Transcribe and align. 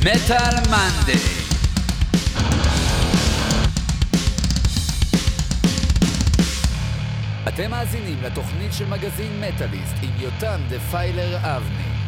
מטאל 0.00 0.54
מנדי 0.70 1.18
אתם 7.48 7.70
מאזינים 7.70 8.22
לתוכנית 8.22 8.72
של 8.72 8.86
מגזין 8.86 9.40
מטאליסט 9.40 9.94
עם 10.02 10.10
יותם 10.18 10.60
דפיילר 10.68 11.36
אבני 11.36 11.99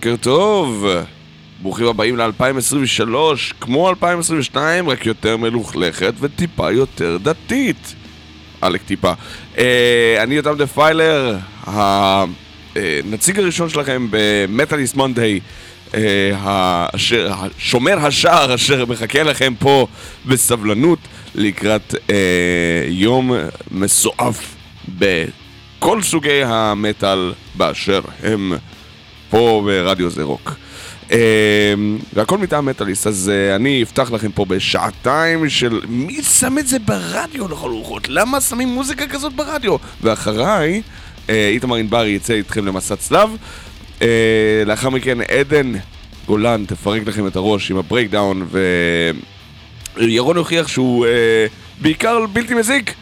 בוקר 0.00 0.16
טוב, 0.16 0.86
ברוכים 1.62 1.86
הבאים 1.86 2.16
ל-2023, 2.16 3.14
כמו 3.60 3.90
2022, 3.90 4.88
רק 4.88 5.06
יותר 5.06 5.36
מלוכלכת 5.36 6.14
וטיפה 6.20 6.72
יותר 6.72 7.16
דתית. 7.22 7.94
עלק 8.60 8.82
טיפה. 8.82 9.12
אה, 9.58 10.16
אני 10.22 10.34
יותם 10.34 10.56
דפיילר, 10.58 11.36
הנציג 11.64 13.38
הראשון 13.38 13.68
שלכם 13.68 14.06
במטאליסט 14.10 14.96
מונדיי. 14.96 15.40
שומר 17.58 18.06
השער 18.06 18.54
אשר 18.54 18.86
מחכה 18.86 19.22
לכם 19.22 19.54
פה 19.58 19.86
בסבלנות 20.26 20.98
לקראת 21.34 21.94
אה, 22.10 22.84
יום 22.88 23.32
מסועף 23.70 24.54
בכל 24.98 26.02
סוגי 26.02 26.42
המטאל 26.44 27.32
באשר 27.54 28.00
הם 28.22 28.52
פה 29.30 29.62
ברדיו 29.66 30.10
זה 30.10 30.22
רוק. 30.22 30.54
אה, 31.12 31.74
והכל 32.12 32.38
מטעם 32.38 32.66
מטאליסט, 32.66 33.06
אז 33.06 33.32
אה, 33.34 33.56
אני 33.56 33.82
אפתח 33.82 34.10
לכם 34.12 34.32
פה 34.32 34.44
בשעתיים 34.44 35.48
של 35.48 35.80
מי 35.88 36.22
שם 36.22 36.58
את 36.58 36.66
זה 36.66 36.78
ברדיו 36.78 37.48
לכל 37.48 37.70
רוחות? 37.70 38.08
למה 38.08 38.40
שמים 38.40 38.68
מוזיקה 38.68 39.06
כזאת 39.06 39.32
ברדיו? 39.32 39.76
ואחריי, 40.02 40.82
אה, 41.30 41.48
איתמר 41.48 41.76
ענברי 41.76 42.08
יצא 42.08 42.34
איתכם 42.34 42.66
למסע 42.66 42.96
צלב. 42.96 43.30
אה, 44.02 44.62
לאחר 44.66 44.90
מכן 44.90 45.18
עדן 45.20 45.72
גולן 46.26 46.64
תפרק 46.64 47.02
לכם 47.06 47.26
את 47.26 47.36
הראש 47.36 47.70
עם 47.70 47.76
ה 47.76 47.83
Breakdown 47.83 48.48
וירון 49.96 50.36
הוכיח 50.36 50.68
שהוא 50.68 51.06
בעיקר 51.80 52.26
בלתי 52.32 52.54
מזיק 52.54 52.94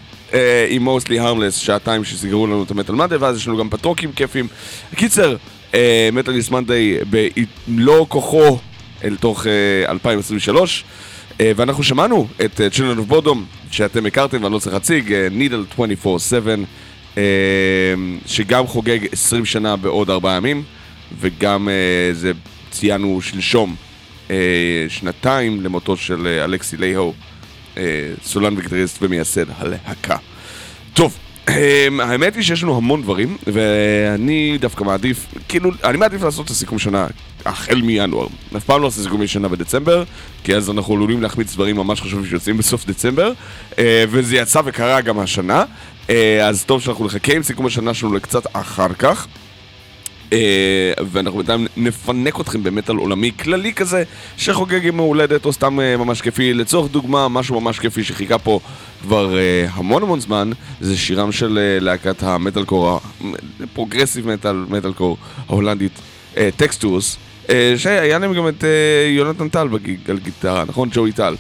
עם 0.69 0.83
Mostly 0.83 1.19
Harmless, 1.19 1.57
שעתיים 1.57 2.05
שסגרו 2.05 2.47
לנו 2.47 2.63
את 2.63 2.71
ה 2.71 2.75
Metal 2.75 2.95
Monday 2.95 3.17
ואז 3.17 3.37
יש 3.37 3.49
לנו 3.49 3.57
גם 3.57 3.71
פטרוקים 3.71 4.13
כיפים. 4.13 4.49
קיצר, 4.95 5.37
מטאליסט 6.13 6.51
מנדי 6.51 6.97
במלוא 7.11 8.07
כוחו 8.09 8.59
אל 9.05 9.17
תוך 9.17 9.47
2023 9.89 10.85
ואנחנו 11.41 11.83
שמענו 11.83 12.27
את 12.45 12.61
Children 12.75 13.11
of 13.11 13.13
Bodom 13.13 13.39
שאתם 13.71 14.07
הכרתם 14.07 14.43
ואני 14.43 14.55
לא 14.55 14.59
צריך 14.59 14.75
להציג, 14.75 15.15
נידל 15.31 15.65
24/7 17.17 17.19
שגם 18.27 18.67
חוגג 18.67 18.99
20 19.13 19.45
שנה 19.45 19.77
בעוד 19.77 20.11
4 20.11 20.37
ימים 20.37 20.63
וגם 21.21 21.69
זה 22.13 22.33
ציינו 22.71 23.23
שלשום 23.23 23.77
אה, 24.31 24.37
שנתיים 24.89 25.61
למותו 25.61 25.97
של 25.97 26.27
אה, 26.27 26.45
אלכסי 26.45 26.77
לייהו, 26.77 27.15
אה, 27.77 27.83
סולן 28.25 28.55
וגיטריסט 28.59 28.99
ומייסד 29.03 29.45
הלהקה. 29.59 30.17
טוב, 30.95 31.17
אה, 31.17 31.28
האמת 32.01 32.35
היא 32.35 32.43
שיש 32.43 32.63
לנו 32.63 32.77
המון 32.77 33.03
דברים, 33.03 33.37
ואני 33.47 34.59
דווקא 34.61 34.85
מעדיף, 34.85 35.27
כאילו, 35.49 35.71
אני 35.85 35.99
מעדיף 35.99 36.23
לעשות 36.23 36.47
את 36.47 36.51
הסיכום 36.51 36.79
שנה 36.79 37.07
החל 37.45 37.83
מינואר. 37.83 38.27
אף 38.57 38.65
פעם 38.65 38.83
לא 38.83 38.87
עושה 38.87 39.03
סיכום 39.03 39.27
שנה 39.27 39.49
בדצמבר, 39.49 40.05
כי 40.45 40.55
אז 40.55 40.71
אנחנו 40.71 40.95
עלולים 40.95 41.23
להחמיץ 41.23 41.55
דברים 41.55 41.77
ממש 41.77 42.01
חשובים 42.01 42.27
שיוצאים 42.27 42.57
בסוף 42.57 42.87
דצמבר, 42.87 43.33
אה, 43.79 44.05
וזה 44.09 44.37
יצא 44.37 44.61
וקרה 44.65 45.01
גם 45.01 45.19
השנה, 45.19 45.65
אה, 46.11 46.47
אז 46.49 46.65
טוב 46.65 46.83
שאנחנו 46.83 47.07
נחכה 47.07 47.35
עם 47.35 47.43
סיכום 47.43 47.67
השנה 47.67 47.95
שלנו 47.95 48.15
לקצת 48.15 48.47
אחר 48.53 48.93
כך. 48.99 49.27
אה, 50.33 50.93
ואנחנו 51.11 51.39
בינתיים 51.39 51.67
נפנק 51.77 52.41
אתכם 52.41 52.63
באמת 52.63 52.91
על 52.91 52.97
עולמי 52.97 53.33
כללי 53.41 53.73
כזה 53.73 54.03
שחוגג 54.37 54.87
עם 54.87 55.01
ההולדת 55.01 55.45
או 55.45 55.53
סתם 55.53 55.81
אה, 55.81 55.97
ממש 55.97 56.21
כיפי. 56.21 56.55
לצורך 56.55 56.93
דוגמה, 56.93 57.29
משהו 57.29 57.61
ממש 57.61 57.79
כיפי 57.79 58.05
שחיכה 58.05 58.39
פה 58.39 58.61
כבר 59.03 59.39
אה, 59.39 59.67
המון 59.73 60.03
המון 60.03 60.21
זמן 60.21 60.51
זה 60.81 60.97
שירם 60.97 61.33
של 61.33 61.79
להקת 61.81 62.23
ה 62.23 62.27
metalcore, 62.27 62.65
progressive 62.65 64.29
metal, 64.29 64.65
metalcore 64.69 65.17
ההולנדית, 65.49 65.93
Textures 66.57 67.17
שהיה 67.77 68.19
להם 68.19 68.35
גם 68.35 68.49
את 68.49 68.65
יונתן 69.17 69.49
טל 69.49 69.69
על 70.09 70.19
גיטרה, 70.19 70.65
נכון? 70.69 70.89
ג'וי 70.93 71.13
טל 71.13 71.37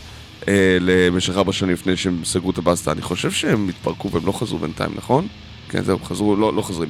למשך 0.80 1.36
ארבע 1.36 1.52
שנים 1.52 1.72
לפני 1.72 1.96
שהם 1.96 2.20
סגרו 2.24 2.50
את 2.50 2.58
הבאסטה 2.58 2.92
אני 2.92 3.02
חושב 3.02 3.30
שהם 3.30 3.68
התפרקו 3.68 4.10
והם 4.10 4.26
לא 4.26 4.32
חזרו 4.32 4.58
בינתיים, 4.58 4.90
נכון? 4.96 5.26
כן, 5.68 5.84
זהו, 5.84 5.98
חזרו, 6.04 6.36
לא, 6.36 6.54
לא 6.54 6.62
חוזרים. 6.62 6.88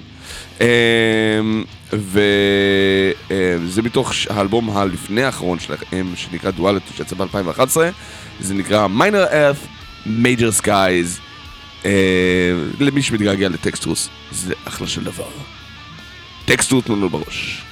אמ, 0.61 0.67
וזה 1.93 3.83
מתוך 3.83 4.13
האלבום 4.31 4.77
הלפני 4.77 5.23
האחרון 5.23 5.59
שלהם, 5.59 6.13
שנקרא 6.17 6.51
דואליטי, 6.51 6.95
שיצא 6.97 7.17
ב-2011. 7.17 7.77
זה 8.41 8.55
נקרא 8.55 8.89
Minor 8.99 9.33
Earth, 9.33 9.67
Major 10.07 10.63
Skies. 10.65 11.21
למי 12.81 13.03
שמתגעגע 13.03 13.49
לטקסטרוס, 13.49 14.09
זה 14.33 14.55
אחלה 14.65 14.87
של 14.87 15.05
דבר. 15.05 15.29
טקסטרוס 16.45 16.85
תנו 16.85 16.97
לו 16.97 17.09
בראש. 17.09 17.68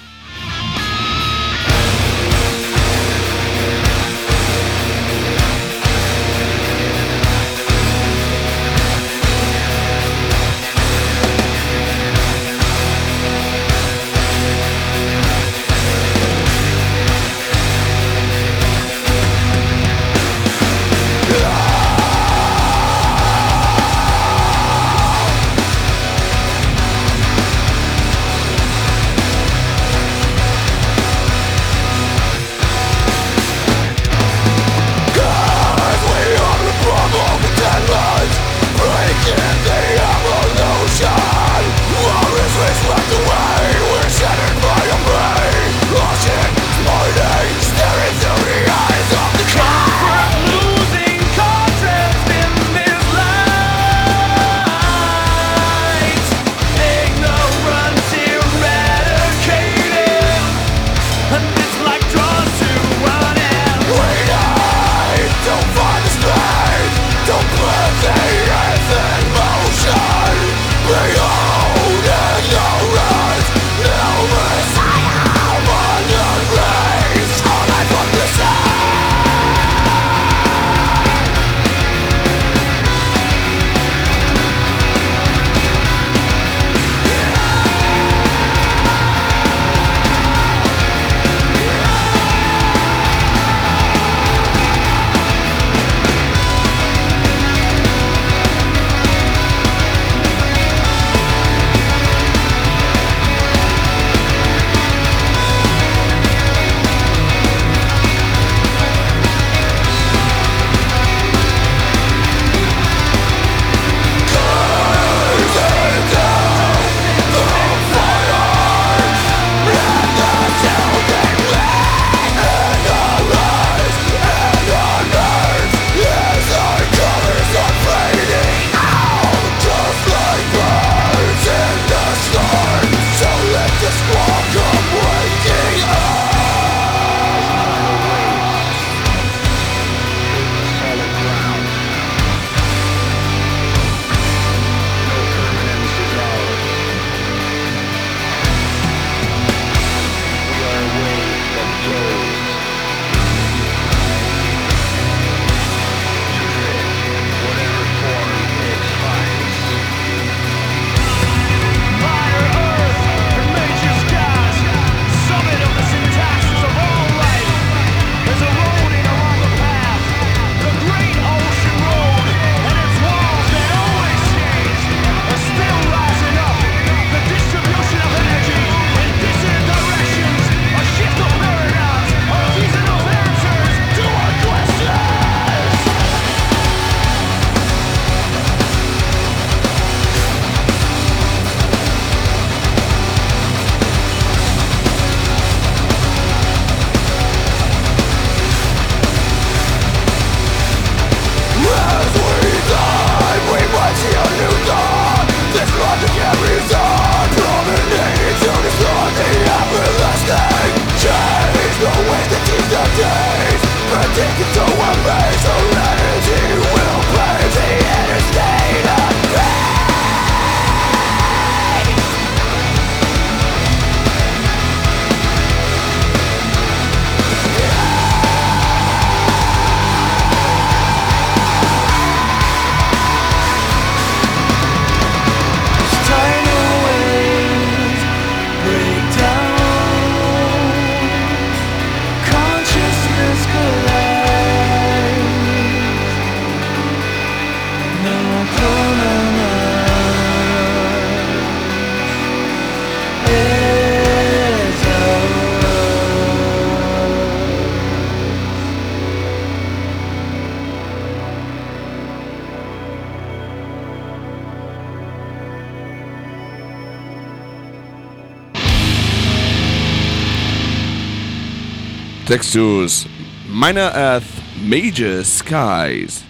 Textures, 272.26 273.06
Minor 273.52 273.88
Earth, 273.94 274.22
Major 274.62 275.24
Skies. 275.24 276.22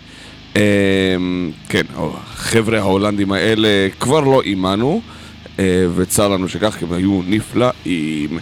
כן, 1.69 1.83
החבר'ה 1.97 2.79
ההולנדים 2.79 3.33
האלה 3.33 3.89
כבר 4.01 4.21
לא 4.21 4.43
עימנו, 4.43 5.01
אה, 5.59 5.87
וצר 5.97 6.29
לנו 6.29 6.49
שכך, 6.49 6.77
כי 6.79 6.85
הם 6.85 6.93
היו 6.93 7.21
נפלאים. 7.27 8.39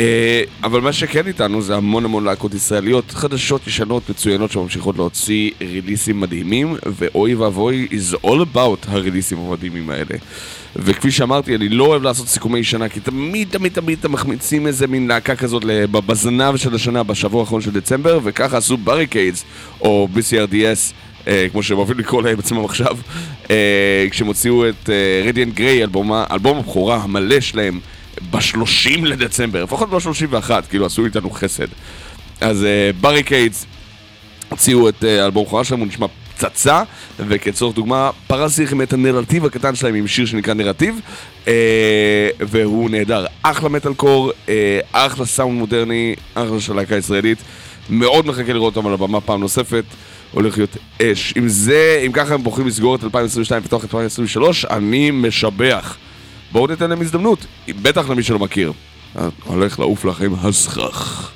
אה, 0.00 0.42
אבל 0.62 0.80
מה 0.80 0.92
שכן 0.92 1.26
איתנו 1.26 1.62
זה 1.62 1.76
המון 1.76 2.04
המון 2.04 2.24
להקות 2.24 2.54
ישראליות 2.54 3.10
חדשות, 3.10 3.66
ישנות, 3.66 4.10
מצוינות 4.10 4.50
שממשיכות 4.50 4.96
להוציא 4.96 5.50
ריליסים 5.60 6.20
מדהימים, 6.20 6.76
ואוי 6.86 7.34
ואבוי 7.34 7.88
is 7.90 8.26
all 8.26 8.54
about 8.54 8.86
הריליסים 8.88 9.38
המדהימים 9.38 9.90
האלה. 9.90 10.16
וכפי 10.76 11.10
שאמרתי, 11.10 11.54
אני 11.54 11.68
לא 11.68 11.84
אוהב 11.84 12.02
לעשות 12.02 12.28
סיכומי 12.28 12.64
שנה, 12.64 12.88
כי 12.88 13.00
תמיד 13.00 13.48
תמיד 13.50 13.72
תמיד 13.72 13.98
אתם 13.98 14.12
מחמיצים 14.12 14.66
איזה 14.66 14.86
מין 14.86 15.08
להקה 15.08 15.36
כזאת 15.36 15.64
בזנב 15.90 16.56
של 16.56 16.74
השנה, 16.74 17.02
בשבוע 17.02 17.40
האחרון 17.40 17.60
של 17.60 17.70
דצמבר, 17.70 18.20
וככה 18.24 18.56
עשו 18.56 18.76
Barricades, 18.76 19.44
או 19.80 20.08
BCRDS. 20.14 20.92
אה, 21.20 21.28
אה, 21.28 21.46
כמו 21.52 21.62
שהם 21.62 21.78
אוהבים 21.78 21.98
לקרוא 21.98 22.22
להם 22.22 22.38
עצמם 22.38 22.64
עכשיו, 22.64 22.96
אה, 23.44 23.50
כשהם 24.10 24.26
הוציאו 24.26 24.68
את 24.68 24.90
Radiant 25.24 25.54
אה, 25.54 25.56
Gray, 25.56 25.84
אלבום 26.30 26.58
הבכורה 26.58 26.96
המלא 26.96 27.40
שלהם, 27.40 27.80
ב-30 28.30 29.04
לדצמבר, 29.04 29.64
לפחות 29.64 29.90
ב-31, 29.90 30.50
כאילו 30.70 30.86
עשו 30.86 31.04
איתנו 31.04 31.30
חסד. 31.30 31.66
אז 32.40 32.66
Barricades 33.00 33.62
אה, 33.62 33.66
הוציאו 34.48 34.88
את 34.88 35.04
אה, 35.04 35.22
האלבום 35.22 35.60
אה, 35.60 35.64
שלהם, 35.64 35.80
הוא 35.80 35.88
נשמע 35.88 36.06
פצצה, 36.34 36.82
וכצורך 37.18 37.76
דוגמה, 37.76 38.10
פרסתי 38.26 38.64
לכם 38.64 38.82
את 38.82 38.92
הנרטיב 38.92 39.44
הקטן 39.44 39.74
שלהם 39.74 39.94
עם 39.94 40.06
שיר 40.06 40.26
שנקרא 40.26 40.54
Narrative, 40.54 41.00
uh, 41.44 41.48
והוא 42.40 42.90
נהדר. 42.90 43.26
אחלה 43.42 43.68
מטאל 43.68 43.94
קור, 43.94 44.30
uh, 44.30 44.50
אחלה 44.92 45.26
סאונד 45.26 45.58
מודרני, 45.58 46.14
אחלה 46.34 46.60
של 46.60 46.74
להקה 46.74 46.96
ישראלית. 46.96 47.38
מאוד 47.90 48.26
מחכה 48.26 48.52
לראות 48.52 48.76
אותם 48.76 48.86
על 48.86 48.94
הבמה 48.94 49.20
פעם 49.20 49.40
נוספת. 49.40 49.84
הולך 50.32 50.56
להיות 50.58 50.76
אש. 51.02 51.34
אם 51.36 51.48
זה, 51.48 52.02
אם 52.06 52.12
ככה 52.12 52.34
הם 52.34 52.42
בוחרים 52.42 52.66
לסגור 52.66 52.94
את 52.94 53.04
2022 53.04 53.62
ופתוח 53.62 53.84
את 53.84 53.84
2023, 53.84 54.64
אני 54.64 55.10
משבח. 55.10 55.96
בואו 56.52 56.66
ניתן 56.66 56.90
להם 56.90 57.00
הזדמנות, 57.00 57.46
בטח 57.68 58.08
למי 58.08 58.22
שלא 58.22 58.38
מכיר. 58.38 58.72
הולך 59.44 59.78
לעוף 59.78 60.04
לכם 60.04 60.32
הסכך. 60.42 61.30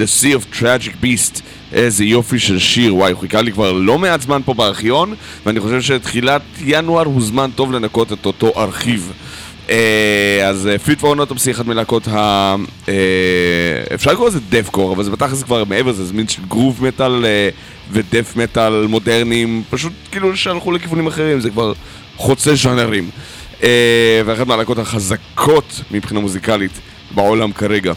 The 0.00 0.22
Sea 0.22 0.34
of 0.34 0.60
Tragic 0.60 1.04
Beasts. 1.04 1.40
איזה 1.72 2.04
יופי 2.04 2.38
של 2.38 2.58
שיר, 2.58 2.94
וואי, 2.94 3.12
הוא 3.12 3.20
חיכה 3.20 3.42
לי 3.42 3.52
כבר 3.52 3.72
לא 3.72 3.98
מעט 3.98 4.20
זמן 4.20 4.40
פה 4.44 4.54
בארכיון, 4.54 5.14
ואני 5.46 5.60
חושב 5.60 5.80
שתחילת 5.80 6.42
ינואר 6.64 7.04
הוא 7.04 7.22
זמן 7.22 7.50
טוב 7.54 7.72
לנקות 7.72 8.12
את 8.12 8.26
אותו 8.26 8.52
ארכיב. 8.56 9.12
אה, 9.70 10.48
אז 10.48 10.68
Fit 10.84 11.00
for 11.00 11.18
an 11.18 11.24
Autopsy, 11.24 11.50
אחת 11.50 11.66
מלהקות 11.66 12.08
ה... 12.08 12.56
אה, 12.88 12.94
אפשר 13.94 14.12
לקרוא 14.12 14.28
לזה 14.28 14.40
deathcore, 14.48 14.92
אבל 14.92 15.04
זה 15.04 15.10
בתכלס 15.10 15.42
כבר 15.42 15.64
מעבר 15.64 15.92
זה 15.92 16.14
מין 16.14 16.28
של 16.28 16.42
groove 16.48 16.84
metal 16.84 17.24
אה, 17.24 17.48
ו 17.92 17.99
death 17.99 18.32
metal 18.36 18.86
מודרניים, 18.86 19.62
פשוט 19.70 19.92
כאילו 20.10 20.36
שהלכו 20.36 20.72
לכיוונים 20.72 21.06
אחרים, 21.06 21.40
זה 21.40 21.50
כבר 21.50 21.72
חוצה 22.16 22.54
ז'אנרים. 22.54 23.10
ואחת 24.26 24.46
מהלהקות 24.46 24.78
החזקות 24.78 25.80
מבחינה 25.90 26.20
מוזיקלית 26.20 26.70
בעולם 27.10 27.52
כרגע. 27.52 27.92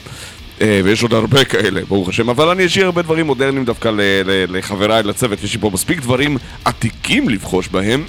ויש 0.59 1.03
עוד 1.03 1.13
הרבה 1.13 1.45
כאלה, 1.45 1.81
ברוך 1.87 2.09
השם, 2.09 2.29
אבל 2.29 2.49
אני 2.49 2.65
אשאיר 2.65 2.85
הרבה 2.85 3.01
דברים 3.01 3.25
מודרניים 3.25 3.65
דווקא 3.65 3.91
לחבריי 4.25 5.03
לצוות, 5.03 5.43
יש 5.43 5.53
לי 5.53 5.61
פה 5.61 5.69
מספיק 5.73 5.99
דברים 5.99 6.37
עתיקים 6.65 7.29
לבחוש 7.29 7.67
בהם. 7.67 8.05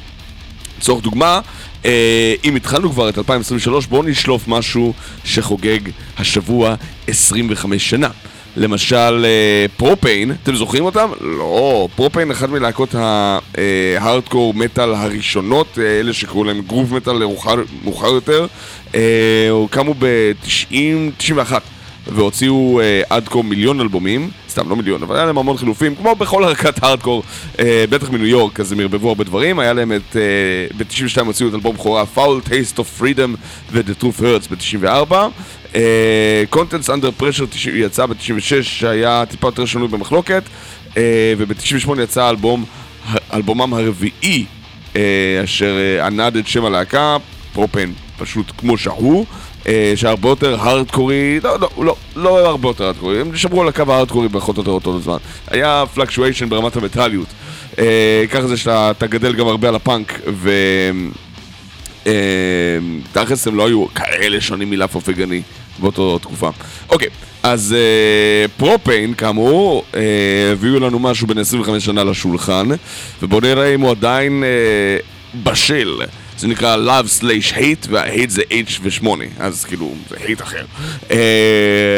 לצורך 0.78 1.02
דוגמה, 1.02 1.40
אה, 1.85 2.35
אם 2.44 2.57
התחלנו 2.57 2.90
כבר 2.90 3.09
את 3.09 3.18
2023, 3.18 3.87
בואו 3.87 4.02
נשלוף 4.02 4.48
משהו 4.48 4.92
שחוגג 5.24 5.78
השבוע 6.18 6.74
25 7.09 7.90
שנה. 7.90 8.09
למשל, 8.57 9.24
אה, 9.24 9.66
פרופיין, 9.76 10.33
אתם 10.42 10.54
זוכרים 10.54 10.85
אותם? 10.85 11.09
לא, 11.20 11.88
פרופיין 11.96 12.30
אחת 12.30 12.48
מלהקות 12.48 12.94
ההארדקור 12.94 14.54
מטאל 14.54 14.94
הראשונות, 14.94 15.78
אה, 15.78 16.00
אלה 16.00 16.12
שקראו 16.12 16.44
להם 16.44 16.61
גרוב 16.61 16.94
מטאל 16.94 17.22
מאוחר 17.85 18.09
יותר, 18.09 18.46
קמו 19.70 19.94
ב-90-91 19.98 21.52
והוציאו 22.07 22.81
עד 23.11 23.29
כה 23.29 23.43
מיליון 23.43 23.81
אלבומים. 23.81 24.31
סתם, 24.55 24.71
לא 24.71 24.77
מיליון, 24.77 25.03
אבל 25.03 25.17
היה 25.17 25.27
להם 25.27 25.38
המון 25.38 25.57
חילופים, 25.57 25.95
כמו 25.95 26.14
בכל 26.14 26.45
ערכת 26.45 26.83
הארדקור, 26.83 27.23
אה, 27.59 27.85
בטח 27.90 28.11
מניו 28.11 28.27
יורק, 28.27 28.61
אז 28.61 28.73
הם 28.73 28.81
ערבבו 28.81 29.09
הרבה 29.09 29.25
דברים. 29.25 29.59
היה 29.59 29.73
להם 29.73 29.93
את, 29.93 30.17
אה, 30.17 30.77
ב-92 30.77 31.27
הוציאו 31.27 31.49
את 31.49 31.55
אלבום 31.55 31.75
בכורה 31.75 32.05
Foul 32.17 32.49
Taste 32.49 32.79
of 32.79 33.01
Freedom 33.01 33.37
ו-The 33.73 34.03
Truth 34.03 34.21
Hurts 34.21 34.51
ב-94. 34.51 35.14
אה, 35.75 36.45
Contents 36.53 36.88
Under 36.88 37.23
Pressure 37.23 37.69
יצא 37.73 38.07
ב-96, 38.07 38.62
שהיה 38.62 39.25
טיפה 39.27 39.49
יותר 39.49 39.64
שנוי 39.64 39.88
במחלוקת, 39.88 40.43
אה, 40.97 41.35
וב-98 41.38 42.03
יצא 42.03 42.31
אלבום, 42.31 42.64
אלבומם 43.35 43.75
הרביעי, 43.75 44.45
אה, 44.97 45.40
אשר 45.45 45.77
אה, 45.79 46.07
ענד 46.07 46.37
את 46.37 46.47
שם 46.47 46.64
הלהקה, 46.64 47.17
פרופן, 47.53 47.90
פשוט 48.19 48.53
כמו 48.59 48.79
שהוא. 48.79 49.27
אה, 49.68 49.92
שהרבה 49.96 50.29
יותר 50.29 50.61
הארדקורי, 50.61 51.40
לא, 51.42 51.61
לא, 51.61 51.68
לא, 51.79 51.96
לא 52.16 52.48
הרבה 52.48 52.68
יותר 52.68 52.85
הארדקורי, 52.85 53.20
הם 53.20 53.37
שמרו 53.37 53.62
על 53.62 53.68
הקו 53.68 53.85
הארדקורי 53.88 54.29
פחות 54.29 54.57
או 54.57 54.62
יותר 54.62 54.70
אותו 54.70 55.00
זמן. 55.00 55.16
היה 55.50 55.85
פלקשואשן 55.94 56.48
ברמת 56.48 56.77
המטאליות. 56.77 57.27
אה, 57.79 58.24
ככה 58.31 58.46
זה 58.46 58.57
שאתה 58.57 59.07
גדל 59.07 59.33
גם 59.33 59.48
הרבה 59.48 59.68
על 59.68 59.74
הפאנק, 59.74 60.20
ו... 60.27 60.50
אה, 62.07 62.12
תכלס 63.12 63.46
הם 63.46 63.57
לא 63.57 63.66
היו 63.66 63.87
כאלה 63.94 64.40
שונים 64.40 64.70
מלאפ 64.70 64.94
אופגני 64.94 65.42
באותו 65.79 66.18
תקופה. 66.18 66.50
אוקיי, 66.90 67.09
אז 67.42 67.77
Pro-Pain, 68.57 69.14
כאמור, 69.14 69.85
הביאו 70.53 70.81
לנו 70.81 70.98
משהו 70.98 71.27
בן 71.27 71.38
25 71.38 71.85
שנה 71.85 72.05
לשולחן, 72.05 72.68
ובואו 73.22 73.40
נראה 73.40 73.74
אם 73.74 73.81
הוא 73.81 73.90
עדיין 73.90 74.44
בשל. 75.44 76.00
זה 76.38 76.49
נקרא 76.49 76.77
Love 76.77 77.20
slash 77.20 77.53
hate, 77.55 77.87
וה-hate 77.90 78.29
זה 78.29 78.42
H 78.51 78.81
ו-8, 78.83 79.07
אז 79.38 79.64
כאילו, 79.64 79.94
זה 80.11 80.16
hate 80.16 80.42
אחר. 80.42 80.64
אה, 81.01 81.11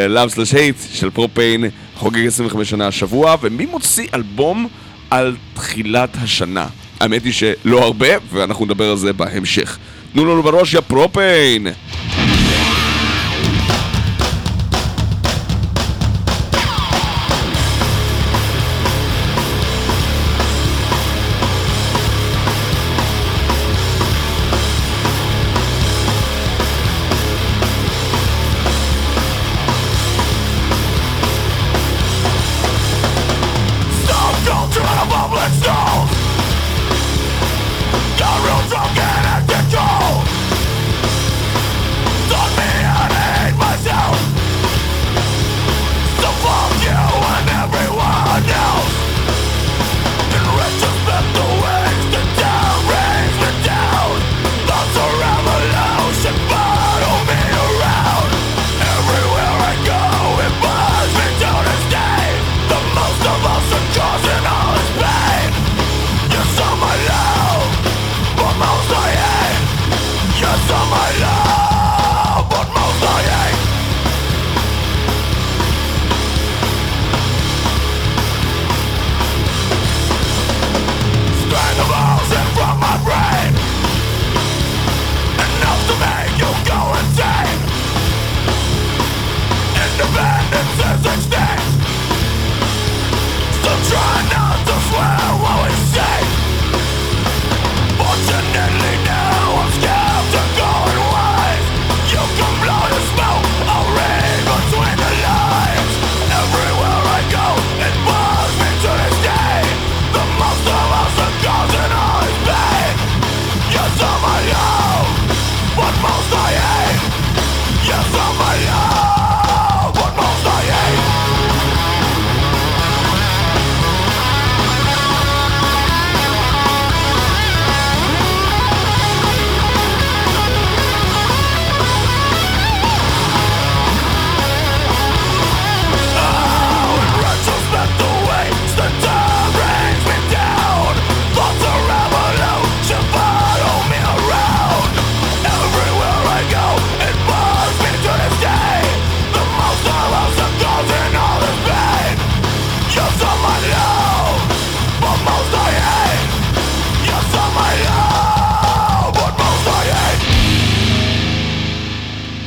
Love 0.08 0.34
slash 0.34 0.52
hate 0.54 0.94
של 0.96 1.10
Pro-Pain 1.10 1.64
חוגג 1.94 2.26
25 2.26 2.70
שנה 2.70 2.86
השבוע, 2.86 3.36
ומי 3.42 3.66
מוציא 3.66 4.06
אלבום 4.14 4.68
על 5.10 5.36
תחילת 5.54 6.16
השנה? 6.22 6.66
האמת 7.00 7.24
היא 7.24 7.32
שלא 7.32 7.82
הרבה, 7.82 8.08
ואנחנו 8.32 8.64
נדבר 8.64 8.90
על 8.90 8.96
זה 8.96 9.12
בהמשך. 9.12 9.78
תנו 10.12 10.24
לנו 10.24 10.42
בראש, 10.42 10.74
יא 10.74 10.80
Pro-Pain! 10.80 11.66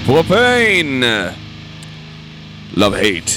Pro-Pain! 0.09 1.03
Love 2.75 2.77
hate. 2.77 3.31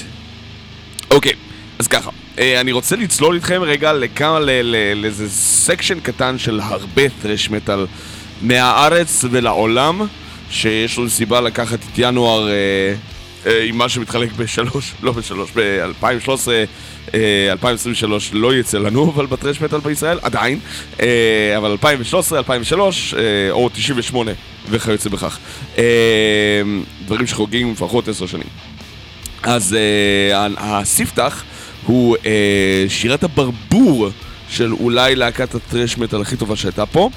אוקיי, 1.11 1.33
אז 1.79 1.89
ככה, 1.89 2.11
אה, 2.39 2.61
אני 2.61 2.73
רוצה 2.73 2.97
לצלול 2.97 3.35
איתכם 3.35 3.63
רגע 3.63 3.93
לכמה, 3.93 4.39
לאיזה 4.95 5.31
section 5.31 6.01
קטן 6.01 6.39
של 6.39 6.61
הרבה 6.61 7.03
thrash 7.23 7.51
metal 7.51 7.87
מהארץ 8.43 9.25
ולעולם, 9.31 10.01
שיש 10.51 10.99
לו 10.99 11.11
סיבה 11.11 11.41
לקחת 11.41 11.79
את 11.79 11.99
ינואר 11.99 12.49
אה, 12.49 12.55
אה, 13.47 13.65
עם 13.65 13.79
מה 13.79 13.89
שמתחלק 13.89 14.33
בשלוש, 14.33 14.93
לא 15.03 15.13
בשלוש, 15.13 15.51
ב-2013, 15.55 16.49
2023 17.51 18.31
לא 18.33 18.55
יצא 18.55 18.79
לנו, 18.79 19.11
אבל 19.15 19.27
ב 19.27 19.32
thrash 19.32 19.61
metal 19.61 19.81
בישראל, 19.81 20.19
עדיין, 20.23 20.59
אה, 21.01 21.57
אבל 21.57 21.71
2013, 21.71 22.39
2003, 22.39 23.15
או 23.51 23.69
98 23.69 24.31
וכיוצא 24.71 25.09
בכך. 25.09 25.39
דברים 27.05 27.27
שחוגגים 27.27 27.73
לפחות 27.73 28.09
עשר 28.09 28.27
שנים. 28.27 28.49
אז 29.43 29.77
הספתח 30.57 31.45
הוא 31.87 32.17
שירת 32.89 33.25
הברבור 33.25 34.09
של 34.49 34.73
אולי 34.73 35.15
להקת 35.15 35.55
הטרש 35.55 35.99
מטאל 35.99 36.21
הכי 36.21 36.37
טובה 36.37 36.57
שהייתה 36.57 36.87
פה, 36.87 37.11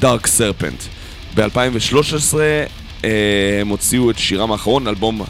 דארק 0.00 0.26
סרפנט. 0.26 0.82
ב-2013 1.34 2.34
אה, 3.04 3.60
הם 3.60 3.68
הוציאו 3.68 4.10
את 4.10 4.18
שירם 4.18 4.52
האחרון, 4.52 4.88
אלבום, 4.88 5.22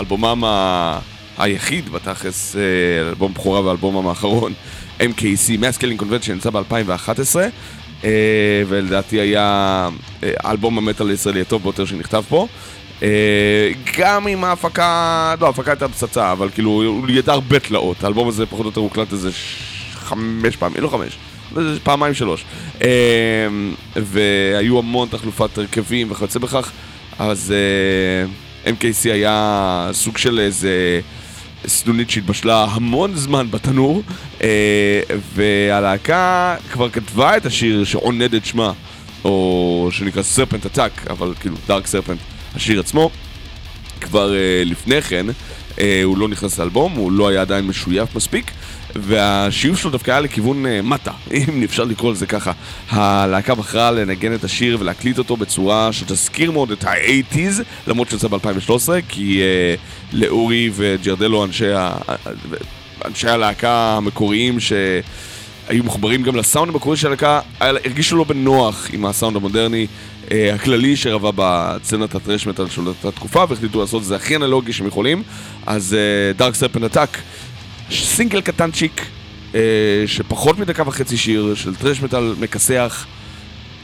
אלבומם 0.00 0.44
ה... 0.44 0.98
היחיד 1.38 1.88
בתכלס, 1.88 2.56
אה, 2.56 3.08
אלבום 3.08 3.34
בכורה 3.34 3.60
ואלבומם 3.64 4.08
האחרון, 4.08 4.52
MKC, 5.00 5.60
Masculine 5.60 6.02
Convention, 6.02 6.32
יצא 6.36 6.50
ב-2011, 6.50 7.36
אה, 8.04 8.62
ולדעתי 8.68 9.20
היה 9.20 9.88
אלבום 10.46 10.78
המטאל 10.78 11.08
הישראלי 11.10 11.40
הטוב 11.40 11.62
ביותר 11.62 11.84
שנכתב 11.84 12.24
פה. 12.28 12.46
גם 13.98 14.26
עם 14.26 14.44
ההפקה, 14.44 15.34
לא, 15.40 15.46
ההפקה 15.46 15.70
הייתה 15.70 15.88
פצצה, 15.88 16.32
אבל 16.32 16.48
כאילו, 16.50 16.70
הוא 16.70 17.08
ידע 17.08 17.32
הרבה 17.32 17.58
תלאות. 17.58 18.04
האלבום 18.04 18.28
הזה 18.28 18.46
פחות 18.46 18.60
או 18.60 18.66
יותר 18.66 18.80
הוקלט 18.80 19.12
איזה 19.12 19.30
חמש 19.94 20.56
פעמים, 20.56 20.82
לא 20.82 20.88
חמש, 20.88 21.18
פעמיים 21.82 22.14
שלוש. 22.14 22.44
והיו 23.96 24.78
המון 24.78 25.08
תחלופת 25.08 25.58
הרכבים 25.58 26.10
וכיוצא 26.10 26.38
בכך. 26.38 26.72
אז 27.18 27.54
אה, 28.64 28.72
MKC 28.72 29.12
היה 29.12 29.88
סוג 29.92 30.18
של 30.18 30.38
איזה 30.40 31.00
סנונית 31.66 32.10
שהתבשלה 32.10 32.64
המון 32.64 33.14
זמן 33.14 33.50
בתנור, 33.50 34.02
uh, 34.38 34.42
והלהקה 35.34 36.56
כבר 36.72 36.90
כתבה 36.90 37.36
את 37.36 37.46
השיר 37.46 37.84
שעונד 37.84 38.34
את 38.34 38.46
שמה, 38.46 38.72
או 39.24 39.88
שנקרא 39.92 40.22
סרפנט 40.22 40.66
אטאק, 40.66 41.06
אבל 41.10 41.34
כאילו 41.40 41.56
דארק 41.68 41.86
סרפנט, 41.86 42.18
השיר 42.54 42.80
עצמו, 42.80 43.10
כבר 44.00 44.30
uh, 44.30 44.68
לפני 44.68 45.02
כן. 45.02 45.26
Uh, 45.28 45.80
הוא 46.04 46.18
לא 46.18 46.28
נכנס 46.28 46.58
לאלבום, 46.58 46.92
הוא 46.92 47.12
לא 47.12 47.28
היה 47.28 47.40
עדיין 47.40 47.66
משויף 47.66 48.14
מספיק, 48.16 48.50
והשיוף 49.02 49.80
שלו 49.80 49.90
דווקא 49.90 50.10
היה 50.10 50.20
לכיוון 50.20 50.66
uh, 50.66 50.68
מטה, 50.82 51.12
אם 51.34 51.62
אפשר 51.64 51.84
לקרוא 51.84 52.12
לזה 52.12 52.26
ככה. 52.26 52.52
הלהקה 52.90 53.54
בחרה 53.54 53.90
לנגן 53.90 54.34
את 54.34 54.44
השיר 54.44 54.76
ולהקליט 54.80 55.18
אותו 55.18 55.36
בצורה 55.36 55.92
שתזכיר 55.92 56.50
מאוד 56.50 56.70
את 56.70 56.84
ה-80's, 56.84 57.62
למרות 57.86 58.10
שיצא 58.10 58.28
ב-2013, 58.28 58.88
כי 59.08 59.40
uh, 59.40 59.80
לאורי 60.12 60.70
וג'רדלו, 60.74 61.44
אנשי, 61.44 61.72
ה... 61.72 61.96
אנשי 63.04 63.28
הלהקה 63.28 63.96
המקוריים, 63.96 64.60
ש... 64.60 64.72
היו 65.68 65.84
מחוברים 65.84 66.22
גם 66.22 66.36
לסאונד 66.36 66.70
המקורי 66.70 66.96
של 66.96 67.06
הלהקה, 67.06 67.40
הרגישו 67.60 68.16
לא 68.16 68.24
בנוח 68.24 68.88
עם 68.92 69.06
הסאונד 69.06 69.36
המודרני 69.36 69.86
uh, 70.26 70.32
הכללי 70.54 70.96
שרבה 70.96 71.30
בצנת 71.36 72.14
הטרש 72.14 72.46
מטאל 72.46 72.68
של 72.68 72.86
אותה 72.88 73.10
תקופה, 73.10 73.44
והחליטו 73.48 73.80
לעשות 73.80 74.02
את 74.02 74.06
זה 74.06 74.16
הכי 74.16 74.36
אנלוגי 74.36 74.72
שהם 74.72 74.86
יכולים. 74.86 75.22
אז 75.66 75.96
דארק 76.36 76.54
סרפן 76.54 76.84
עתק 76.84 77.18
סינגל 77.90 78.40
קטנצ'יק, 78.40 79.06
אה, 79.54 79.60
שפחות 80.06 80.58
מדקה 80.58 80.82
וחצי 80.86 81.16
שיר, 81.16 81.54
של 81.54 81.74
טרש 81.74 82.02
מטאל 82.02 82.34
מכסח, 82.40 83.06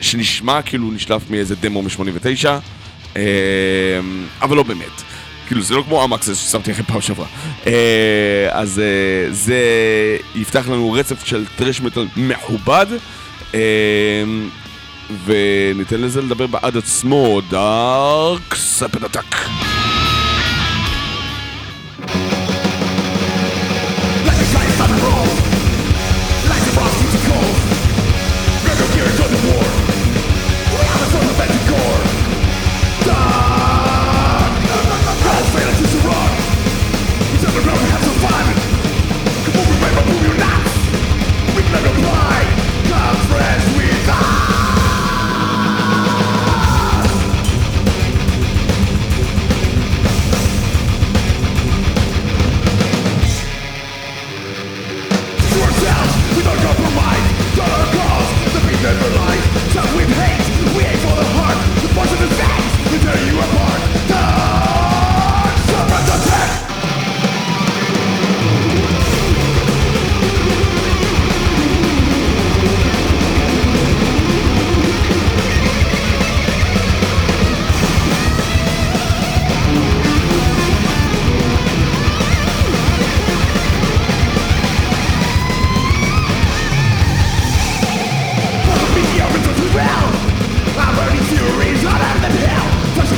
שנשמע 0.01 0.63
כאילו 0.63 0.91
נשלף 0.91 1.31
מאיזה 1.31 1.55
דמו 1.57 1.83
מ-89, 1.83 2.49
אה, 3.17 3.23
אבל 4.43 4.57
לא 4.57 4.63
באמת. 4.63 5.03
כאילו 5.47 5.63
זה 5.63 5.75
לא 5.75 5.83
כמו 5.83 6.05
אמקסס 6.05 6.49
ששמתי 6.49 6.71
לכם 6.71 6.83
פעם 6.83 7.01
שעברה. 7.01 7.27
אה, 7.67 8.49
אז 8.51 8.79
אה, 8.79 9.33
זה 9.33 9.61
יפתח 10.35 10.69
לנו 10.69 10.93
רצף 10.93 11.27
של 11.27 11.45
טרש 11.57 11.81
מטאל 11.81 12.07
מכובד. 12.17 12.87
אה, 13.55 13.61
וניתן 15.25 16.01
לזה 16.01 16.23
לדבר 16.23 16.47
בעד 16.47 16.77
עצמו, 16.77 17.41
דארק 17.51 18.55
ספנטק. 18.55 19.35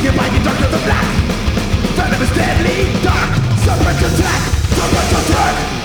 Occupying 0.06 0.34
the 0.34 0.44
darkness 0.44 0.74
of 0.74 0.84
black. 0.84 1.04
Venom 1.96 2.20
deadly 2.36 2.92
dark. 3.02 3.36
Serpent 3.64 3.98
attack 3.98 4.40
Serpent 4.76 5.30
attack. 5.30 5.83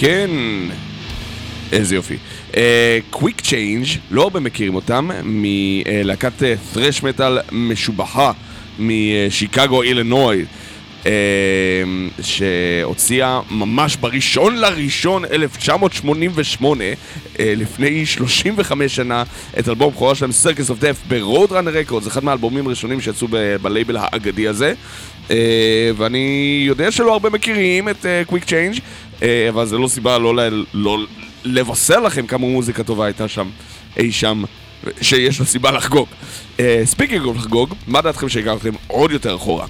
כן, 0.00 0.30
איזה 1.72 1.94
יופי. 1.94 2.16
קוויק 3.10 3.38
uh, 3.38 3.42
צ'יינג', 3.42 3.86
לא 4.10 4.22
הרבה 4.22 4.40
מכירים 4.40 4.74
אותם, 4.74 5.10
מלהקת 5.24 6.32
thrash 6.72 7.02
metal 7.02 7.38
משובחה 7.52 8.32
משיקגו 8.78 9.82
אילינוי, 9.82 10.44
אה, 11.02 11.06
שהוציאה 12.22 13.40
ממש 13.50 13.96
בראשון 13.96 14.56
לראשון 14.56 15.24
1988, 15.24 16.84
אה, 16.94 17.38
לפני 17.38 18.06
35 18.06 18.96
שנה, 18.96 19.22
את 19.58 19.68
אלבום 19.68 19.92
בכורה 19.92 20.14
שלהם, 20.14 20.30
Circus 20.30 20.70
of 20.70 20.82
Death, 20.82 21.08
ב 21.08 21.52
Roadrunner 21.52 21.70
Records, 21.70 22.06
אחד 22.06 22.24
מהאלבומים 22.24 22.66
הראשונים 22.66 23.00
שיצאו 23.00 23.28
בלייבל 23.62 23.96
האגדי 23.96 24.48
הזה. 24.48 24.74
אה, 25.28 25.32
ואני 25.96 26.62
יודע 26.66 26.90
שלא 26.90 27.12
הרבה 27.12 27.30
מכירים 27.30 27.88
את 27.88 28.06
קוויק 28.26 28.42
uh, 28.42 28.46
צ'יינג' 28.46 28.74
אה, 28.74 28.80
אבל 29.48 29.66
זה 29.66 29.78
לא 29.78 29.88
סיבה 29.88 30.18
לא, 30.18 30.34
לא 30.74 30.98
לבשר 31.44 32.00
לכם 32.00 32.26
כמה 32.26 32.46
מוזיקה 32.46 32.84
טובה 32.84 33.04
הייתה 33.04 33.28
שם, 33.28 33.48
אי 33.96 34.12
שם, 34.12 34.42
שיש 35.02 35.40
לה 35.40 35.46
סיבה 35.46 35.70
לחגוג. 35.70 36.08
Speaking 36.84 37.22
אה, 37.22 37.26
of 37.26 37.36
לחגוג, 37.36 37.74
מה 37.86 38.00
דעתכם 38.02 38.28
שהגעתם 38.28 38.70
עוד 38.86 39.10
יותר 39.10 39.36
אחורה? 39.36 39.66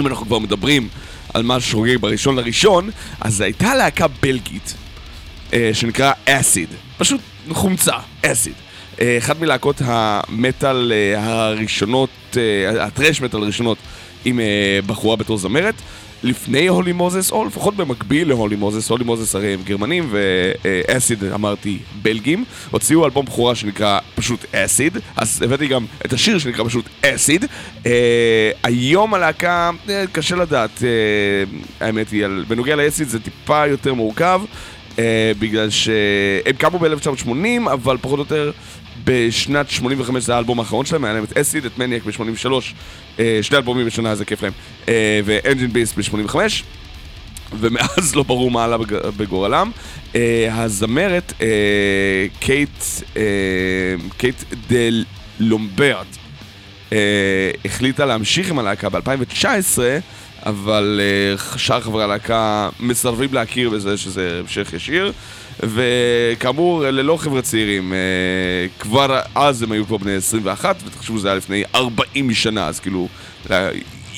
אם 0.00 0.06
אנחנו 0.06 0.26
כבר 0.26 0.38
מדברים 0.38 0.88
על 1.34 1.42
מה 1.42 1.60
שחוגג 1.60 1.96
בראשון 1.96 2.36
לראשון, 2.36 2.90
אז 3.20 3.40
הייתה 3.40 3.74
להקה 3.74 4.06
בלגית 4.22 4.74
אה, 5.50 5.54
שנקרא 5.72 6.12
Acid, 6.24 6.68
פשוט 6.98 7.20
חומצה, 7.50 7.94
Acid. 8.22 8.54
אחת 9.18 9.40
מלהקות 9.40 9.82
המטאל 9.84 10.92
הראשונות, 11.16 12.36
הטרש 12.80 13.20
מטאל 13.20 13.42
הראשונות 13.42 13.78
עם 14.24 14.40
בחורה 14.86 15.16
בתור 15.16 15.38
זמרת. 15.38 15.74
לפני 16.22 16.68
הולי 16.68 16.92
מוזס, 16.92 17.32
או 17.32 17.44
לפחות 17.44 17.76
במקביל 17.76 18.28
להולי 18.28 18.56
מוזס, 18.56 18.90
הולי 18.90 19.04
מוזס 19.04 19.34
הרי 19.34 19.54
הם 19.54 19.60
גרמנים 19.64 20.08
ואסיד 20.10 21.24
אמרתי 21.24 21.78
בלגים, 22.02 22.44
הוציאו 22.70 23.04
אלבום 23.04 23.26
בכורה 23.26 23.54
שנקרא 23.54 23.98
פשוט 24.14 24.44
אסיד, 24.54 24.98
אז 25.16 25.42
הבאתי 25.42 25.66
גם 25.66 25.86
את 26.06 26.12
השיר 26.12 26.38
שנקרא 26.38 26.64
פשוט 26.64 26.84
אסיד. 27.02 27.44
אה, 27.86 28.50
היום 28.62 29.14
הלהקה, 29.14 29.70
אה, 29.88 30.04
קשה 30.12 30.36
לדעת, 30.36 30.82
אה, 30.82 31.86
האמת 31.86 32.10
היא, 32.10 32.26
בנוגע 32.48 32.76
לאסיד 32.76 33.08
זה 33.08 33.20
טיפה 33.20 33.66
יותר 33.66 33.94
מורכב, 33.94 34.40
בגלל 35.38 35.70
שהם 35.70 36.56
קמו 36.58 36.78
ב-1980, 36.78 37.70
אבל 37.72 37.96
פחות 38.00 38.18
או 38.18 38.24
יותר 38.24 38.52
בשנת 39.04 39.70
85 39.70 40.24
זה 40.24 40.34
האלבום 40.34 40.58
האחרון 40.58 40.86
שלהם, 40.86 41.04
היה 41.04 41.14
להם 41.14 41.24
את 41.24 41.36
Acid, 41.36 41.64
את 41.64 41.78
מניאק 41.78 42.02
ב-83, 42.04 42.52
אה, 43.18 43.38
שני 43.42 43.56
אלבומים 43.56 43.86
בשנה, 43.86 44.14
זה 44.14 44.24
כיף 44.24 44.42
להם, 44.42 44.52
אה, 44.88 45.20
ו 45.24 45.31
Engine 45.31 45.72
Beast 45.72 45.98
ב-85, 45.98 46.36
ומאז 47.60 48.14
לא 48.14 48.22
ברור 48.22 48.50
מה 48.50 48.64
עלה 48.64 48.76
בגורלם. 49.16 49.70
אה, 50.14 50.62
הזמרת 50.62 51.32
קייט, 52.40 52.84
קייט 54.16 54.44
דה 54.68 55.04
לומברט 55.40 56.06
החליטה 57.64 58.06
להמשיך 58.06 58.50
עם 58.50 58.58
הלהקה 58.58 58.88
ב-2019, 58.88 59.78
אבל 60.46 61.00
שאר 61.56 61.80
חברי 61.80 62.04
הלהקה 62.04 62.68
מסרבים 62.80 63.34
להכיר 63.34 63.70
בזה 63.70 63.96
שזה 63.96 64.40
המשך 64.40 64.72
ישיר. 64.72 65.12
וכאמור, 65.62 66.82
ללא 66.82 67.16
חבר'ה 67.16 67.42
צעירים, 67.42 67.92
אה, 67.92 67.98
כבר 68.78 69.20
אז 69.34 69.62
הם 69.62 69.72
היו 69.72 69.86
כבר 69.86 69.96
בני 69.96 70.14
21, 70.14 70.76
ותחשבו 70.86 71.18
שזה 71.18 71.28
היה 71.28 71.36
לפני 71.36 71.62
40 71.74 72.34
שנה, 72.34 72.66
אז 72.66 72.80
כאילו, 72.80 73.08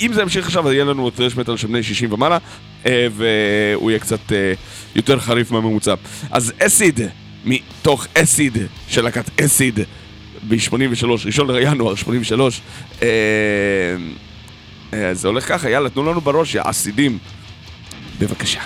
אם 0.01 0.13
זה 0.13 0.23
ימשיך 0.23 0.47
עכשיו, 0.47 0.69
אז 0.69 0.73
יהיה 0.73 0.85
לנו 0.85 1.11
טרש 1.11 1.37
מטאל 1.37 1.57
של 1.57 1.67
בני 1.67 1.83
60 1.83 2.13
ומעלה, 2.13 2.39
אה, 2.87 3.07
והוא 3.13 3.91
יהיה 3.91 4.01
קצת 4.01 4.33
אה, 4.33 4.53
יותר 4.95 5.21
חריף 5.21 5.51
מהממוצע. 5.51 5.95
אז 6.31 6.53
אסיד, 6.59 7.01
מתוך 7.45 8.07
אסיד 8.15 8.59
של 8.89 9.05
להקת 9.05 9.41
אסיד, 9.41 9.81
ב-83, 10.49 11.07
ראשון 11.27 11.51
לינואר 11.51 11.95
83, 11.95 12.61
זה 15.13 15.29
הולך 15.29 15.49
ככה, 15.49 15.71
יאללה, 15.71 15.91
תנו 15.91 16.03
לנו 16.03 16.21
בראש, 16.21 16.55
יא 16.55 16.63
אסידים. 16.65 17.19
בבקשה. 18.19 18.61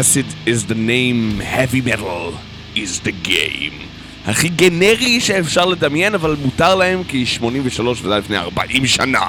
Acid 0.00 0.26
is 0.46 0.60
the 0.72 0.74
name, 0.74 1.40
heavy 1.56 1.82
metal 1.82 2.32
is 2.74 3.00
the 3.00 3.12
game. 3.28 3.86
הכי 4.26 4.48
גנרי 4.48 5.20
שאפשר 5.20 5.64
לדמיין, 5.64 6.14
אבל 6.14 6.36
מותר 6.42 6.74
להם 6.74 7.02
כי 7.08 7.26
83 7.26 8.00
וזה 8.02 8.16
לפני 8.18 8.36
40 8.36 8.86
שנה. 8.86 9.26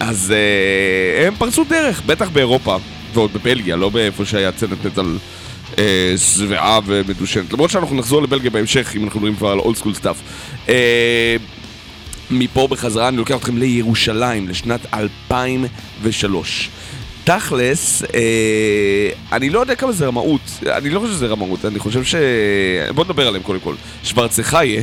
אז 0.00 0.32
אה, 0.32 1.26
הם 1.26 1.34
פרצו 1.38 1.64
דרך, 1.64 2.02
בטח 2.06 2.28
באירופה, 2.28 2.76
ועוד 3.14 3.32
בבלגיה, 3.32 3.76
לא 3.76 3.88
באיפה 3.88 4.24
שהיה 4.24 4.52
סצנת 4.52 4.84
מטאל 4.84 5.18
אה, 5.78 6.14
שבעה 6.36 6.80
ומדושנת. 6.86 7.52
למרות 7.52 7.70
שאנחנו 7.70 7.96
נחזור 7.96 8.22
לבלגיה 8.22 8.50
בהמשך, 8.50 8.92
אם 8.96 9.04
אנחנו 9.04 9.20
מדברים 9.20 9.36
כבר 9.36 9.48
על 9.48 9.58
old 9.58 9.76
school 9.76 9.94
stuff. 9.94 10.16
מפה 12.30 12.68
בחזרה 12.70 13.08
אני 13.08 13.16
לוקח 13.16 13.36
אתכם 13.36 13.58
לירושלים, 13.58 14.48
לשנת 14.48 14.80
2003. 14.94 16.70
תכלס, 17.24 18.02
אה, 18.14 19.08
אני 19.32 19.50
לא 19.50 19.60
יודע 19.60 19.74
כמה 19.74 19.92
זה 19.92 20.06
רמאות, 20.06 20.40
אני 20.76 20.90
לא 20.90 21.00
חושב 21.00 21.12
שזה 21.12 21.26
רמאות, 21.26 21.64
אני 21.64 21.78
חושב 21.78 22.04
ש... 22.04 22.14
בוא 22.94 23.04
נדבר 23.04 23.28
עליהם 23.28 23.42
קודם 23.42 23.60
כל. 23.60 23.74
שוורצחיה, 24.02 24.82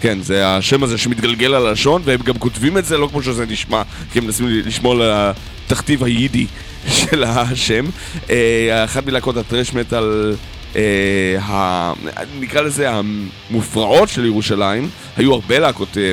כן, 0.00 0.18
זה 0.20 0.48
השם 0.48 0.82
הזה 0.82 0.98
שמתגלגל 0.98 1.54
על 1.54 1.66
הלשון, 1.66 2.02
והם 2.04 2.20
גם 2.20 2.38
כותבים 2.38 2.78
את 2.78 2.84
זה 2.84 2.98
לא 2.98 3.06
כמו 3.06 3.22
שזה 3.22 3.46
נשמע, 3.46 3.82
כי 4.12 4.18
הם 4.18 4.24
מנסים 4.24 4.46
לשמור 4.48 4.92
על 4.92 5.32
התכתיב 5.66 6.04
היידי 6.04 6.46
של 6.98 7.24
השם. 7.24 7.84
אה, 8.30 8.84
אחת 8.84 9.06
מלהקות 9.06 9.36
הטרש 9.36 9.72
מטאל, 9.72 10.34
אה, 10.76 11.92
נקרא 12.40 12.60
לזה 12.60 12.90
המופרעות 12.90 14.08
של 14.08 14.24
ירושלים, 14.24 14.88
היו 15.16 15.34
הרבה 15.34 15.58
להקות 15.58 15.98
אה, 15.98 16.12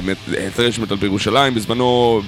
טרש 0.55 0.79
מטאל 0.79 0.97
בירושלים, 0.97 1.55
בזמנו, 1.55 2.21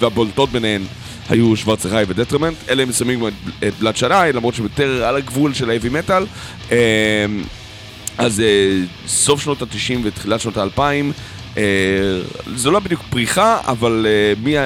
והבולטות 0.00 0.50
ביניהן 0.50 0.82
היו 1.28 1.56
שוורצחי 1.56 2.02
ודטרמנט, 2.08 2.56
אלה 2.68 2.84
מסיימים 2.84 3.26
את 3.68 3.74
בלאד 3.78 3.96
שנאי, 3.96 4.32
למרות 4.32 4.58
יותר 4.58 5.04
על 5.04 5.16
הגבול 5.16 5.54
של 5.54 5.70
האבי 5.70 5.88
מטאל. 5.88 6.24
אז 8.18 8.42
סוף 9.06 9.42
שנות 9.42 9.62
ה-90 9.62 9.98
ותחילת 10.04 10.40
שנות 10.40 10.56
ה-2000 10.56 11.60
זה 12.56 12.70
לא 12.70 12.80
בדיוק 12.80 13.02
פריחה, 13.10 13.60
אבל 13.66 14.06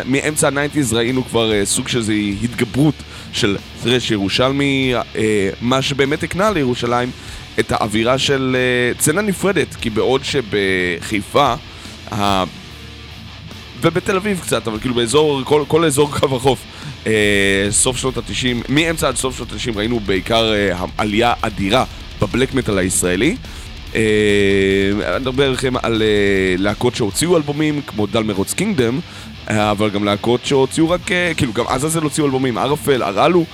מאמצע 0.04 0.48
ה-90's 0.48 0.94
ראינו 0.94 1.24
כבר 1.24 1.52
סוג 1.64 1.88
של 1.88 2.02
התגברות 2.42 2.94
של 3.32 3.56
טרש 3.82 4.10
ירושלמי, 4.10 4.94
מה 5.60 5.82
שבאמת 5.82 6.22
הקנה 6.22 6.50
לירושלים 6.50 7.10
את 7.58 7.72
האווירה 7.72 8.18
של 8.18 8.56
צנה 8.98 9.22
נפרדת, 9.22 9.74
כי 9.74 9.90
בעוד 9.90 10.22
שבחיפה 10.24 11.54
ובתל 13.80 14.16
אביב 14.16 14.40
קצת, 14.40 14.68
אבל 14.68 14.80
כאילו 14.80 14.94
באזור, 14.94 15.40
כל, 15.44 15.64
כל 15.68 15.84
אזור 15.84 16.10
קו 16.18 16.36
החוף, 16.36 16.58
אה, 17.06 17.66
סוף 17.70 17.96
שנות 17.96 18.16
ה-90, 18.16 18.64
מאמצע 18.68 19.08
עד 19.08 19.16
סוף 19.16 19.36
שנות 19.36 19.52
ה-90 19.52 19.76
ראינו 19.76 20.00
בעיקר 20.00 20.52
אה, 20.52 20.84
עלייה 20.98 21.34
אדירה 21.42 21.84
בבלק 22.20 22.54
מטאל 22.54 22.78
הישראלי. 22.78 23.36
אה, 23.94 24.00
אני 25.08 25.20
מדבר 25.20 25.50
לכם 25.50 25.74
על 25.82 26.02
אה, 26.02 26.54
להקות 26.58 26.94
שהוציאו 26.94 27.36
אלבומים, 27.36 27.80
כמו 27.86 28.06
דל 28.06 28.22
מרוץ 28.22 28.54
קינגדם, 28.54 29.00
אה, 29.50 29.70
אבל 29.70 29.90
גם 29.90 30.04
להקות 30.04 30.44
שהוציאו 30.44 30.90
רק, 30.90 31.12
אה, 31.12 31.32
כאילו 31.36 31.52
גם 31.52 31.64
עזאזל 31.68 32.02
הוציאו 32.02 32.26
אלבומים, 32.26 32.58
ערפל, 32.58 33.02
הרלו. 33.02 33.44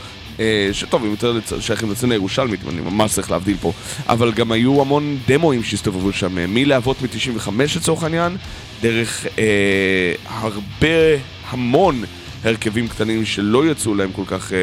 אה, 0.41 0.69
שטוב, 0.73 1.05
הם 1.05 1.11
יותר 1.11 1.39
שייכים 1.61 1.91
לצנה 1.91 2.15
הירושלמית, 2.15 2.61
אני 2.69 2.81
ממש 2.81 3.13
צריך 3.13 3.31
להבדיל 3.31 3.57
פה. 3.61 3.73
אבל 4.09 4.33
גם 4.33 4.53
היו 4.53 4.81
המון 4.81 5.19
דמואים 5.29 5.63
שהסתובבו 5.63 6.13
שם, 6.13 6.39
אה, 6.39 6.45
מלהבות 6.49 6.97
מ-95 7.03 7.49
לצורך 7.77 8.03
העניין, 8.03 8.37
דרך 8.83 9.27
אה, 9.39 10.13
הרבה, 10.27 11.17
המון 11.49 12.05
הרכבים 12.45 12.89
קטנים 12.89 13.25
שלא 13.25 13.71
יצאו 13.71 13.95
להם 13.95 14.13
כל 14.13 14.23
כך 14.27 14.53
אה, 14.53 14.59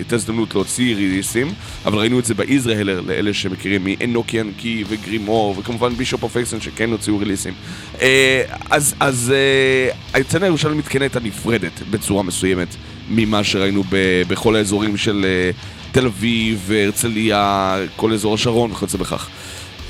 את 0.00 0.12
ההזדמנות 0.12 0.54
להוציא 0.54 0.96
ריליסים, 0.96 1.52
אבל 1.84 1.98
ראינו 1.98 2.18
את 2.18 2.24
זה 2.24 2.34
באיזרהלר, 2.34 3.00
לאלה 3.00 3.34
שמכירים 3.34 3.84
מאנוקיאן 3.84 4.50
קי 4.56 4.84
וגרימור, 4.88 5.54
וכמובן 5.58 5.94
בישופ 5.94 6.22
אוף 6.22 6.36
אקסן 6.36 6.60
שכן 6.60 6.90
הוציאו 6.90 7.18
ריליסים. 7.18 7.54
אה, 8.00 8.42
אז, 8.70 8.94
אז 9.00 9.32
אה, 9.34 10.20
הצנה 10.20 10.46
הירושלמית 10.46 10.88
כן 10.88 11.02
הייתה 11.02 11.20
נפרדת 11.20 11.82
בצורה 11.90 12.22
מסוימת 12.22 12.68
ממה 13.10 13.44
שראינו 13.44 13.82
ב, 13.90 14.22
בכל 14.28 14.56
האזורים 14.56 14.96
של 14.96 15.26
אה, 15.28 15.50
תל 15.92 16.06
אביב, 16.06 16.70
הרצליה, 16.74 17.76
כל 17.96 18.12
אזור 18.12 18.34
השרון 18.34 18.72
וכיוצא 18.72 18.98
בכך. 18.98 19.28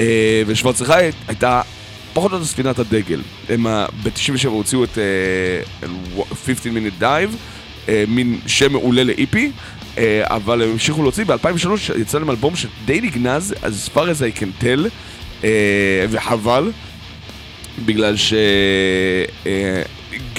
אה, 0.01 0.43
ושוורצחי 0.47 1.11
הייתה 1.29 1.63
פחות 2.19 2.33
או 2.33 2.37
יותר 2.37 2.49
ספינת 2.49 2.79
הדגל. 2.79 3.21
הם 3.49 3.67
ב-97 4.03 4.49
הוציאו 4.49 4.85
את 4.85 4.99
uh, 6.23 6.35
15 6.35 6.73
minute 6.73 7.03
dive, 7.03 7.35
uh, 7.87 7.91
מין 8.09 8.41
שם 8.47 8.73
מעולה 8.73 9.05
לאיפי, 9.05 9.51
uh, 9.95 9.99
אבל 10.25 10.63
הם 10.63 10.71
המשיכו 10.71 11.03
להוציא, 11.03 11.25
ב-2003 11.25 11.99
יצא 12.01 12.19
להם 12.19 12.31
אלבום 12.31 12.57
שדי 12.57 13.01
נגנז, 13.01 13.55
as 13.63 13.95
far 13.95 13.99
as 13.99 14.37
I 14.37 14.41
can 14.41 14.65
tell, 14.65 14.89
וחבל, 16.11 16.71
בגלל 17.85 18.17
ש... 18.17 18.35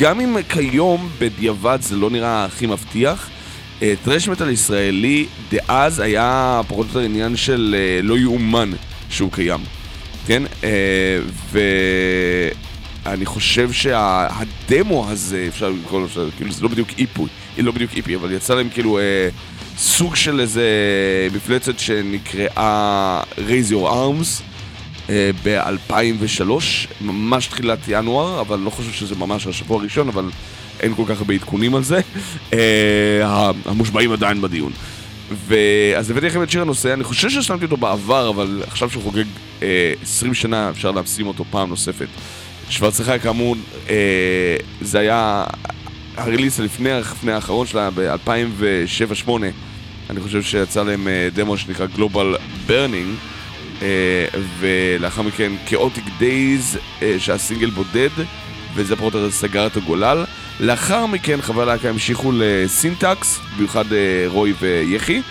גם 0.02 0.20
אם 0.20 0.38
כיום 0.50 1.10
בדיעבד 1.20 1.78
זה 1.82 1.96
לא 1.96 2.10
נראה 2.10 2.46
הכי 2.46 2.66
מבטיח, 2.66 3.30
טרש 4.04 4.28
מטאל 4.28 4.50
ישראלי 4.50 5.26
דאז 5.52 6.00
היה 6.00 6.62
פחות 6.68 6.86
או 6.86 7.00
יותר 7.00 7.00
עניין 7.00 7.36
של 7.36 7.76
לא 8.04 8.18
יאומן 8.18 8.72
שהוא 9.10 9.32
קיים. 9.32 9.79
כן? 10.30 10.44
ואני 13.06 13.26
חושב 13.26 13.72
שהדמו 13.72 15.10
הזה, 15.10 15.46
אפשר 15.48 15.70
לקרוא 15.70 16.02
לו, 16.02 16.08
כאילו 16.38 16.52
זה 16.52 16.64
לא 16.64 16.70
בדיוק 16.70 16.90
איפוי, 16.98 17.30
היא 17.58 17.66
לא 17.66 17.72
בדיוק 17.72 17.92
איפי, 17.96 18.16
אבל 18.16 18.32
יצא 18.32 18.56
להם 18.56 18.70
כאילו 18.70 19.00
אה, 19.00 19.30
סוג 19.78 20.16
של 20.16 20.40
איזה 20.40 20.68
מפלצת 21.34 21.80
שנקראה 21.80 23.22
Raise 23.38 23.72
Your 23.72 23.90
Arms 23.90 24.42
אה, 25.10 25.32
ב-2003, 25.44 26.52
ממש 27.02 27.48
תחילת 27.48 27.80
ינואר, 27.88 28.42
אבל 28.42 28.60
לא 28.60 28.70
חושב 28.70 28.92
שזה 28.92 29.16
ממש 29.16 29.48
השבוע 29.48 29.80
הראשון, 29.80 30.08
אבל 30.08 30.30
אין 30.80 30.96
כל 30.96 31.04
כך 31.08 31.18
הרבה 31.18 31.34
עדכונים 31.34 31.76
על 31.76 31.84
זה. 31.84 32.00
המושבעים 33.66 34.12
עדיין 34.12 34.42
בדיון. 34.42 34.72
ואז 35.48 36.12
הבאתי 36.12 36.26
לכם 36.26 36.44
את 36.44 36.50
שיר 36.50 36.62
הנושא, 36.62 36.94
אני 36.94 37.04
חושב 37.04 37.30
ששמתי 37.30 37.66
אותו 37.66 37.78
בעבר, 37.78 38.30
אבל 38.30 38.64
עכשיו 38.68 38.90
שהוא 38.90 39.04
חוגג 39.04 39.24
20 40.04 40.34
שנה 40.34 40.70
אפשר 40.70 40.92
להשים 40.92 41.28
אותו 41.28 41.46
פעם 41.50 41.70
נוספת. 41.70 42.08
שוורצחי 42.70 43.20
כאמור, 43.20 43.56
אה, 43.90 44.56
זה 44.82 45.00
היה 45.00 45.44
הריליס 46.18 46.60
לפני 46.60 46.90
לפני 47.00 47.32
האחרון 47.32 47.68
שלה 47.68 47.90
ב-2007-2008. 47.96 49.30
אני 50.10 50.20
חושב 50.20 50.42
שיצא 50.44 50.84
להם 50.84 51.08
אה, 51.08 51.30
דמו 51.34 51.58
שנקרא 51.58 51.88
Global 51.96 52.38
Burning, 52.68 53.30
אה, 53.82 54.26
ולאחר 54.60 55.22
מכן 55.22 55.52
Chaotic 55.68 56.22
Days, 56.22 56.78
אה, 57.02 57.16
שהסינגל 57.20 57.70
בודד, 57.70 58.10
וזה 58.76 58.96
פחות 58.96 59.14
או 59.16 59.20
יותר 59.20 59.32
סגר 59.32 59.68
את 59.68 59.78
הגולל. 59.78 60.26
לאחר 60.60 61.06
מכן 61.06 61.42
חברי 61.42 61.64
הלהקה 61.64 61.90
המשיכו 61.90 62.32
לסינטקס, 62.36 63.40
במיוחד 63.56 63.94
אה, 63.94 64.26
רוי 64.28 64.54
ויחי, 64.60 65.22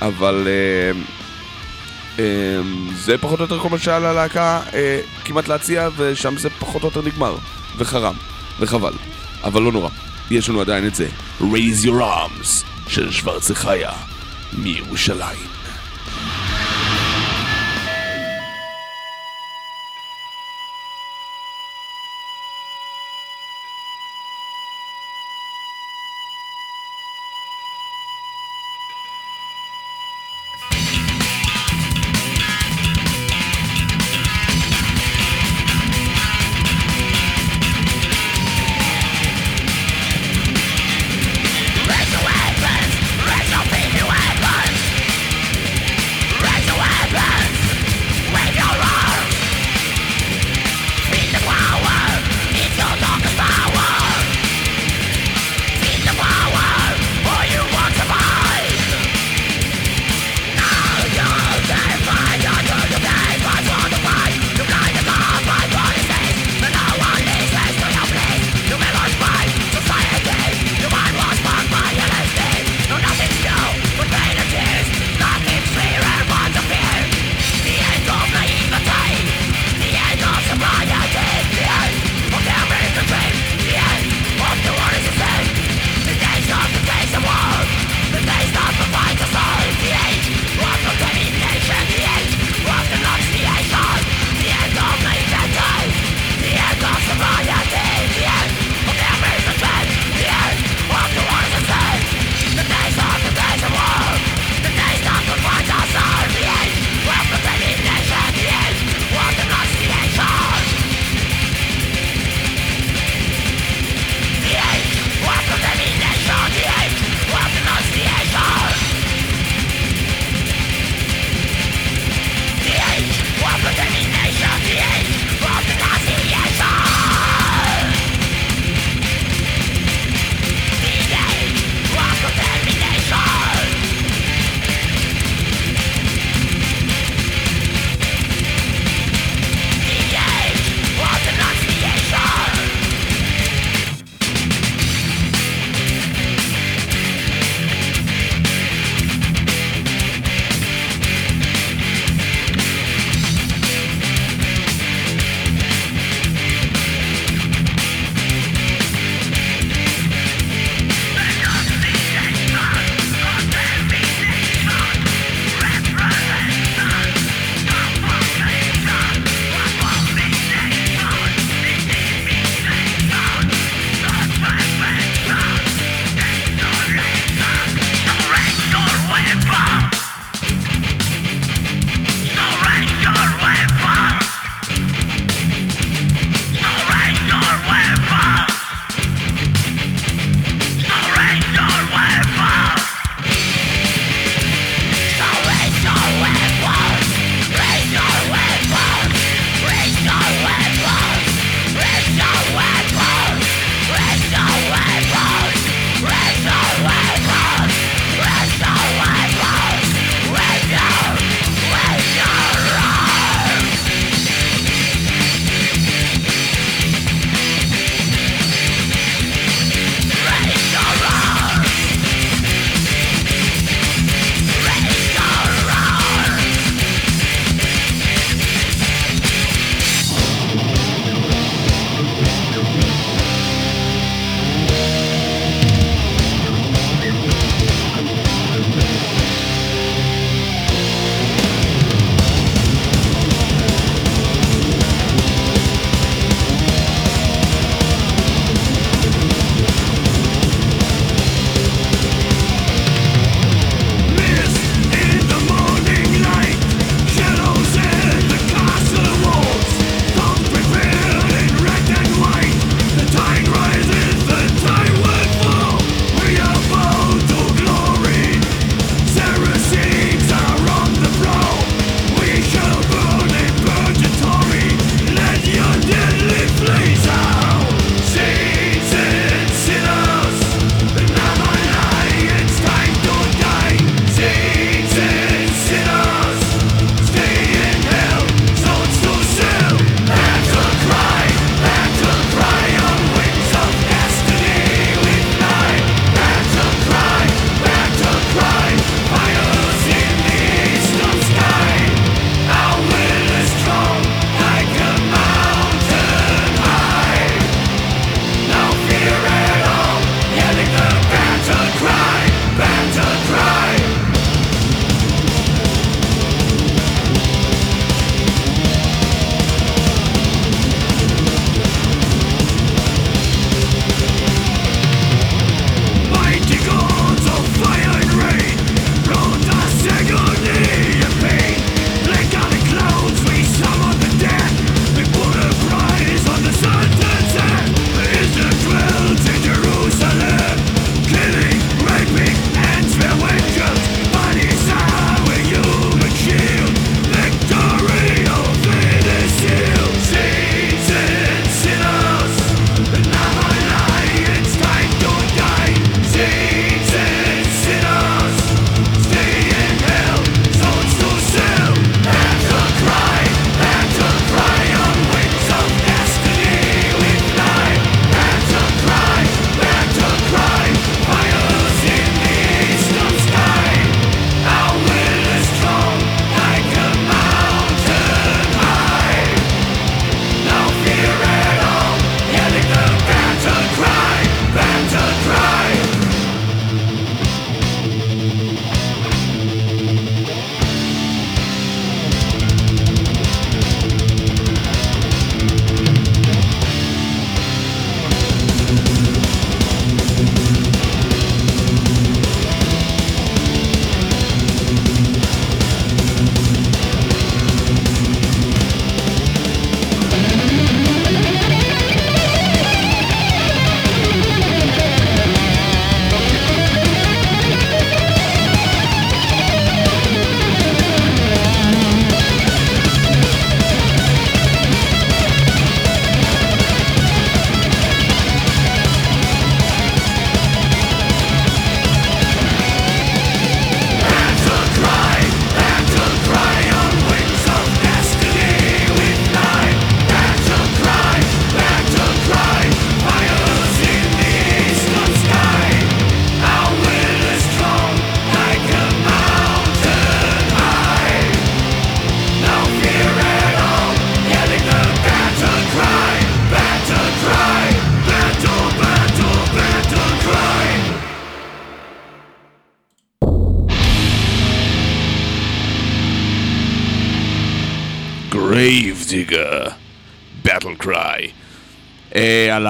אבל 0.00 0.48
זה 2.94 3.18
פחות 3.18 3.38
או 3.38 3.44
יותר 3.44 3.58
כל 3.58 3.68
מה 3.68 3.78
שהיה 3.78 3.98
ללהקה 3.98 4.60
אה, 4.74 5.00
כמעט 5.24 5.48
להציע, 5.48 5.88
ושם 5.96 6.36
זה 6.36 6.50
פחות 6.50 6.82
או 6.82 6.88
יותר 6.88 7.02
נגמר, 7.02 7.36
וחרם, 7.76 8.14
וחבל, 8.60 8.92
אבל 9.44 9.62
לא 9.62 9.72
נורא, 9.72 9.88
יש 10.30 10.48
לנו 10.48 10.60
עדיין 10.60 10.86
את 10.86 10.94
זה, 10.94 11.08
Raise 11.40 11.84
Your 11.84 12.00
Arms 12.00 12.64
של 12.88 13.10
שוורצחיה 13.10 13.90
מירושלים. 14.52 15.55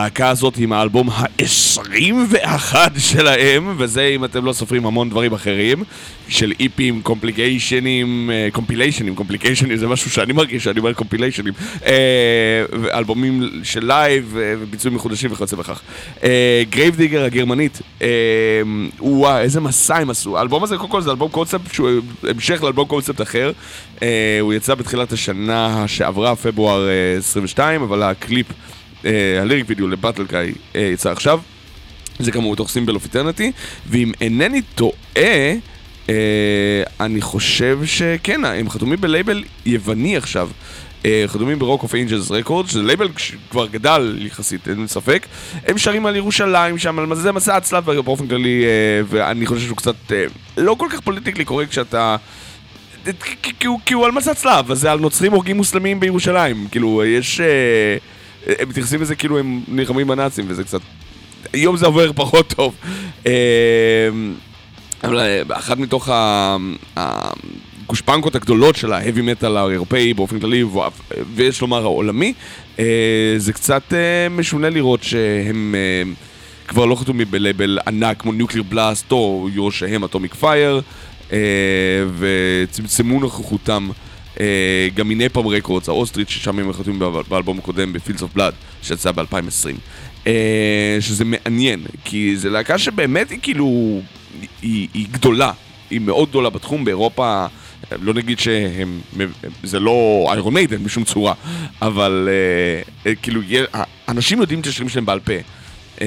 הלהקה 0.06 0.28
הזאת 0.28 0.56
עם 0.56 0.72
האלבום 0.72 1.10
ה-21 1.10 2.74
שלהם, 2.98 3.74
וזה 3.78 4.12
אם 4.16 4.24
אתם 4.24 4.44
לא 4.44 4.52
סופרים 4.52 4.86
המון 4.86 5.10
דברים 5.10 5.32
אחרים, 5.32 5.84
של 6.28 6.52
איפים, 6.60 7.02
קומפליקיישנים, 7.02 8.30
קומפיליישנים, 8.52 9.14
קומפליקיישנים 9.14 9.76
זה 9.76 9.86
משהו 9.86 10.10
שאני 10.10 10.32
מרגיש 10.32 10.64
שאני 10.64 10.78
אומר 10.78 10.92
compilation 10.92 11.39
ים, 11.39 11.52
אה, 11.80 11.86
אלבומים 12.94 13.42
של 13.62 13.86
live 13.86 14.32
אה, 14.32 14.36
וביצועים 14.62 14.96
מחודשים 14.96 15.32
וכיוצא 15.32 15.56
בכך. 15.56 15.80
Grave 16.70 16.96
Digger 16.96 17.24
הגרמנית, 17.24 17.82
וואו, 19.00 19.38
איזה 19.38 19.60
מסע 19.60 19.96
הם 19.96 20.10
עשו. 20.10 20.38
האלבום 20.38 20.64
הזה, 20.64 20.76
קודם 20.76 20.90
כל 20.90 21.00
זה 21.00 21.10
אלבום 21.10 21.28
קונספט 21.28 21.72
שהוא 21.72 21.90
המשך 22.22 22.62
לאלבום 22.62 22.88
קונספט 22.88 23.20
אחר. 23.20 23.52
הוא 24.40 24.54
יצא 24.54 24.74
בתחילת 24.74 25.12
השנה 25.12 25.84
שעברה, 25.86 26.36
פברואר 26.36 26.88
אה, 27.16 27.18
22, 27.18 27.82
אבל 27.82 28.02
הקליפ... 28.02 28.46
אה, 29.04 29.40
הליריק 29.40 29.64
וידאו 29.68 29.88
לבטל 29.88 30.26
קאי 30.26 30.52
אה, 30.76 30.80
יצא 30.80 31.10
עכשיו. 31.10 31.40
זה 32.18 32.32
כאמור 32.32 32.52
בתוך 32.54 32.70
Symbol 32.70 32.94
of 32.94 33.04
Eternity, 33.04 33.52
ואם 33.86 34.12
אינני 34.20 34.62
טועה, 34.62 35.54
אה, 36.08 36.82
אני 37.00 37.20
חושב 37.20 37.78
שכן, 37.84 38.44
הם 38.44 38.70
חתומים 38.70 39.00
בלייבל 39.00 39.44
יווני 39.66 40.16
עכשיו. 40.16 40.50
חתומים 41.26 41.58
ב 41.58 41.63
Rock 41.63 41.82
of 41.82 41.94
Angels 41.94 42.30
Records, 42.30 42.68
שזה 42.68 42.82
לייבל 42.82 43.08
שכבר 43.16 43.66
גדל 43.66 44.18
יחסית, 44.20 44.68
אין 44.68 44.86
ספק. 44.86 45.26
הם 45.66 45.78
שרים 45.78 46.06
על 46.06 46.16
ירושלים 46.16 46.78
שם, 46.78 46.98
על 46.98 47.16
זה 47.16 47.32
מסע 47.32 47.56
הצלב 47.56 47.90
באופן 47.90 48.26
כללי, 48.26 48.64
ואני 49.08 49.46
חושב 49.46 49.66
שהוא 49.66 49.76
קצת 49.76 49.94
לא 50.56 50.76
כל 50.78 50.86
כך 50.90 51.00
politically 51.00 51.44
correct 51.44 51.70
כשאתה... 51.70 52.16
כי 53.84 53.94
הוא 53.94 54.06
על 54.06 54.12
מסע 54.12 54.34
צלב, 54.34 54.70
אז 54.70 54.78
זה 54.78 54.92
על 54.92 54.98
נוצרים 54.98 55.32
הורגים 55.32 55.56
מוסלמים 55.56 56.00
בירושלים. 56.00 56.66
כאילו, 56.70 57.04
יש... 57.04 57.40
הם 58.46 58.68
מתייחסים 58.68 59.02
לזה 59.02 59.16
כאילו 59.16 59.38
הם 59.38 59.60
נלחמים 59.68 60.06
בנאצים, 60.06 60.44
וזה 60.48 60.64
קצת... 60.64 60.80
היום 61.52 61.76
זה 61.76 61.86
עובר 61.86 62.12
פחות 62.12 62.48
טוב. 62.56 62.74
אמ, 63.26 63.30
אבל 65.04 65.18
אה, 65.20 65.42
אחת 65.52 65.78
מתוך 65.78 66.08
הגושפנקות 66.96 68.34
הגדולות 68.34 68.76
של 68.76 68.92
ה 68.92 68.97
heavy 68.97 69.22
metal 69.22 69.56
האירופאי 69.56 70.14
באופן 70.14 70.40
כללי, 70.40 70.64
ויש 71.34 71.60
לומר 71.60 71.82
העולמי, 71.82 72.32
אה, 72.78 73.34
זה 73.36 73.52
קצת 73.52 73.82
אה, 73.92 74.28
משונה 74.28 74.70
לראות 74.70 75.02
שהם 75.02 75.74
כבר 76.68 76.86
לא 76.86 76.94
חתומים 76.94 77.26
בלייבל 77.30 77.78
ענק 77.86 78.20
כמו 78.20 78.32
Nuclear 78.32 78.62
Blast 78.62 79.12
או 79.12 79.48
יורשיהם 79.52 80.04
Atomic 80.04 80.34
Fire, 80.34 80.80
וצמצמו 82.18 83.20
נוכחותם. 83.20 83.88
אה, 84.40 84.88
גם 84.94 85.08
מ 85.08 85.14
Napalm 85.14 85.46
Records, 85.46 85.88
האוסטרית, 85.88 86.28
ששם 86.28 86.58
הם 86.58 86.72
חתומים 86.72 87.02
באלבום 87.28 87.58
הקודם, 87.58 87.92
ב 87.92 87.97
Fields 87.97 88.22
of 88.22 88.34
Blood, 88.34 88.54
שיצא 88.82 89.12
ב-2020. 89.12 89.76
אה, 90.26 90.96
שזה 91.00 91.24
מעניין, 91.24 91.84
כי 92.04 92.36
זו 92.36 92.50
להקה 92.50 92.78
שבאמת 92.78 93.30
היא 93.30 93.38
כאילו, 93.42 94.00
היא, 94.62 94.88
היא 94.94 95.06
גדולה, 95.10 95.52
היא 95.90 96.00
מאוד 96.00 96.28
גדולה 96.28 96.50
בתחום, 96.50 96.84
באירופה, 96.84 97.46
לא 98.02 98.14
נגיד 98.14 98.38
שהם, 98.38 99.00
זה 99.62 99.80
לא 99.80 100.26
Iron 100.30 100.54
Maiden 100.54 100.84
בשום 100.84 101.04
צורה, 101.04 101.34
אבל 101.82 102.28
אה, 103.06 103.14
כאילו, 103.14 103.40
אנשים 104.08 104.40
יודעים 104.40 104.60
את 104.60 104.66
השירים 104.66 104.88
שלהם 104.88 105.06
בעל 105.06 105.20
פה. 105.20 105.32
אה, 105.96 105.98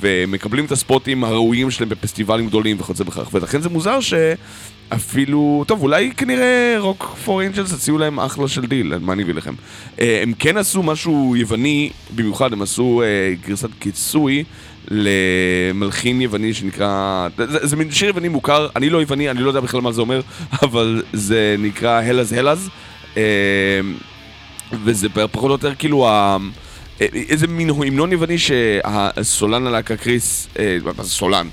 ומקבלים 0.00 0.64
את 0.64 0.72
ה 0.72 0.79
spot 0.79 1.09
ים 1.09 1.24
הראויים 1.24 1.70
שלהם 1.70 1.88
בפסטיבלים 1.88 2.46
גדולים 2.46 2.80
וכיוצא 2.80 3.04
בכך, 3.04 3.34
ולכן 3.34 3.60
זה 3.60 3.68
מוזר 3.68 4.00
ש... 4.00 4.14
אפילו, 4.88 5.64
טוב, 5.66 5.82
אולי 5.82 6.10
כנראה 6.16 6.76
Rock 6.78 7.16
of 7.24 7.42
Angels 7.42 7.72
הציעו 7.72 7.98
להם 7.98 8.20
אחלה 8.20 8.48
של 8.48 8.66
דיל, 8.66 8.98
מה 8.98 9.12
אני 9.12 9.22
אביא 9.22 9.34
לכם? 9.34 9.54
אה, 9.96 10.00
הם 10.22 10.32
כן 10.38 10.56
עשו 10.56 10.82
משהו 10.82 11.36
יווני, 11.36 11.90
במיוחד 12.14 12.52
הם 12.52 12.62
עשו 12.62 13.02
אה, 13.02 13.48
גרסת 13.48 13.68
כיסוי 13.80 14.44
למלחין 14.90 16.20
יווני 16.20 16.54
שנקרא, 16.54 17.28
זה, 17.36 17.66
זה 17.66 17.76
מין 17.76 17.90
שיר 17.90 18.08
יווני 18.08 18.28
מוכר, 18.28 18.68
אני 18.76 18.90
לא 18.90 18.98
יווני, 18.98 19.30
אני 19.30 19.40
לא 19.40 19.48
יודע 19.48 19.60
בכלל 19.60 19.80
מה 19.80 19.92
זה 19.92 20.00
אומר, 20.00 20.20
אבל 20.64 21.02
זה 21.12 21.56
נקרא 21.58 22.02
Hellas 22.02 22.32
Hellas, 22.32 22.68
אה, 23.14 23.18
וזה 24.84 25.08
פחות 25.08 25.48
או 25.48 25.54
יותר 25.54 25.74
כאילו 25.74 26.08
ה... 26.08 26.36
איזה 27.00 27.46
מין 27.46 27.70
המנון 27.70 28.12
יווני 28.12 28.38
שהסולן 28.38 29.66
הלהקה 29.66 29.96
Chris, 29.96 30.48
סולן? 31.02 31.48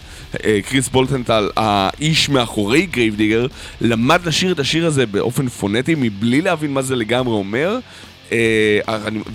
אה, 0.45 0.59
Chris 0.69 0.89
Boltendahl, 0.89 1.49
האיש 1.55 2.29
מאחורי 2.29 2.85
Grave 2.85 3.15
Digger, 3.15 3.47
למד 3.81 4.25
לשיר 4.25 4.51
את 4.51 4.59
השיר 4.59 4.85
הזה 4.85 5.05
באופן 5.05 5.47
פונטי 5.47 5.95
מבלי 5.97 6.41
להבין 6.41 6.73
מה 6.73 6.81
זה 6.81 6.95
לגמרי 6.95 7.33
אומר. 7.33 7.77
אה, 8.31 8.79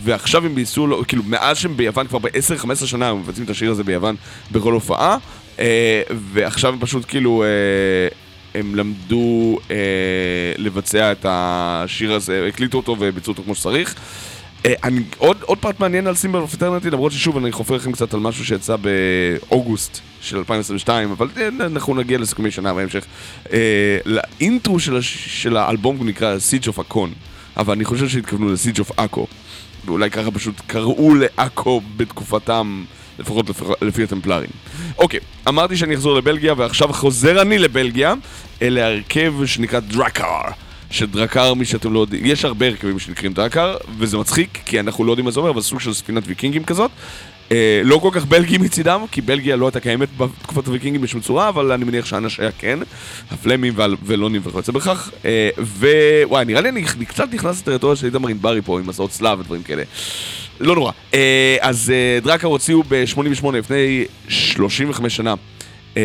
ועכשיו 0.03 0.47
הם 0.47 0.55
ביסו, 0.55 1.03
כאילו 1.09 1.23
מאז 1.27 1.59
שהם 1.59 1.77
ביוון 1.77 2.07
כבר 2.07 2.19
ב-10-15 2.19 2.87
שנה 2.87 3.09
הם 3.09 3.21
מבצעים 3.21 3.45
את 3.45 3.51
השיר 3.51 3.71
הזה 3.71 3.85
ביוון 3.85 4.17
בכל 4.53 4.73
הופעה 4.73 5.17
אה, 5.59 6.03
ועכשיו 6.33 6.73
הם 6.73 6.81
פשוט 6.81 7.05
כאילו 7.09 7.45
הם 8.55 8.75
למדו 8.75 9.59
לבצע 10.59 11.13
את 11.13 11.27
השיר 11.29 12.13
הזה, 12.13 12.47
הקליטו 12.49 12.77
אותו 12.77 12.97
וביצעו 12.99 13.33
אותו 13.33 13.43
כמו 13.43 13.55
שצריך 13.55 13.95
אני, 14.67 15.01
עוד, 15.19 15.37
עוד 15.43 15.59
פרט 15.59 15.81
מעניין 15.81 16.07
על 16.07 16.15
Symbol 16.15 16.39
of 16.39 16.53
Eternity, 16.53 16.91
למרות 16.91 17.13
ששוב 17.13 17.37
אני 17.37 17.53
חופר 17.53 17.75
לכם 17.75 17.93
קצת 17.93 18.15
על 18.15 18.21
משהו 18.21 18.45
שיצא 18.45 18.77
באוגוסט 18.77 20.01
של 20.21 20.37
2022, 20.37 21.11
אבל 21.11 21.29
אה, 21.37 21.49
אנחנו 21.61 21.95
נגיע 21.95 22.19
לסיכומי 22.19 22.51
שנה 22.51 22.75
בהמשך. 22.75 23.05
אה, 23.53 23.99
לאינטרו 24.07 24.81
של, 24.81 25.01
של 25.03 25.57
האלבום 25.57 26.09
נקרא 26.09 26.37
Siege 26.51 26.67
of 26.67 26.79
Akon, 26.79 27.09
אבל 27.57 27.75
אני 27.75 27.85
חושב 27.85 28.09
שהתכוונו 28.09 28.49
ל-Siege 28.49 28.79
of 28.79 29.01
Akko, 29.01 29.21
ואולי 29.85 30.11
ככה 30.11 30.31
פשוט 30.31 30.55
קראו 30.67 31.15
לאקו 31.15 31.81
בתקופתם, 31.97 32.85
לפחות 33.19 33.51
לפ... 33.51 33.63
לפי 33.83 34.03
הטמפלרים. 34.03 34.51
אוקיי, 34.99 35.21
אמרתי 35.49 35.77
שאני 35.77 35.95
אחזור 35.95 36.17
לבלגיה, 36.17 36.55
ועכשיו 36.57 36.93
חוזר 36.93 37.43
אני 37.43 37.59
לבלגיה, 37.59 38.15
אל 38.63 38.79
ההרכב 38.79 39.35
שנקרא 39.47 39.81
דראקר. 40.89 40.99
שדרקר, 41.07 41.55
מי 41.55 41.65
שאתם 41.65 41.93
לא 41.93 42.01
יודעים, 42.01 42.27
יש 42.27 42.45
הרבה 42.45 42.67
הרכבים 42.67 42.99
שנקראים 42.99 43.33
דרקר, 43.33 43.77
וזה 43.99 44.19
מצחיק, 44.19 44.59
כי 44.65 44.81
אנחנו 44.81 45.05
לא 45.05 45.13
יודעים 45.13 45.25
מה 45.25 45.31
זה 45.31 45.41
אומר, 45.41 45.51
אבל 45.51 45.61
סוג 45.61 45.81
של 45.81 45.93
ספינת 45.93 46.23
ויקינגים 46.27 46.65
כזאת. 46.65 46.91
אה, 47.53 47.81
לא 47.85 47.99
כל 47.99 48.11
כך 48.13 48.25
בלגי 48.25 48.59
מצידם, 48.59 49.05
כי 49.11 49.21
בלגיה 49.21 49.57
לא 49.57 49.67
הייתה 49.67 49.81
קיימת 49.81 50.09
בתקופת 50.17 50.67
הוויקינגים 50.67 51.01
בשום 51.01 51.21
צורה, 51.21 51.49
אבל 51.49 51.73
אני 51.73 51.85
מניח 51.85 52.07
שאנש 52.07 52.41
היה 52.41 52.51
כן, 52.59 52.79
הפלמים 53.31 53.75
והלונים 54.03 54.41
וכיוצא 54.45 54.73
בכך. 54.73 55.11
אה, 55.25 55.51
ווואי, 55.59 56.45
נראה 56.45 56.61
לי 56.61 56.69
אני 56.69 56.83
קצת 56.83 57.35
נכנס 57.35 57.61
לטריטוריה 57.61 57.97
של 57.97 58.07
איתמר 58.07 58.29
ענברי 58.29 58.63
פה, 58.63 58.79
עם 58.79 58.87
מסעות 58.87 59.11
צלב 59.11 59.41
ודברים 59.41 59.63
כאלה. 59.63 59.83
לא 60.61 60.75
נורא. 60.75 60.93
אה, 61.15 61.57
אז 61.61 61.93
אה, 61.95 62.21
דרקר 62.23 62.47
הוציאו 62.47 62.83
ב-88 62.89 63.53
לפני 63.53 64.05
35 64.29 65.17
שנה. 65.17 65.35
אה, 65.97 66.03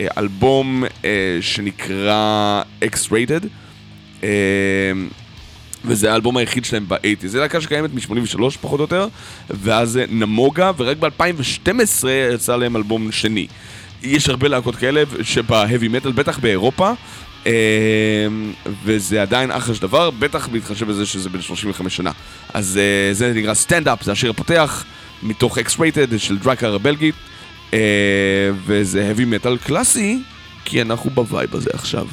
אה, 0.00 0.06
אלבום 0.18 0.84
אה, 1.04 1.38
שנקרא 1.40 2.62
X-Rated. 2.84 3.46
אמ, 4.22 4.28
וזה 5.84 6.12
האלבום 6.12 6.36
היחיד 6.36 6.64
שלהם 6.64 6.84
ב-80. 6.88 7.26
זה 7.26 7.40
להקה 7.40 7.60
שקיימת 7.60 7.90
מ-83 7.94 8.40
פחות 8.60 8.80
או 8.80 8.84
יותר, 8.84 9.08
ואז 9.50 10.00
נמוגה, 10.10 10.70
ורק 10.76 10.96
ב-2012 10.96 12.08
יצא 12.34 12.56
להם 12.56 12.76
אלבום 12.76 13.12
שני. 13.12 13.46
יש 14.02 14.28
הרבה 14.28 14.48
להקות 14.48 14.76
כאלה 14.76 15.02
שבה-heavy 15.22 16.04
metal, 16.04 16.10
בטח 16.14 16.38
באירופה, 16.38 16.92
אמ, 17.46 17.50
וזה 18.84 19.22
עדיין 19.22 19.50
אחלה 19.50 19.74
של 19.74 19.82
דבר, 19.82 20.10
בטח 20.10 20.48
בהתחשב 20.48 20.88
בזה 20.88 21.06
שזה 21.06 21.28
בן 21.28 21.40
35 21.42 21.96
שנה. 21.96 22.10
אז 22.54 22.78
אה, 22.82 23.14
זה 23.14 23.32
נקרא 23.34 23.54
Stand 23.54 23.84
Up, 23.84 24.02
זה 24.02 24.12
השיר 24.12 24.30
הפותח, 24.30 24.84
מתוך 25.22 25.58
X-Rated 25.58 26.18
של 26.18 26.38
Drakkar 26.38 26.74
הבלגית, 26.74 27.14
אה, 27.74 27.78
וזה 28.66 29.12
heavy 29.12 29.44
metal 29.44 29.66
קלאסי, 29.66 30.22
כי 30.64 30.82
אנחנו 30.82 31.10
ב 31.10 31.19
vibe 31.19 31.56
הזה 31.56 31.70
עכשיו. 31.72 32.06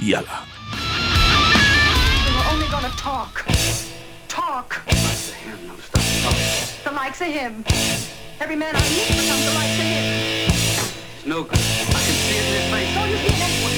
יאללה. 0.00 0.47
Talk. 3.08 3.44
Talk. 4.28 4.84
The 4.84 4.92
likes 4.92 5.28
of 5.30 5.34
him, 5.34 5.58
no 5.66 5.76
stuff. 5.76 6.84
The 6.84 6.92
likes 6.92 7.20
of 7.22 7.28
him. 7.28 7.64
Every 8.38 8.56
man 8.56 8.76
I 8.76 8.82
meet 8.96 9.08
becomes 9.08 9.44
the 9.48 9.54
likes 9.60 9.78
of 9.82 9.86
him. 9.92 10.04
It's 11.16 11.26
no 11.26 11.42
good. 11.42 11.58
I 11.58 12.00
can 12.06 12.16
see 12.24 12.36
it 12.36 12.44
in 12.48 12.54
his 12.60 12.70
face. 12.72 12.92
So 12.94 13.04
you 13.04 13.16
see 13.16 13.34
it 13.34 13.40
anyway. 13.48 13.77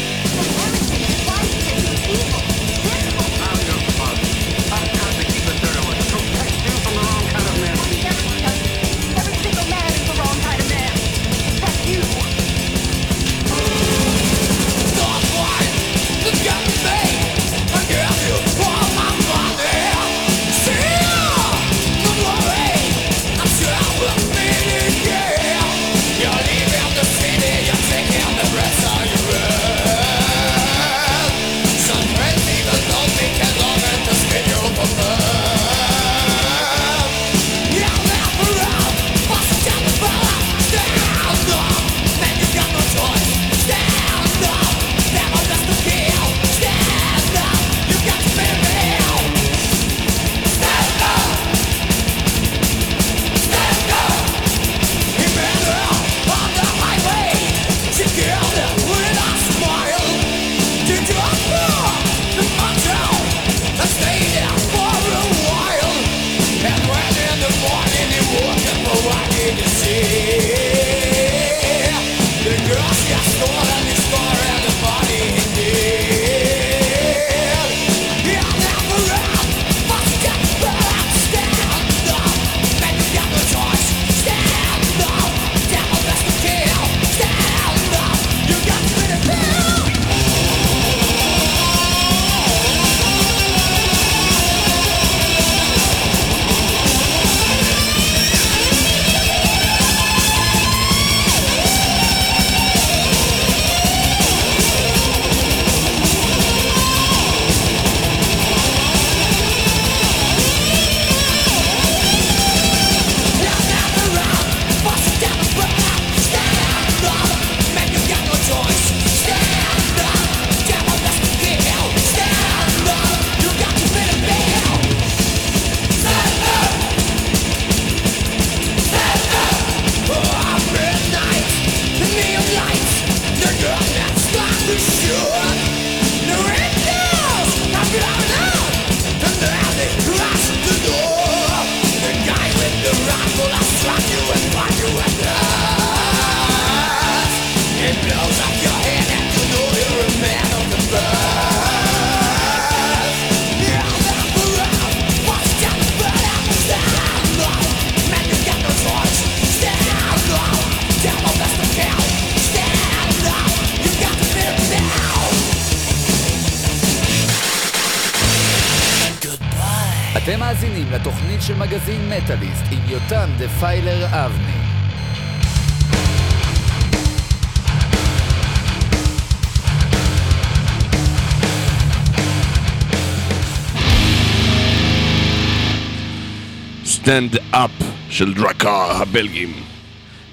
Stand 187.11 187.37
Up 187.51 187.71
של 188.11 188.35
Drakkar 188.35 188.73
הבלגים. 188.73 189.53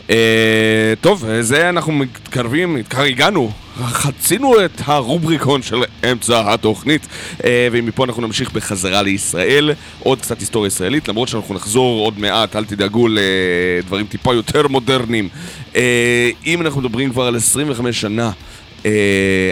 אה, 0.09 0.93
טוב, 1.01 1.25
זה 1.41 1.69
אנחנו 1.69 1.91
מתקרבים, 1.93 2.83
כבר 2.89 3.01
הגענו, 3.01 3.51
חצינו 3.83 4.65
את 4.65 4.81
הרובריקון 4.85 5.61
של 5.61 5.83
אמצע 6.11 6.53
התוכנית 6.53 7.07
אה, 7.43 7.67
ומפה 7.71 8.03
אנחנו 8.05 8.21
נמשיך 8.21 8.51
בחזרה 8.51 9.01
לישראל, 9.01 9.71
עוד 9.99 10.21
קצת 10.21 10.39
היסטוריה 10.39 10.67
ישראלית, 10.67 11.07
למרות 11.07 11.29
שאנחנו 11.29 11.55
נחזור 11.55 12.05
עוד 12.05 12.19
מעט, 12.19 12.55
אל 12.55 12.65
תדאגו 12.65 13.07
לדברים 13.07 14.05
טיפה 14.05 14.33
יותר 14.33 14.67
מודרניים. 14.67 15.29
אה, 15.75 16.29
אם 16.45 16.61
אנחנו 16.61 16.81
מדברים 16.81 17.09
כבר 17.09 17.23
על 17.23 17.35
25 17.35 18.01
שנה 18.01 18.25
אה, 18.25 18.31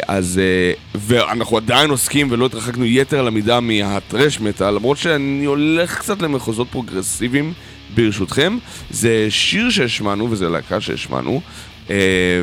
אז, 0.08 0.40
אה, 0.44 0.74
ואנחנו 0.96 1.58
עדיין 1.58 1.90
עוסקים 1.90 2.28
ולא 2.32 2.46
התרחקנו 2.46 2.86
יתר 2.86 3.20
על 3.20 3.28
המידה 3.28 3.60
מה 3.60 3.80
thrash 3.80 4.40
metal, 4.40 4.72
למרות 4.72 4.98
שאני 4.98 5.46
הולך 5.46 6.00
קצת 6.00 6.22
למחוזות 6.22 6.68
פרוגרסיביים 6.72 7.54
ברשותכם. 7.96 8.58
זה 8.90 9.28
שיר 9.30 9.70
שהשמענו, 9.70 10.32
וזו 10.32 10.50
להקה 10.50 10.82
שהשמענו, 10.82 11.42
אה, 11.90 11.96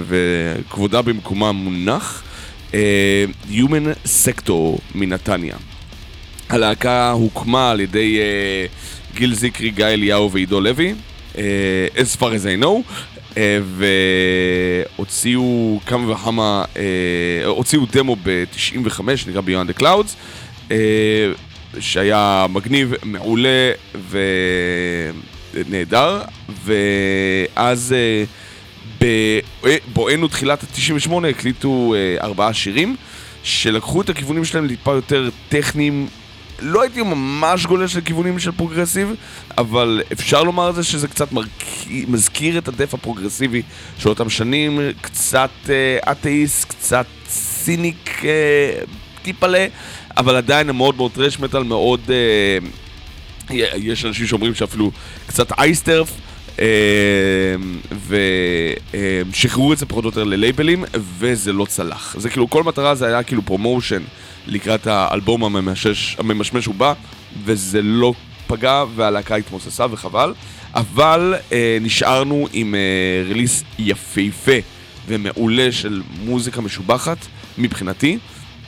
וכבודה 0.09 1.03
במקומה 1.03 1.53
מונח, 1.53 2.23
Human 3.51 4.07
Sector 4.25 4.81
מנתניה. 4.95 5.57
הלהקה 6.49 7.11
הוקמה 7.11 7.71
על 7.71 7.81
ידי 7.81 8.19
גיל 9.15 9.35
זיקרי, 9.35 9.71
גיא 9.71 9.87
אליהו 9.87 10.33
ועידו 10.33 10.61
לוי, 10.61 10.95
as 11.97 12.17
far 12.19 12.33
as 12.33 12.45
I 12.45 12.63
know, 12.63 12.67
אה, 12.67 13.12
והוציאו 14.97 15.81
כמה 15.87 16.13
וכמה, 16.13 16.65
אה, 16.77 17.47
הוציאו 17.47 17.83
דמו 17.93 18.17
ב-95, 18.23 19.17
שנקרא 19.17 19.41
Beyond 19.41 19.77
the 19.77 19.83
Clouds, 19.83 20.17
אה, 20.71 20.77
שהיה 21.81 22.47
מגניב, 22.51 22.93
מעולה 23.03 23.73
ונהדר, 25.55 26.21
ואז 26.65 27.95
בבואנו 29.01 30.29
תחילת 30.29 30.63
ה-98 30.63 31.13
הקליטו 31.31 31.95
ארבעה 32.21 32.55
שירים, 32.55 32.97
שלקחו 33.43 34.01
את 34.01 34.09
הכיוונים 34.09 34.45
שלהם 34.45 34.69
טיפה 34.69 34.93
יותר 34.93 35.29
טכניים 35.49 36.07
לא 36.63 36.83
הייתי 36.83 37.03
ממש 37.03 37.67
גולש 37.67 37.97
לכיוונים 37.97 38.39
של 38.39 38.53
progressive, 38.53 39.15
אבל 39.59 40.03
אפשר 40.13 40.43
לומר 40.43 40.71
את 40.71 40.75
זה 40.75 40.85
שזה 40.85 41.09
קצת. 41.09 41.29
מזכיר 42.09 42.59
את 42.59 42.69
ה 42.69 42.73
death 42.73 42.95
הפרוגרסיבי 42.95 43.63
של 43.99 44.09
אותם 44.09 44.31
שנים, 44.31 44.81
קצת 45.01 45.51
אה, 45.69 46.13
אתאיסט, 46.13 46.69
קצת 46.69 47.07
Cynic 47.29 48.25
אה, 48.25 48.85
טיפלה, 49.23 49.67
אבל 50.17 50.37
עדיין 50.37 50.69
הם 50.69 50.77
מאוד 50.77 50.97
מאוד 50.97 51.13
thrash 51.13 51.39
metal, 51.39 51.63
מאוד... 51.63 52.01
אה, 52.11 52.59
יש 53.77 54.05
אנשים 54.05 54.27
שאומרים 54.27 54.55
שאפילו 54.55 54.91
קצת 55.27 55.53
Iced 55.59 55.79
Earth. 55.79 56.11
אה, 56.59 57.55
ושחררו 59.31 59.73
את 59.73 59.79
זה 59.79 59.87
פחות 59.87 60.05
או 60.05 60.09
יותר 60.09 60.25
ללייבלים, 60.25 60.85
וזה 60.95 61.53
לא 61.53 61.65
צלח. 61.65 62.17
זה 62.19 62.31
כאילו, 62.31 62.51
כל 62.51 62.63
מטרה 62.63 62.95
זה 62.95 63.07
היה 63.07 63.23
כאילו 63.23 63.43
promotion 63.43 64.03
לקראת 64.47 64.87
האלבום 64.87 65.45
הממשש, 65.45 66.17
הממשמש 66.19 66.69
ובא, 66.69 66.93
וזה 67.45 67.83
לא 67.83 68.15
פגע 68.47 68.85
והלהקה 68.95 69.37
התמוססה 69.37 69.87
וחבל, 69.91 70.35
אבל 70.75 71.35
אה, 71.53 71.79
נשארנו 71.81 72.47
עם 72.53 72.75
אה, 72.75 73.29
release 73.29 73.65
יפהפה 73.79 74.53
ומעולה 75.09 75.73
של 75.73 76.03
מוזיקה 76.25 76.61
משובחת 76.61 77.19
מבחינתי. 77.59 78.19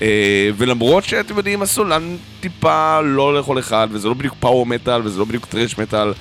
אה, 0.02 0.50
ולמרות 0.56 1.04
שאתם 1.04 1.36
יודעים, 1.36 1.62
הסולן 1.62 2.16
טיפה 2.40 3.00
לא 3.00 3.38
לכל 3.38 3.58
אחד, 3.58 3.88
וזה 3.90 4.08
לא 4.08 4.14
בדיוק 4.14 4.34
פאוור 4.40 4.66
מטאל, 4.66 5.00
וזה 5.04 5.18
לא 5.18 5.24
בדיוק 5.24 5.46
טרש 5.46 5.78
מטאל, 5.78 6.12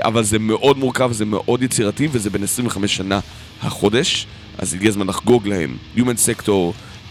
אבל 0.00 0.24
זה 0.24 0.38
מאוד 0.38 0.78
מורכב, 0.78 1.12
זה 1.12 1.24
מאוד 1.24 1.62
יצירתי, 1.62 2.08
וזה 2.12 2.30
בין 2.30 2.42
25 2.42 2.96
שנה 2.96 3.20
החודש, 3.62 4.26
אז 4.58 4.74
הגיע 4.74 4.88
הזמן 4.88 5.06
לחגוג 5.06 5.48
להם. 5.48 5.76
Human 5.96 6.00
Sector 6.00 6.52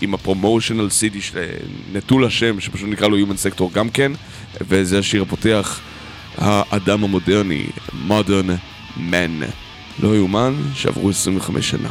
עם 0.02 0.14
הפרומושנל 0.14 0.90
סיטי 0.90 1.20
נטול 1.94 2.26
השם, 2.26 2.60
שפשוט 2.60 2.90
נקרא 2.90 3.08
לו 3.08 3.18
Human 3.18 3.60
Sector 3.60 3.64
גם 3.74 3.90
כן, 3.90 4.12
וזה 4.62 5.00
השיר 5.00 5.22
הפותח, 5.22 5.80
האדם 6.38 7.04
המודרני, 7.04 7.66
Modern 8.10 8.50
Man. 8.98 9.46
לא 10.00 10.16
יאומן 10.16 10.56
שעברו 10.74 11.10
25 11.10 11.70
שנה. 11.70 11.90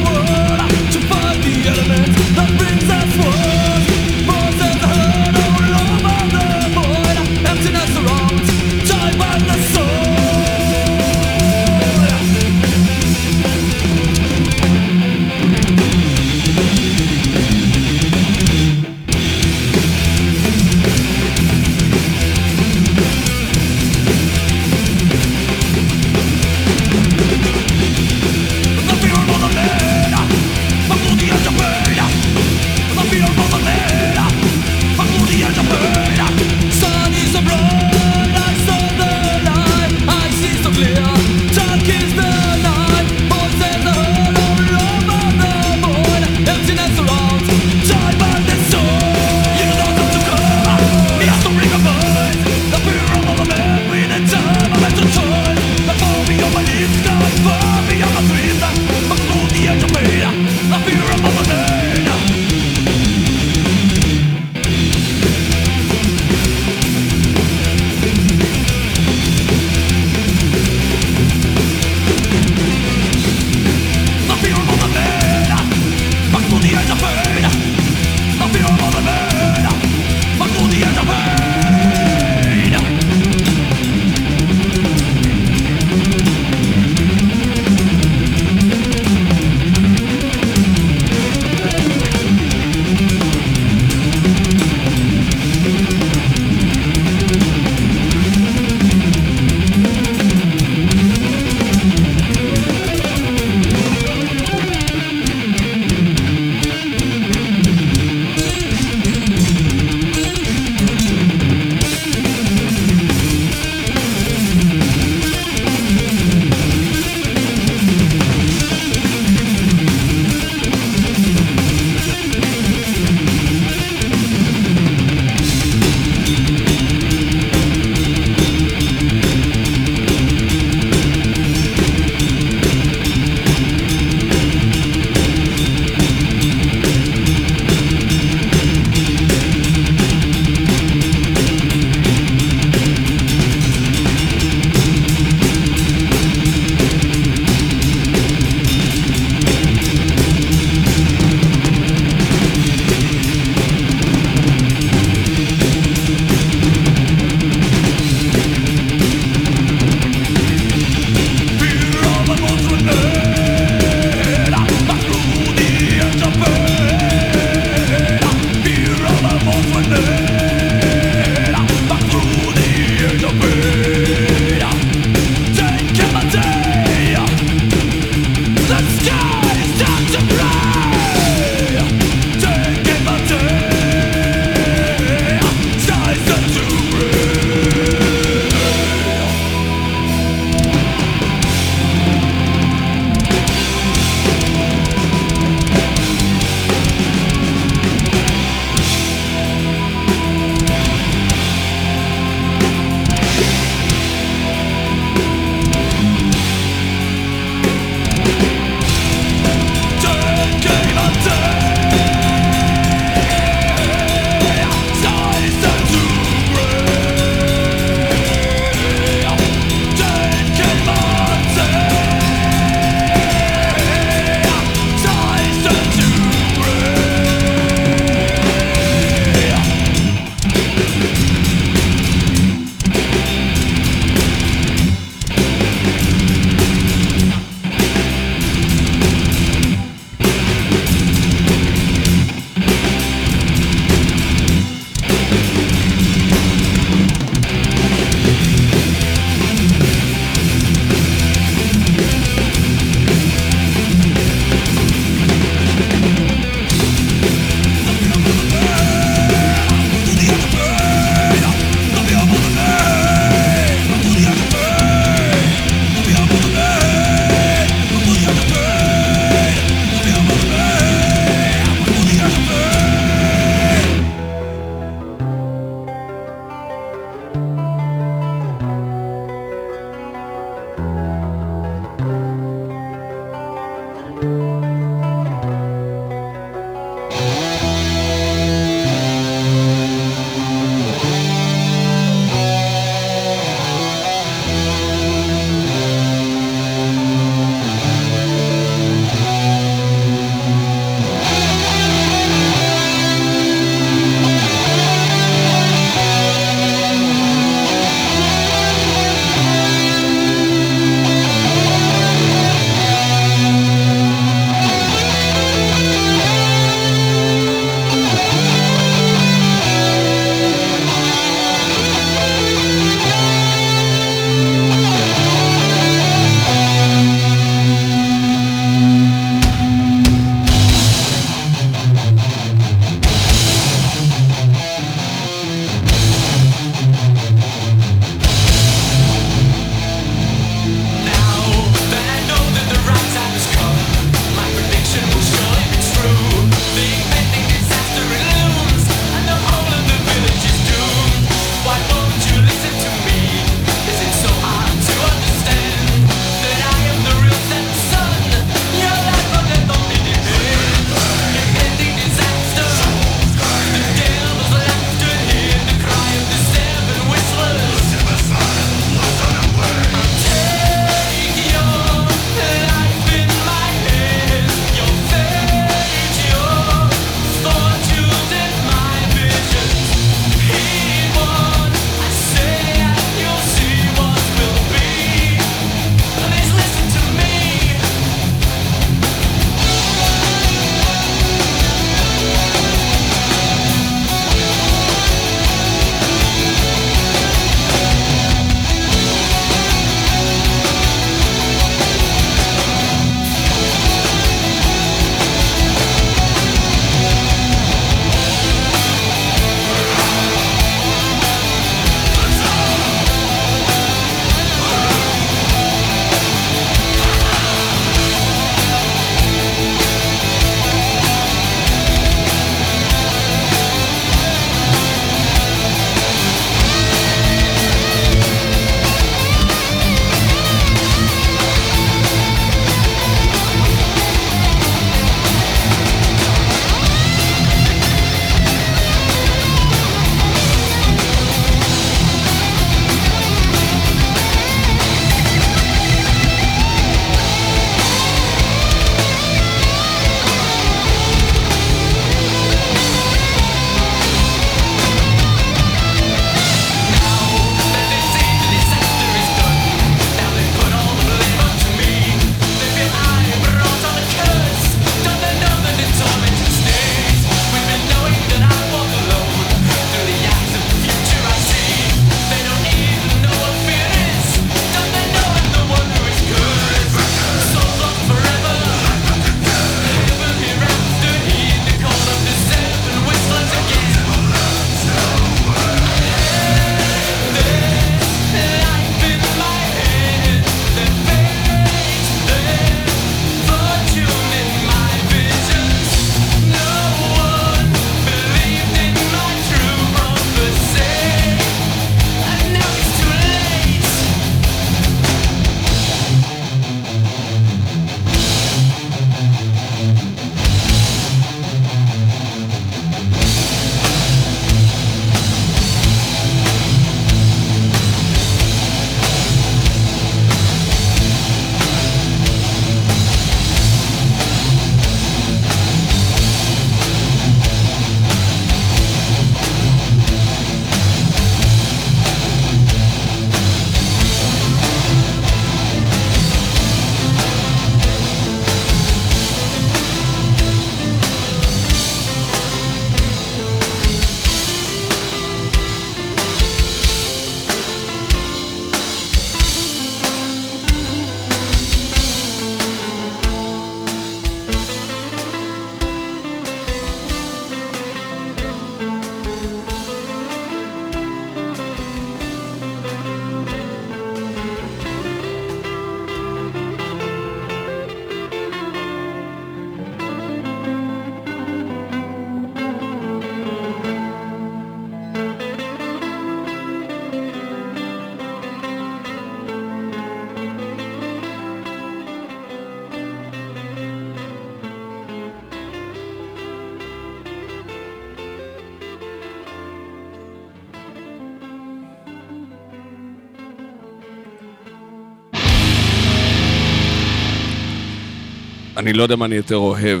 אני 598.86 598.92
לא 598.92 599.02
יודע 599.02 599.16
מה 599.16 599.24
אני 599.24 599.36
יותר 599.36 599.56
אוהב. 599.56 600.00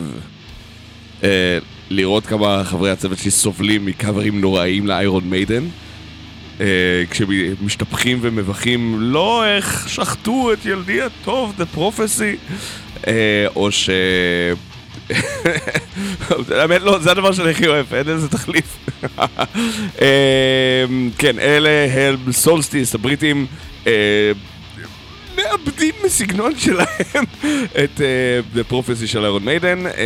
אה, 1.24 1.58
לראות 1.90 2.26
כמה 2.26 2.64
חברי 2.64 2.90
הצוות 2.90 3.18
שלי 3.18 3.30
סובלים 3.30 3.86
מקאברים 3.86 4.40
נוראיים 4.40 4.86
לאיירון 4.86 5.24
מיידן. 5.30 5.64
אה, 6.60 6.66
כשמשתפכים 7.10 8.18
ומבכים, 8.20 8.96
לא 9.00 9.44
איך 9.46 9.88
שחטו 9.88 10.52
את 10.52 10.66
ילדי 10.66 11.02
הטוב, 11.02 11.54
The 11.58 11.76
Prophecy, 11.76 12.54
אה, 13.06 13.46
או 13.56 13.72
ש... 13.72 13.90
האמת 16.58 16.82
לא, 16.82 16.98
זה 16.98 17.10
הדבר 17.10 17.32
שאני 17.32 17.50
הכי 17.50 17.66
אוהב, 17.66 17.94
אין 17.94 18.08
איזה 18.08 18.28
תחליף. 18.28 18.78
אה, 20.02 20.84
כן, 21.18 21.38
אלה 21.38 21.86
הם 21.92 22.32
סולסטיס, 22.32 22.94
הבריטים. 22.94 23.46
אה, 25.66 25.72
מאבדים 25.72 25.94
מסגנון 26.04 26.58
שלהם 26.58 27.24
את 27.84 28.00
uh, 28.00 28.56
The 28.56 28.72
Prophecy 28.72 29.06
של 29.06 29.18
איירון 29.18 29.44
מיידן. 29.44 29.86
Uh, 29.86 29.98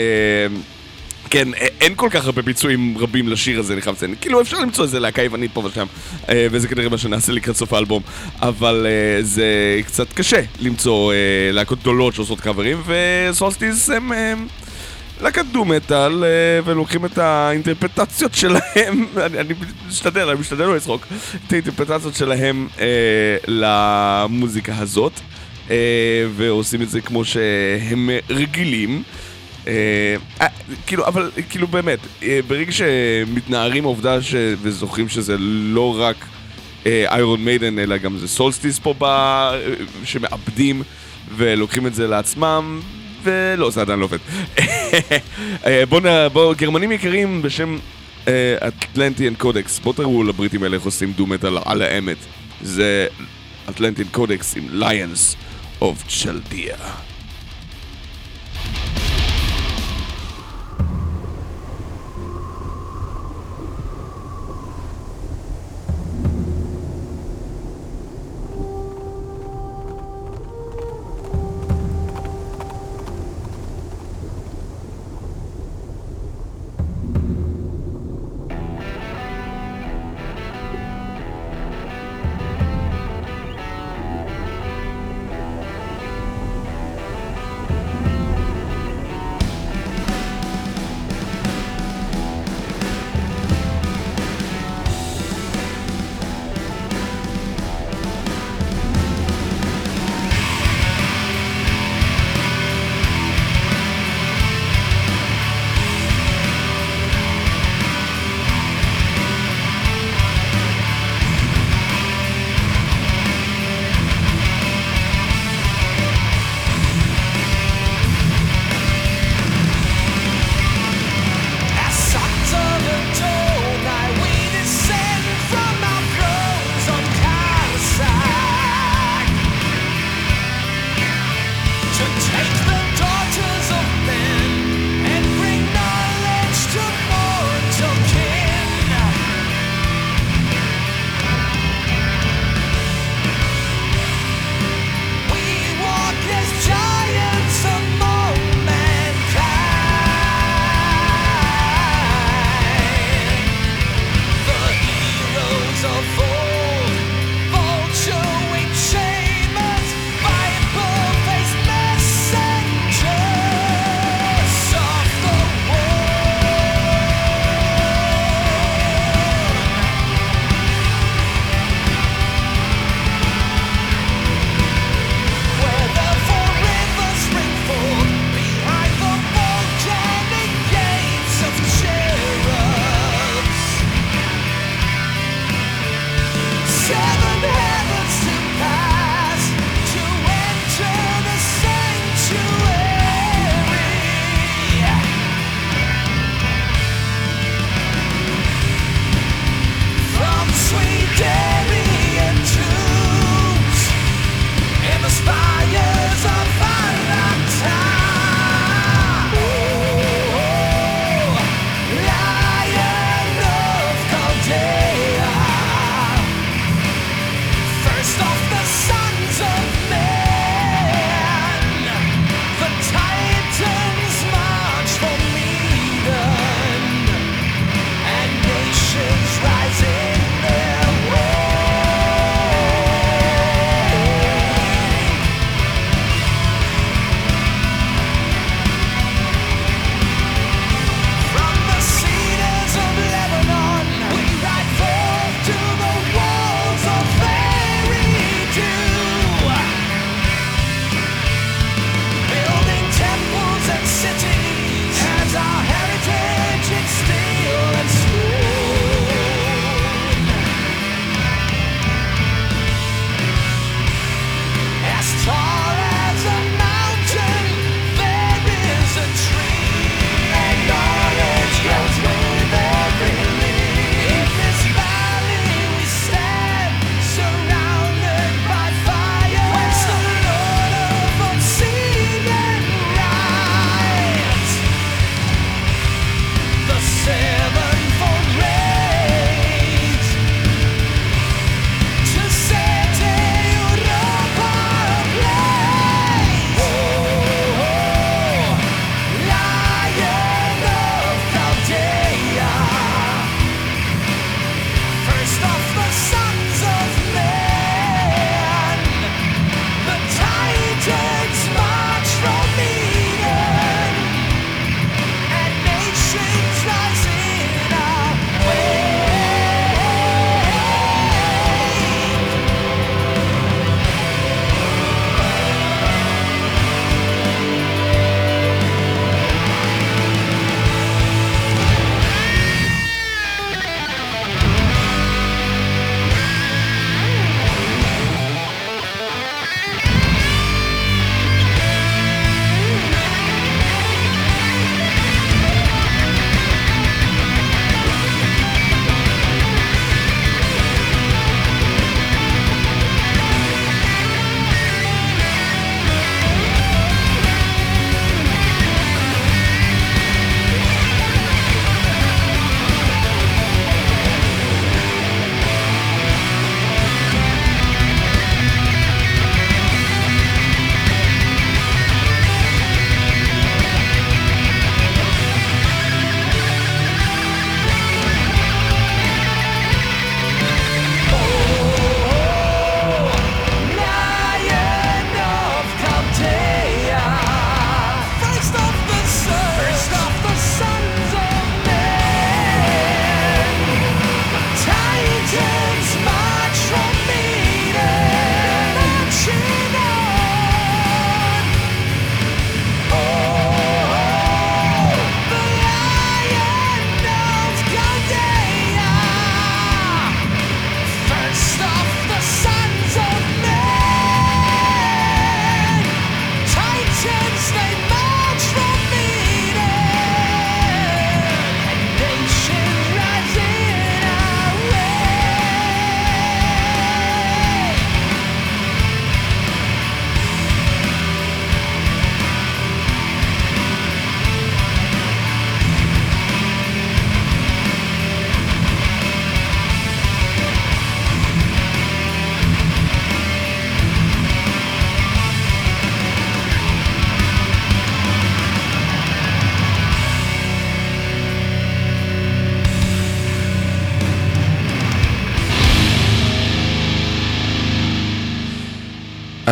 כן, 1.30 1.48
אין 1.80 1.94
כל 1.96 2.08
כך 2.10 2.26
הרבה 2.26 2.42
ביצועים 2.42 2.98
רבים 2.98 3.28
לשיר 3.28 3.60
הזה, 3.60 3.72
אני 3.72 3.82
חייב 3.82 3.96
לציין. 3.96 4.14
כאילו, 4.20 4.40
אפשר 4.40 4.58
למצוא 4.58 4.84
איזה 4.84 5.00
להקה 5.00 5.22
יוונית 5.22 5.50
פה 5.54 5.60
ושם, 5.60 5.86
uh, 6.22 6.28
וזה 6.50 6.68
כנראה 6.68 6.88
מה 6.88 6.98
שנעשה 6.98 7.32
לקראת 7.32 7.56
סוף 7.56 7.72
האלבום. 7.72 8.02
אבל 8.38 8.86
זה 9.20 9.80
קצת 9.86 10.12
קשה 10.12 10.40
למצוא 10.60 11.12
להקות 11.52 11.78
גדולות 11.80 12.14
שעושות 12.14 12.40
קאברים, 12.40 12.82
וסולסטיס 12.86 13.90
הם... 13.90 14.12
להקת 15.22 15.44
דו-מטאל, 15.52 16.24
ולוקחים 16.64 17.04
את 17.04 17.18
האינטרפטציות 17.18 18.34
שלהם, 18.34 19.06
אני, 19.26 19.40
אני 19.40 19.54
משתדל, 19.88 20.28
אני 20.28 20.40
משתדל 20.40 20.64
לא 20.64 20.76
לצחוק, 20.76 21.06
את 21.46 21.52
האינטרפטציות 21.52 22.14
שלהם 22.14 22.68
אה, 22.78 22.86
למוזיקה 23.46 24.78
הזאת, 24.78 25.12
אה, 25.12 25.29
ועושים 26.36 26.82
את 26.82 26.90
זה 26.90 27.00
כמו 27.00 27.24
שהם 27.24 28.10
רגילים. 28.30 29.02
אה, 29.66 30.16
אה, 30.40 30.46
כאילו, 30.86 31.06
אבל, 31.06 31.30
כאילו 31.50 31.66
באמת, 31.66 31.98
אה, 32.22 32.40
ברגע 32.46 32.72
שמתנערים 32.72 33.84
העובדה 33.84 34.22
ש... 34.22 34.34
וזוכרים 34.62 35.08
שזה 35.08 35.36
לא 35.38 36.00
רק 36.00 36.26
איירון 36.86 37.44
מיידן, 37.44 37.78
אלא 37.78 37.96
גם 37.96 38.18
זה 38.18 38.28
סולסטיס 38.28 38.78
פה 38.78 38.94
ב... 38.98 39.04
שמאבדים 40.04 40.82
ולוקחים 41.36 41.86
את 41.86 41.94
זה 41.94 42.06
לעצמם, 42.06 42.80
ולא, 43.22 43.70
זה 43.70 43.80
עדיין 43.80 43.98
לא 43.98 44.04
עובד. 44.04 44.18
בואו, 45.88 46.30
בוא, 46.32 46.54
גרמנים 46.54 46.92
יקרים 46.92 47.42
בשם 47.42 47.78
אטלנטיאן 48.68 49.34
קודקס, 49.34 49.78
בואו 49.78 49.94
תראו 49.94 50.24
לבריטים 50.24 50.62
האלה 50.62 50.76
איך 50.76 50.84
עושים 50.84 51.12
דו-מטאל 51.12 51.58
על 51.64 51.82
האמת. 51.82 52.16
זה 52.62 53.06
אטלנטיאן 53.70 54.08
קודקס 54.10 54.56
עם 54.56 54.68
ליונס 54.72 55.36
אוף 55.80 56.04
צ'לדיה. 56.08 57.09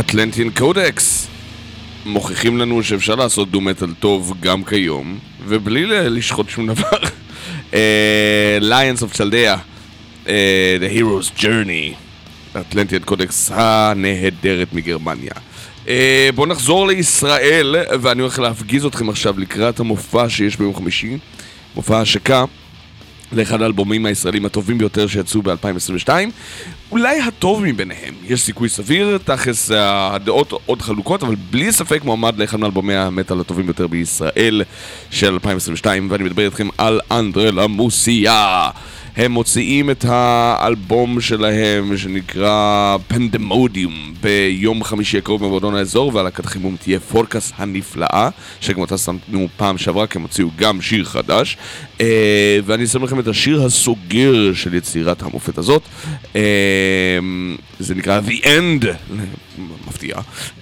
אטלנטיאן 0.01 0.51
קודקס 0.51 1.27
מוכיחים 2.07 2.59
לנו 2.59 2.83
שאפשר 2.83 3.15
לעשות 3.15 3.51
דו-מטאל 3.51 3.95
טוב 4.01 4.35
גם 4.41 4.65
כיום, 4.65 5.19
ובלי 5.47 5.87
לשחוט 5.87 6.49
שום 6.49 6.66
דבר. 6.66 6.99
ליונס 8.61 9.03
אוף 9.03 9.12
צ'לדיה, 9.12 9.57
The 10.25 10.97
Hero's 10.97 11.41
Journey, 11.41 11.95
אטלנטיאן 12.61 13.03
קודקס 13.03 13.51
הנהדרת 13.55 14.73
מגרמניה. 14.73 15.33
Uh, 15.85 15.89
בואו 16.35 16.47
נחזור 16.47 16.87
לישראל, 16.87 17.77
ואני 18.01 18.23
הולך 18.23 18.39
להפגיז 18.39 18.85
אתכם 18.85 19.09
עכשיו 19.09 19.39
לקראת 19.39 19.81
המופע 19.81 20.29
שיש 20.29 20.57
ביום 20.57 20.75
חמישי, 20.75 21.19
מופע 21.77 22.01
השקה. 22.01 22.45
לאחד 23.33 23.63
האלבומים 23.63 24.07
הישראלים 24.07 24.45
הטובים 24.45 24.79
ביותר 24.79 25.07
שיצאו 25.07 25.43
ב-2022. 25.43 26.09
אולי 26.91 27.21
הטוב 27.21 27.63
מביניהם, 27.65 28.15
יש 28.25 28.43
סיכוי 28.43 28.69
סביר, 28.69 29.19
תכלס 29.25 29.71
אה, 29.71 30.15
הדעות 30.15 30.53
עוד 30.67 30.83
חלוקות, 30.83 31.23
אבל 31.23 31.35
בלי 31.51 31.73
ספק 31.73 32.05
מועמד 32.05 32.39
לאחד 32.39 32.61
מאלבומי 32.61 32.95
המטאל 32.95 33.41
הטובים 33.41 33.67
ביותר 33.67 33.87
בישראל 33.87 34.63
של 35.11 35.33
2022. 35.33 36.09
ואני 36.11 36.25
מדבר 36.25 36.45
איתכם 36.45 36.69
על 36.79 37.01
אנדרלה 37.11 37.67
מוסיה 37.67 38.71
הם 39.19 39.32
מוציאים 39.32 39.90
את 39.90 40.05
האלבום 40.09 41.20
שלהם 41.20 41.97
שנקרא 41.97 42.97
פנדמודיום 43.09 44.15
ביום 44.20 44.85
חמישי 44.85 45.19
הקרוב 45.19 45.45
במועדון 45.45 45.74
האזור 45.74 46.15
והלהקת 46.15 46.47
חימום 46.47 46.77
תהיה 46.77 47.01
פורקס 47.01 47.53
הנפלאה 47.57 48.28
שגם 48.61 48.81
אותה 48.81 48.99
שמנו 48.99 49.49
פעם 49.57 49.78
שעברה 49.78 50.07
כי 50.07 50.19
הם 50.19 50.23
הוציאו 50.23 50.49
גם 50.57 50.81
שיר 50.81 51.05
חדש. 51.05 51.57
אה, 52.01 52.59
ואני 52.65 52.85
אשם 52.85 53.05
לכם 53.05 53.20
את 53.20 53.28
השיר 53.28 53.62
הסוגר 53.65 54.55
של 54.55 54.74
יצירת 54.74 55.23
המופת 55.23 55.59
הזאת. 55.59 55.82
אה, 56.36 57.19
זה 57.78 57.95
נקרא 57.95 58.20
The 58.20 58.45
End. 58.45 58.86
מפתיע. 59.89 60.16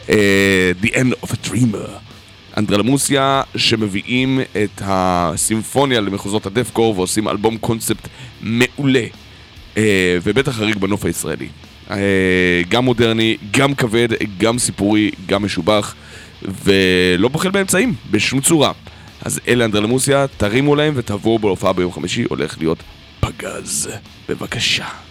אה, 0.09 0.73
The 0.83 0.89
End 0.89 1.24
of 1.24 1.28
a 1.28 1.49
Dreamer 1.49 2.16
אנדרלמוסיה 2.57 3.43
שמביאים 3.57 4.41
את 4.41 4.83
הסימפוניה 4.85 6.01
למחוזות 6.01 6.47
הדף-קור 6.47 6.99
ועושים 6.99 7.28
אלבום 7.28 7.59
קונספט 7.59 8.09
מעולה 8.41 9.05
אה, 9.77 10.19
ובטח 10.23 10.53
חריג 10.53 10.78
בנוף 10.78 11.05
הישראלי. 11.05 11.49
אה, 11.91 12.62
גם 12.69 12.85
מודרני, 12.85 13.37
גם 13.51 13.74
כבד, 13.74 14.09
גם 14.39 14.59
סיפורי, 14.59 15.11
גם 15.27 15.45
משובח 15.45 15.95
ולא 16.43 17.28
בוחל 17.28 17.51
באמצעים, 17.51 17.95
בשום 18.11 18.41
צורה. 18.41 18.73
אז 19.23 19.41
אלה 19.49 19.65
אנדרלמוסיה, 19.65 20.27
תרימו 20.37 20.77
להם 20.77 20.93
ותבואו 20.97 21.39
בהופעה 21.39 21.73
ביום 21.73 21.93
חמישי, 21.93 22.24
הולך 22.28 22.59
להיות 22.59 22.78
פגז. 23.20 23.91
בבקשה. 24.28 25.06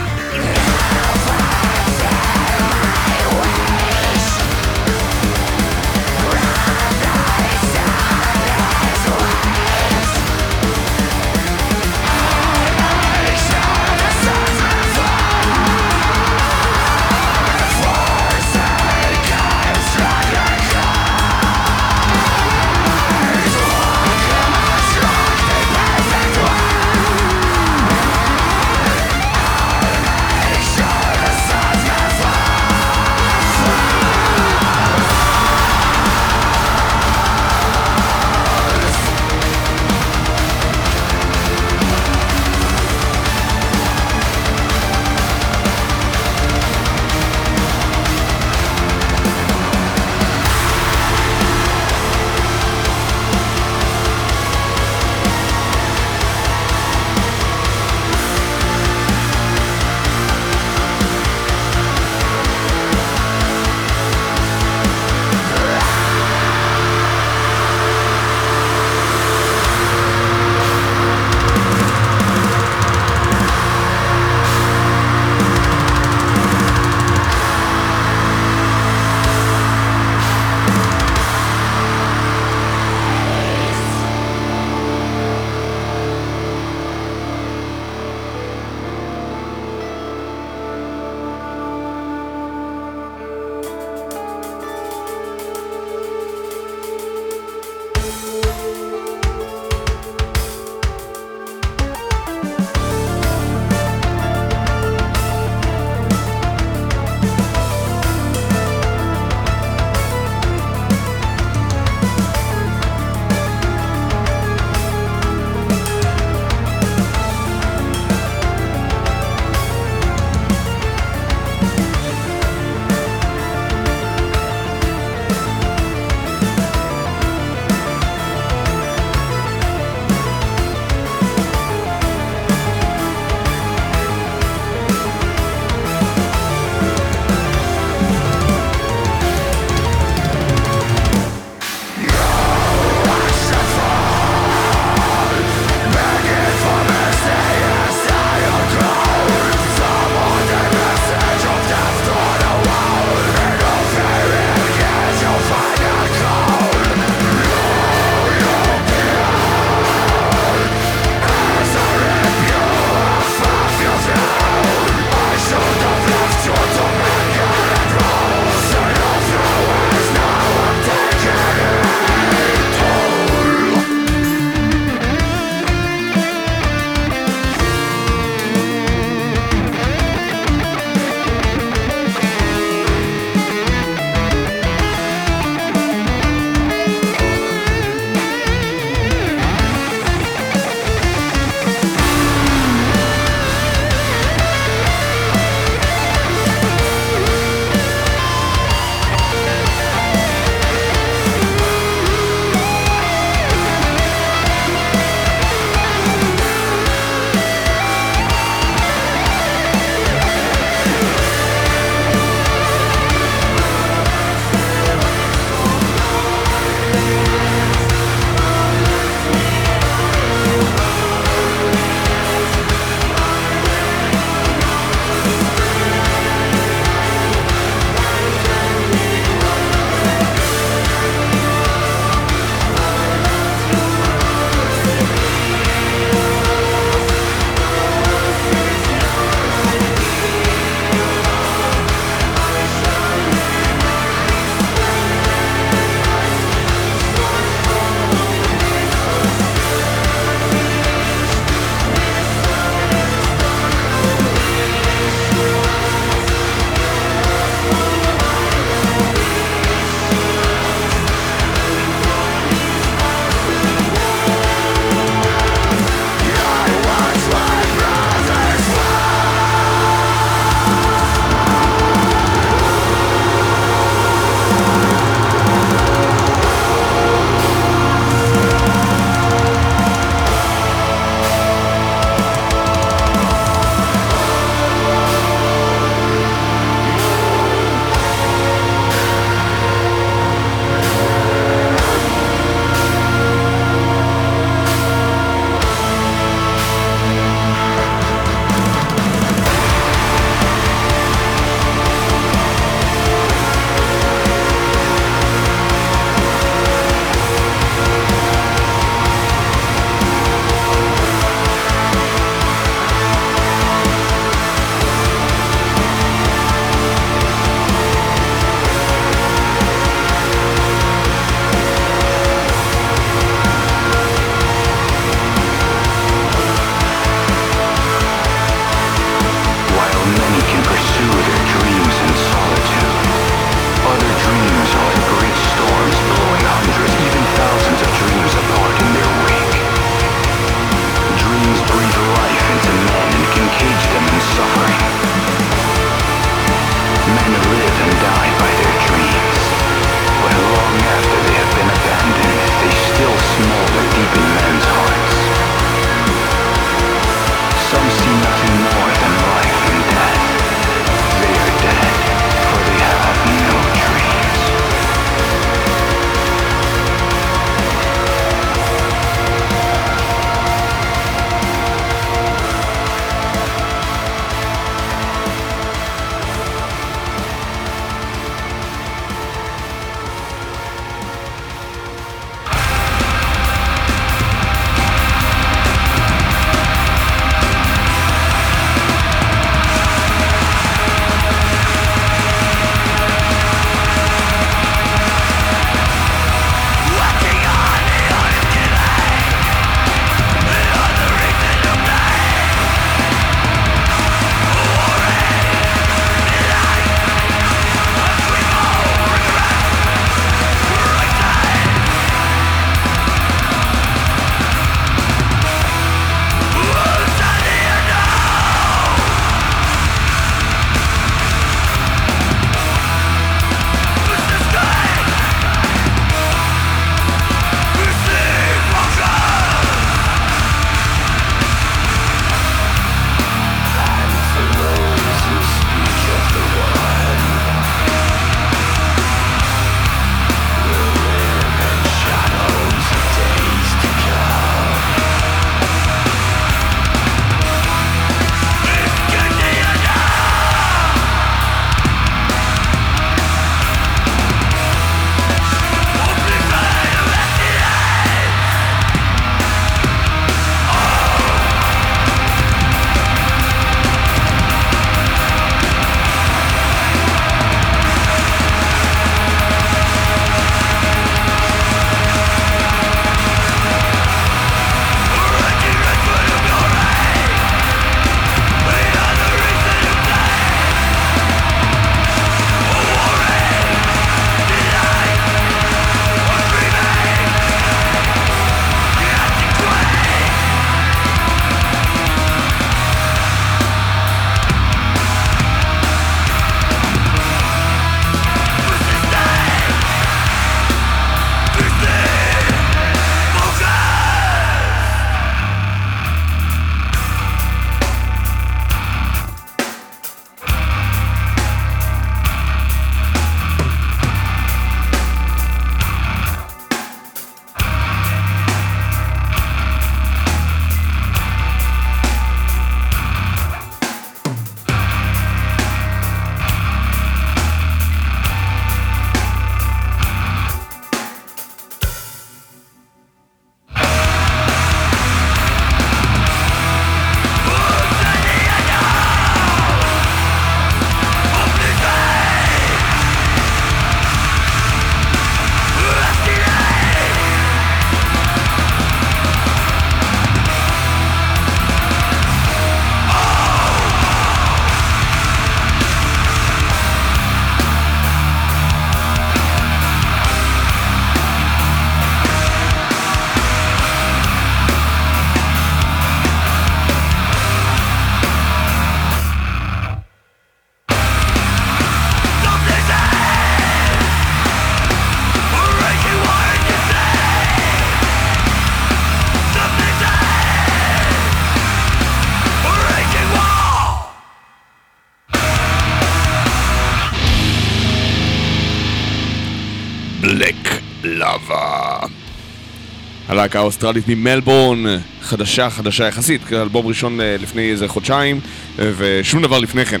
הלהקה 593.44 593.58
האוסטרלית 593.58 594.08
ממלבורן, 594.08 594.84
חדשה, 595.22 595.70
חדשה 595.70 596.06
יחסית, 596.06 596.52
אלבום 596.52 596.86
ראשון 596.86 597.20
אה, 597.20 597.36
לפני 597.40 597.70
איזה 597.70 597.88
חודשיים, 597.88 598.40
אה, 598.78 598.90
ושום 598.96 599.42
דבר 599.42 599.58
לפני 599.58 599.84
כן. 599.84 600.00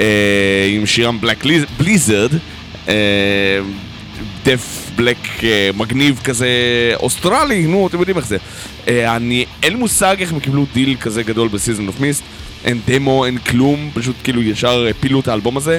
אה, 0.00 0.66
עם 0.68 0.86
שירם 0.86 1.20
Black 1.20 1.44
Blizzard, 1.78 2.30
death 4.44 4.90
black 4.96 5.18
מגניב 5.74 6.20
כזה 6.24 6.48
אוסטרלי, 6.94 7.66
נו, 7.66 7.86
אתם 7.86 7.98
יודעים 7.98 8.16
איך 8.16 8.26
זה. 8.26 8.36
אני, 8.88 9.44
אין 9.62 9.76
מושג 9.76 10.16
איך 10.20 10.32
הם 10.32 10.40
קיבלו 10.40 10.66
דיל 10.74 10.96
כזה 11.00 11.22
גדול 11.22 11.48
ב-Season 11.48 11.88
of 11.88 12.00
Mist. 12.00 12.22
אין 12.64 12.80
דמו, 12.86 13.26
אין 13.26 13.38
כלום, 13.38 13.90
פשוט 13.94 14.16
כאילו 14.24 14.42
ישר 14.42 14.86
הפילו 14.90 15.20
את 15.20 15.28
האלבום 15.28 15.56
הזה. 15.56 15.78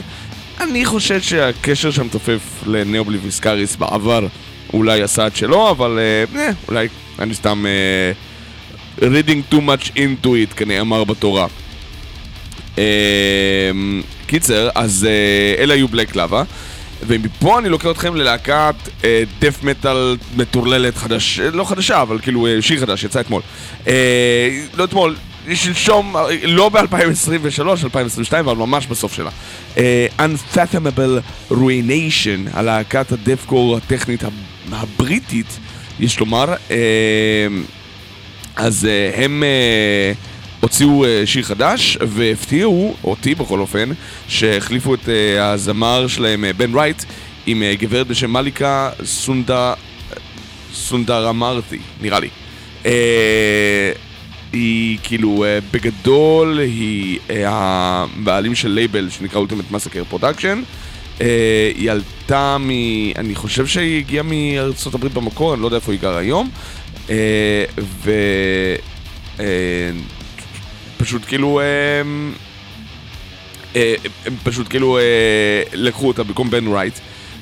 אני 0.62 0.86
חושב 0.86 1.22
שהקשר 1.22 1.92
שם 1.92 2.08
תופף 2.08 2.42
ל-Ne 2.66 3.18
Obliviscaris 3.18 3.76
בעבר 3.76 4.28
אולי 4.74 5.02
עשה 5.02 5.28
את 5.28 5.36
שלו, 5.36 5.72
אבל 5.72 6.00
אה, 6.36 6.50
אולי 6.68 6.88
אני 7.20 7.34
סתם 7.34 7.66
אה, 7.66 8.12
reading 9.08 9.54
too 9.54 9.58
much 9.58 9.90
into 9.96 10.26
it, 10.26 10.54
כנאמר 10.56 11.04
בתורה. 11.04 11.48
אה, 12.78 13.72
קיצר, 14.28 14.70
אז 14.76 15.08
אה, 15.10 15.64
אלה 15.64 15.74
היו 15.74 15.88
בלק 15.88 16.16
לבה. 16.16 16.44
ומפה 17.08 17.60
אני 17.60 17.70
לוקח 17.70 17.88
אתכם 17.92 18.16
ללהקת 18.16 18.76
אה, 19.04 19.24
דף 19.40 19.64
מטאל 19.64 20.18
מטורללת 20.36 20.98
חדש, 20.98 21.40
אה, 21.40 21.50
לא 21.52 21.64
חדשה, 21.64 22.02
אבל 22.02 22.20
כאילו 22.20 22.48
אה, 22.48 22.62
שיר 22.62 22.80
חדש, 22.80 23.04
יצא 23.04 23.20
אתמול. 23.20 23.42
אה, 23.88 24.64
לא 24.78 24.84
אתמול, 24.84 25.16
שלשום, 25.54 26.16
לא 26.44 26.70
ב-2023, 26.70 27.62
2022, 27.84 28.48
אבל 28.48 28.58
ממש 28.58 28.88
בסוף 28.88 29.14
שלה. 29.14 29.30
Uh, 29.76 29.80
Unfathomable 30.20 31.22
Ruination, 31.52 32.50
הלהקת 32.54 33.12
ה-deathcore 33.12 33.78
הטכנית 33.78 34.24
הבריטית, 34.72 35.60
יש 36.00 36.20
לומר. 36.20 36.54
Uh, 36.54 36.72
אז 38.56 38.88
uh, 38.88 39.20
הם 39.20 39.44
uh, 39.44 40.18
הוציאו 40.62 41.06
uh, 41.06 41.08
שיר 41.26 41.44
חדש, 41.44 41.98
והפתיעו, 42.02 42.96
אותי 43.04 43.36
בכל 43.36 43.60
אופן, 43.60 43.90
שהחליפו 44.28 44.94
את 44.94 45.06
uh, 45.06 45.40
הזמר 45.40 46.08
שלהם, 46.08 46.44
uh, 46.44 46.58
בן 46.58 46.76
רייט, 46.76 47.04
עם 47.46 47.62
uh, 47.62 47.82
גברת 47.82 48.08
בשם 48.08 48.34
מליקה 48.34 48.90
סונדה... 49.04 49.74
סונדרמורתי, 50.74 51.80
נראה 52.02 52.20
לי. 52.20 52.30
Uh, 52.84 52.88
היא 54.54 54.98
כאילו, 55.04 55.46
uh, 55.46 55.74
בגדול, 55.74 56.60
היא 56.60 57.20
uh, 57.28 57.32
הבעלים 57.46 58.56
של 58.56 58.70
לייבל 58.70 59.10
שנקרא 59.10 59.40
Ultimate 59.40 59.72
Massacre 59.72 60.04
Production. 60.04 60.62
היא 61.76 61.92
עלתה 61.92 62.58
מ... 62.58 62.70
אני 63.16 63.36
חושב 63.36 63.68
שהיא 63.68 63.98
הגיעה 63.98 64.24
מארצות 64.24 64.94
הברית 64.94 65.14
במקור, 65.14 65.54
אני 65.54 65.62
לא 65.62 65.68
יודע 65.68 65.78
איפה 65.78 65.92
היא 65.92 66.00
גרה 66.00 66.20
היום. 66.20 66.50
Uh, 67.08 67.10
ו... 67.80 68.12
Uh, 69.38 69.42
פשוט 70.98 71.26
כאילו... 71.26 71.62
הם 74.26 74.36
פשוט 74.44 74.68
כאילו 74.70 75.00
לקחו 75.74 76.08
אותה 76.08 76.24
במקום 76.24 76.50
בן 76.50 76.68
רייט. 76.68 76.94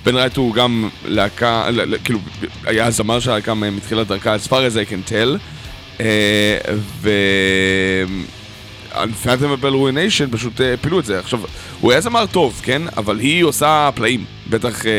בן 0.06 0.16
רייט 0.16 0.38
הוא 0.38 0.54
גם 0.54 0.90
להקה, 1.06 1.68
כאילו, 2.04 2.20
היה 2.66 2.86
הזמר 2.86 3.20
של 3.20 3.32
הלהקה 3.32 3.54
מתחילת 3.54 4.08
דרכה, 4.08 4.36
as 4.36 4.48
far 4.48 4.52
as 4.52 4.76
I 4.76 4.92
can 4.92 5.12
tell. 5.12 5.38
אה, 6.00 6.58
ו... 7.02 7.10
Unfathomable 8.92 9.74
Ruination 9.74 10.32
פשוט 10.32 10.62
אה, 10.62 10.74
הפילו 10.74 11.00
את 11.00 11.06
זה. 11.06 11.20
עכשיו, 11.20 11.40
הוא 11.82 11.92
היה 11.92 12.02
זמר 12.02 12.26
טוב, 12.26 12.62
כן? 12.64 12.82
אבל 12.98 13.20
היא 13.20 13.44
עושה 13.44 13.90
פלאים. 13.96 14.26
בטח 14.50 14.86
אה, 14.86 14.92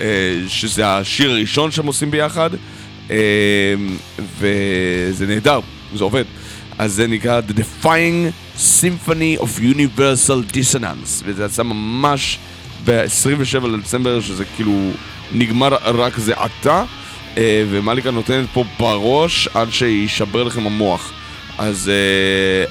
אה, 0.00 0.42
שזה 0.48 0.88
השיר 0.88 1.30
הראשון 1.30 1.70
שהם 1.70 1.86
עושים 1.86 2.10
ביחד, 2.10 2.50
אה, 3.10 3.74
וזה 4.38 5.26
נהדר, 5.26 5.60
זה 5.94 6.04
עובד. 6.04 6.24
אז 6.78 6.92
זה 6.92 7.06
נקרא 7.06 7.40
The 7.48 7.52
Defying 7.52 8.30
Symphony 8.58 9.40
of 9.40 9.60
Universal 9.60 10.54
Dissonance, 10.54 11.22
וזה 11.24 11.44
יצא 11.44 11.62
ממש 11.62 12.38
ב-27 12.84 13.66
לדצמבר, 13.66 14.20
שזה 14.20 14.44
כאילו 14.56 14.90
נגמר 15.32 15.68
רק 15.84 16.18
זה 16.18 16.34
עתה. 16.36 16.84
אה, 17.36 17.64
ומליקה 17.70 18.10
נותנת 18.10 18.46
פה 18.52 18.64
בראש 18.78 19.48
עד 19.54 19.70
שישבר 19.70 20.42
לכם 20.42 20.66
המוח. 20.66 21.12
אז 21.58 21.88
אה, 21.88 22.64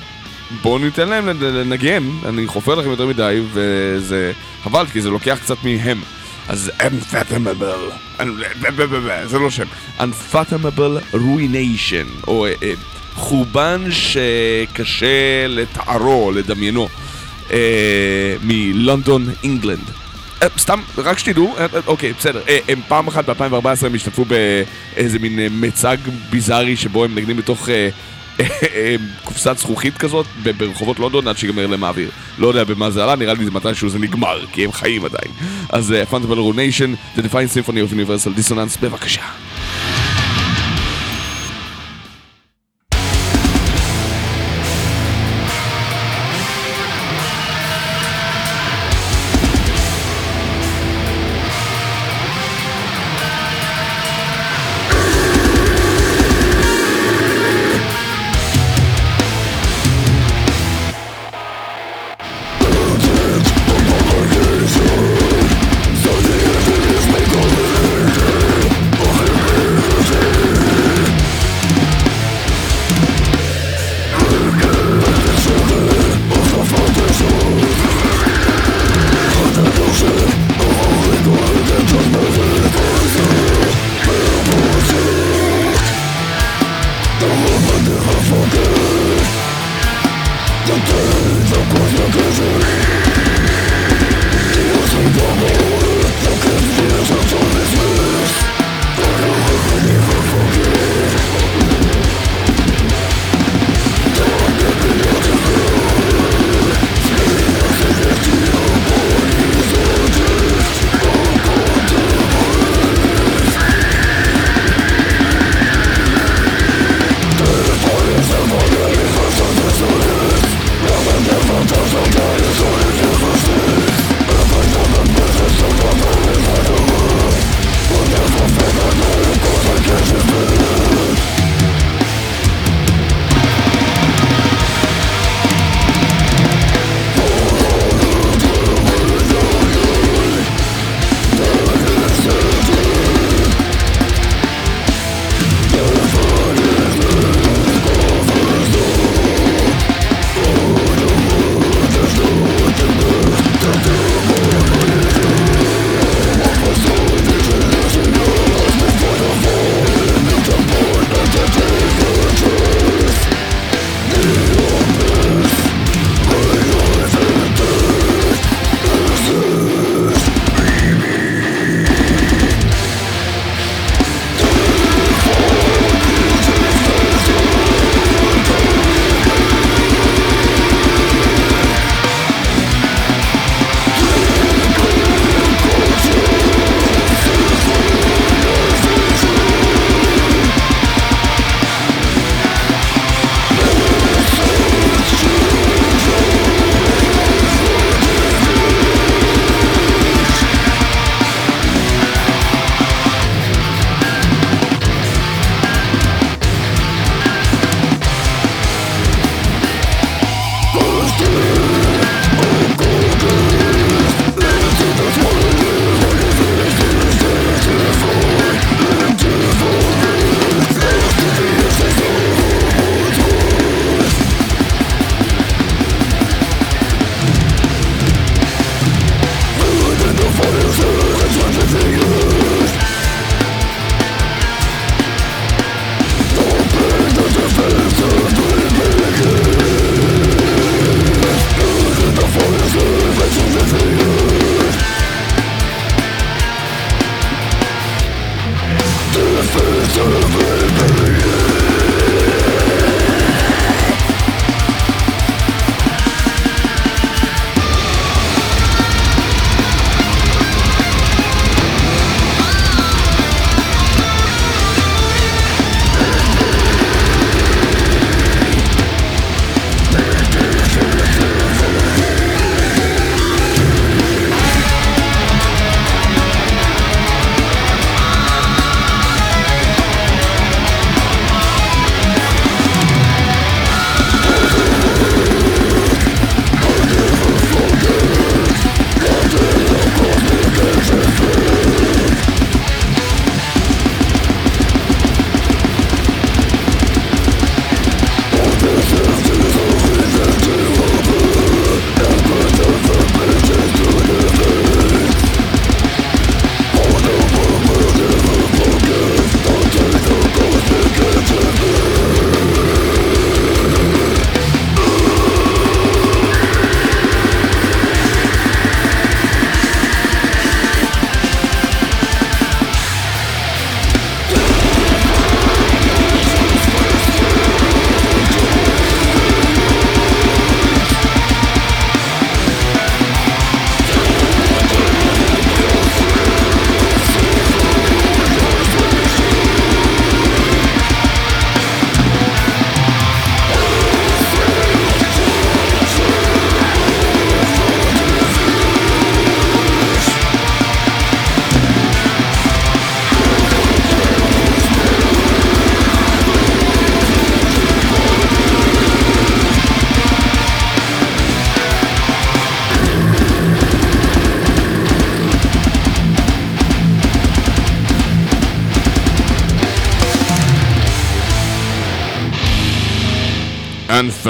בואו 0.61 0.77
ניתן 0.77 1.09
להם 1.09 1.27
לנגן, 1.41 2.03
אני 2.25 2.47
חופר 2.47 2.75
לכם 2.75 2.89
יותר 2.89 3.05
מדי, 3.05 3.41
וזה 3.53 4.31
חבל, 4.63 4.85
כי 4.85 5.01
זה 5.01 5.09
לוקח 5.09 5.37
קצת 5.41 5.57
מהם. 5.63 6.01
אז 6.47 6.71
Unfathomable, 6.79 8.23
זה 9.25 9.39
לא 9.39 9.49
שם, 9.49 9.65
Unfathomable 9.99 11.15
Ruination, 11.15 12.27
או 12.27 12.45
אה, 12.45 12.51
חורבן 13.13 13.81
שקשה 13.91 15.47
לתארו, 15.47 16.31
לדמיינו, 16.31 16.89
מלונדון, 18.43 19.25
אינגלנד. 19.43 20.04
אה, 20.45 20.49
סתם, 20.57 20.79
רק 20.97 21.19
שתדעו, 21.19 21.55
אה, 21.57 21.65
אה, 21.73 21.79
אוקיי, 21.87 22.13
בסדר. 22.13 22.41
הם 22.67 22.81
פעם 22.87 23.07
אחת 23.07 23.29
ב-2014 23.29 23.85
הם 23.85 23.95
השתתפו 23.95 24.25
באיזה 24.25 25.19
מין 25.19 25.39
מצג 25.51 25.97
ביזארי 26.29 26.75
שבו 26.75 27.03
הם 27.03 27.15
נגנים 27.15 27.37
בתוך 27.37 27.69
קופסת 29.23 29.57
זכוכית 29.57 29.97
כזאת 29.97 30.25
ברחובות 30.57 30.99
לונדון 30.99 31.27
עד 31.27 31.37
שיגמר 31.37 31.67
להם 31.67 31.83
האוויר. 31.83 32.09
לא 32.37 32.47
יודע 32.47 32.63
במה 32.63 32.91
זה 32.91 33.03
עלה, 33.03 33.15
נראה 33.15 33.33
לי 33.33 33.45
זה 33.45 33.51
מתישהו 33.51 33.89
זה 33.89 33.99
נגמר, 33.99 34.45
כי 34.51 34.65
הם 34.65 34.71
חיים 34.71 35.05
עדיין. 35.05 35.31
אז 35.69 35.93
פנטבל 36.09 36.37
רוניישן, 36.37 36.93
The 37.17 37.19
Define 37.19 37.67
Symphony 37.67 37.69
of 37.69 37.93
Universal 37.93 38.39
Dissonance, 38.39 38.81
בבקשה. 38.81 39.23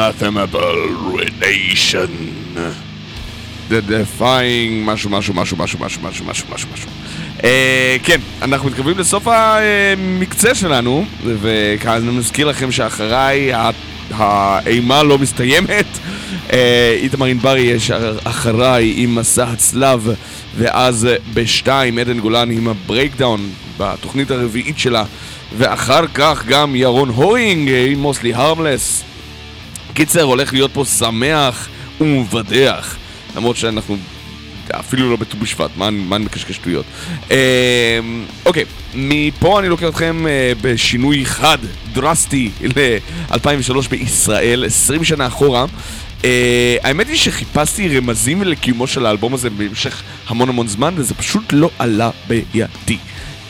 Unfathomable 0.05 1.17
Nation. 1.39 2.09
The 3.69 3.81
Defying 3.81 4.85
משהו 4.85 5.09
משהו 5.09 5.33
משהו 5.33 5.57
משהו 5.57 5.79
משהו 5.79 6.01
משהו 6.03 6.25
משהו 6.25 6.47
משהו 6.53 6.69
משהו. 6.73 6.89
אה, 7.43 7.97
כן, 8.03 8.19
אנחנו 8.41 8.69
מתקרבים 8.69 8.97
לסוף 8.97 9.27
המקצה 9.27 10.55
שלנו 10.55 11.05
וכאן 11.23 12.07
אני 12.07 12.17
מזכיר 12.17 12.47
לכם 12.47 12.71
שאחריי 12.71 13.51
האימה 14.11 15.03
לא 15.03 15.17
מסתיימת. 15.17 15.85
אה, 16.53 16.97
איתמר 17.01 17.25
ענברי 17.25 17.61
יש 17.61 17.91
אחריי 18.23 18.93
עם 18.97 19.15
מסע 19.15 19.43
הצלב 19.43 20.09
ואז 20.57 21.07
בשתיים 21.33 21.97
עדן 21.97 22.19
גולן 22.19 22.51
עם 22.51 22.67
ה-Breakdown 22.67 23.49
בתוכנית 23.77 24.31
הרביעית 24.31 24.79
שלה 24.79 25.03
ואחר 25.57 26.07
כך 26.07 26.45
גם 26.45 26.75
ירון 26.75 27.09
הורינג 27.09 27.71
עם 27.87 27.99
מוסלי 27.99 28.33
הרמלס 28.33 29.03
קיצר, 29.95 30.21
הולך 30.21 30.53
להיות 30.53 30.71
פה 30.73 30.85
שמח 30.85 31.69
ומבדח 32.01 32.95
למרות 33.35 33.57
שאנחנו 33.57 33.97
אפילו 34.71 35.09
לא 35.09 35.15
בט"ו 35.15 35.37
בשבט, 35.37 35.69
מה, 35.77 35.87
אני 35.87 36.25
מקשקש 36.25 36.55
שטויות? 36.55 36.85
אה, 37.31 37.99
אוקיי, 38.45 38.65
מפה 38.95 39.59
אני 39.59 39.69
לוקח 39.69 39.87
אתכם 39.89 40.27
אה, 40.27 40.51
בשינוי 40.61 41.25
חד, 41.25 41.57
דרסטי, 41.93 42.49
ל-2003 42.61 43.89
בישראל, 43.89 44.65
20 44.65 45.03
שנה 45.03 45.27
אחורה. 45.27 45.65
אה, 46.25 46.77
האמת 46.83 47.07
היא 47.07 47.17
שחיפשתי 47.17 47.97
רמזים 47.97 48.43
לקיומו 48.43 48.87
של 48.87 49.05
האלבום 49.05 49.33
הזה 49.33 49.49
במשך 49.49 50.03
המון 50.27 50.49
המון 50.49 50.67
זמן, 50.67 50.93
וזה 50.97 51.13
פשוט 51.13 51.43
לא 51.51 51.69
עלה 51.79 52.09
בידי. 52.27 52.97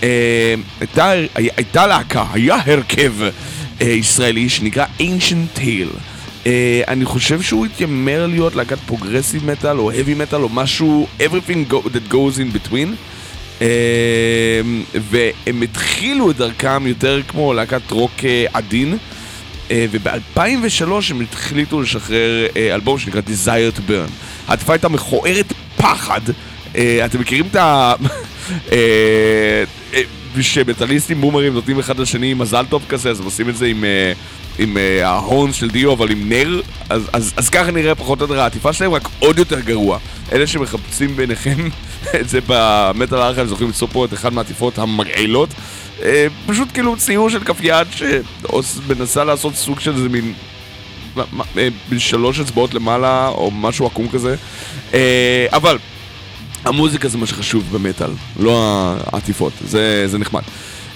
אה, 0.04 0.56
הייתה, 0.80 1.12
הייתה 1.36 1.88
להקה, 1.88 2.26
היה 2.34 2.58
הרכב 2.66 3.14
אה, 3.82 3.88
ישראלי 3.88 4.50
שנקרא 4.50 4.86
Ancient 5.00 5.60
Tale. 5.60 6.15
Uh, 6.46 6.48
אני 6.88 7.06
חושב 7.06 7.42
שהוא 7.42 7.66
התיימר 7.66 8.28
להיות 8.28 8.56
להקת 8.56 8.78
progressive 8.86 9.52
metal 9.52 9.80
או 9.80 9.92
heavy 9.92 10.16
metal 10.18 10.42
או 10.42 10.50
משהו, 10.50 11.08
everything 11.20 11.72
go, 11.72 11.88
that 11.88 12.12
goes 12.12 12.38
in 12.38 12.58
between. 12.58 12.88
Uh, 13.60 13.64
והם 14.94 15.62
התחילו 15.62 16.32
את 16.32 16.38
דרכם 16.38 16.88
יותר 16.88 17.22
כמו 17.28 17.54
להקת 17.54 17.92
רוק 17.92 18.12
uh, 18.20 18.24
עדין. 18.54 18.98
Uh, 19.68 19.72
וב-2003 19.92 20.92
הם 21.10 21.26
החליטו 21.34 21.82
לשחרר 21.82 22.48
uh, 22.48 22.58
אלבום 22.58 23.00
שנקרא 23.00 23.22
Desire 23.22 23.78
to 23.78 23.90
Burn. 23.90 24.12
העטיפה 24.48 24.74
הייתה 24.74 24.90
מכוערת 24.90 25.54
פחד. 25.78 26.22
Uh, 26.74 26.78
אתם 27.06 27.20
מכירים 27.20 27.46
את 27.52 27.56
ה... 27.56 27.94
uh, 28.68 28.72
שמטאליסטים 30.42 31.22
בומרים 31.22 31.54
נותנים 31.54 31.80
אחד 31.80 32.00
לשני 32.00 32.34
מזל 32.34 32.66
טוב 32.70 32.84
כזה, 32.90 33.10
אז 33.10 33.20
הם 33.20 33.26
עושים 33.26 33.50
את 33.50 33.58
זה 33.58 33.66
עם... 33.66 33.84
עם 34.60 34.78
uh, 34.78 35.06
ההורנס 35.06 35.56
של 35.56 35.70
דיו, 35.70 35.94
אבל 35.94 36.12
עם 36.12 36.30
נר, 36.30 36.62
אז, 36.90 37.10
אז, 37.14 37.34
אז 37.38 37.50
ככה 37.50 37.72
נראה 37.72 37.96
פחות 37.96 38.22
או 38.22 38.28
יותר 38.28 38.40
העטיפה 38.40 38.74
שלהם, 38.74 38.94
רק 38.94 39.08
עוד 39.20 39.40
יותר 39.40 39.60
גרוע. 39.60 39.98
אלה 40.32 40.48
שמחפשים 40.48 41.16
ביניכם 41.16 41.70
את 42.20 42.30
זה 42.30 42.40
במטאל 42.48 43.18
ארכיב, 43.18 43.48
זוכרים 43.48 43.68
למצוא 43.68 43.88
פה 43.92 44.06
את 44.06 44.14
אחת 44.14 44.32
מהעטיפות 44.32 44.78
המגעילות. 44.78 45.50
Uh, 46.00 46.04
פשוט 46.48 46.68
כאילו 46.74 46.98
ציור 46.98 47.30
של 47.30 47.44
כף 47.44 47.58
יד 47.62 47.88
שמנסה 47.92 49.24
לעשות 49.24 49.56
סוג 49.56 49.80
של 49.80 49.92
איזה 49.92 50.10
מין... 50.10 50.34
אה, 51.58 51.68
שלוש 51.98 52.40
אצבעות 52.40 52.74
למעלה, 52.74 53.28
או 53.28 53.52
משהו 53.52 53.86
עקום 53.86 54.08
כזה. 54.10 54.36
Uh, 54.92 54.96
אבל 55.52 55.78
המוזיקה 56.66 57.08
זה 57.08 57.18
מה 57.18 57.28
שחשוב 57.28 57.64
במטאל, 57.72 58.10
לא 58.40 58.94
העטיפות, 59.12 59.54
זה, 59.68 60.08
זה 60.08 60.18
נחמד. 60.18 60.42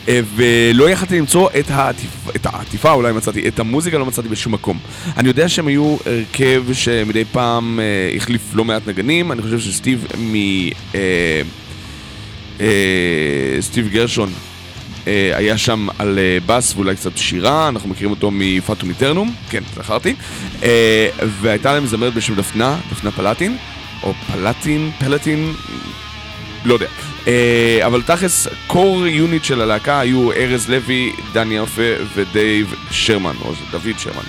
אה, 0.08 0.20
ולא 0.36 0.90
יכלתי 0.90 1.20
למצוא 1.20 1.50
את 1.60 1.72
העטיפה, 1.72 2.32
את 2.36 2.46
העטיפה 2.46 2.92
אולי 2.92 3.14
מצאתי, 3.14 3.48
את 3.48 3.60
המוזיקה 3.60 3.98
לא 3.98 4.06
מצאתי 4.06 4.30
בשום 4.30 4.54
מקום. 4.54 4.80
אני 5.18 5.28
יודע 5.28 5.50
שהם 5.50 5.68
היו 5.68 5.98
הרכב 6.06 6.64
שמדי 6.74 7.26
פעם 7.26 7.80
אה, 7.80 8.16
החליף 8.16 8.42
לא 8.54 8.66
מעט 8.66 8.88
נגנים, 8.88 9.32
אני 9.32 9.42
חושב 9.42 9.60
שסטיב 9.60 10.06
מ... 10.20 10.36
אה, 10.96 11.42
אה, 12.62 13.58
סטיב 13.62 13.90
גרשון 13.90 14.30
אה, 15.08 15.32
היה 15.38 15.58
שם 15.58 15.88
על 15.98 16.20
אה, 16.20 16.38
בס 16.46 16.74
ואולי 16.76 16.96
קצת 16.96 17.18
שירה, 17.18 17.68
אנחנו 17.68 17.90
מכירים 17.90 18.12
אותו 18.12 18.30
מפאטום 18.32 18.90
איטרנום, 18.90 19.34
כן, 19.50 19.64
זכרתי, 19.76 20.16
אה, 20.64 21.10
והייתה 21.42 21.74
להם 21.74 21.86
זמרת 21.86 22.14
בשם 22.14 22.36
דפנה, 22.36 22.78
דפנה 22.92 23.12
פלטין, 23.12 23.58
או 24.04 24.14
פלטין, 24.14 24.92
פלטין, 25.00 25.54
לא 26.66 26.74
יודע. 26.74 26.88
Uh, 27.26 27.30
אבל 27.86 28.02
תכלס, 28.02 28.48
קור 28.68 29.08
יוניט 29.08 29.44
של 29.44 29.62
הלהקה 29.62 30.00
היו 30.00 30.32
ארז 30.32 30.70
לוי, 30.70 31.12
דני 31.32 31.58
יפה 31.58 31.82
ודייב 32.16 32.74
שרמן, 32.92 33.36
או 33.42 33.54
דוד 33.72 34.00
שרמן. 34.00 34.24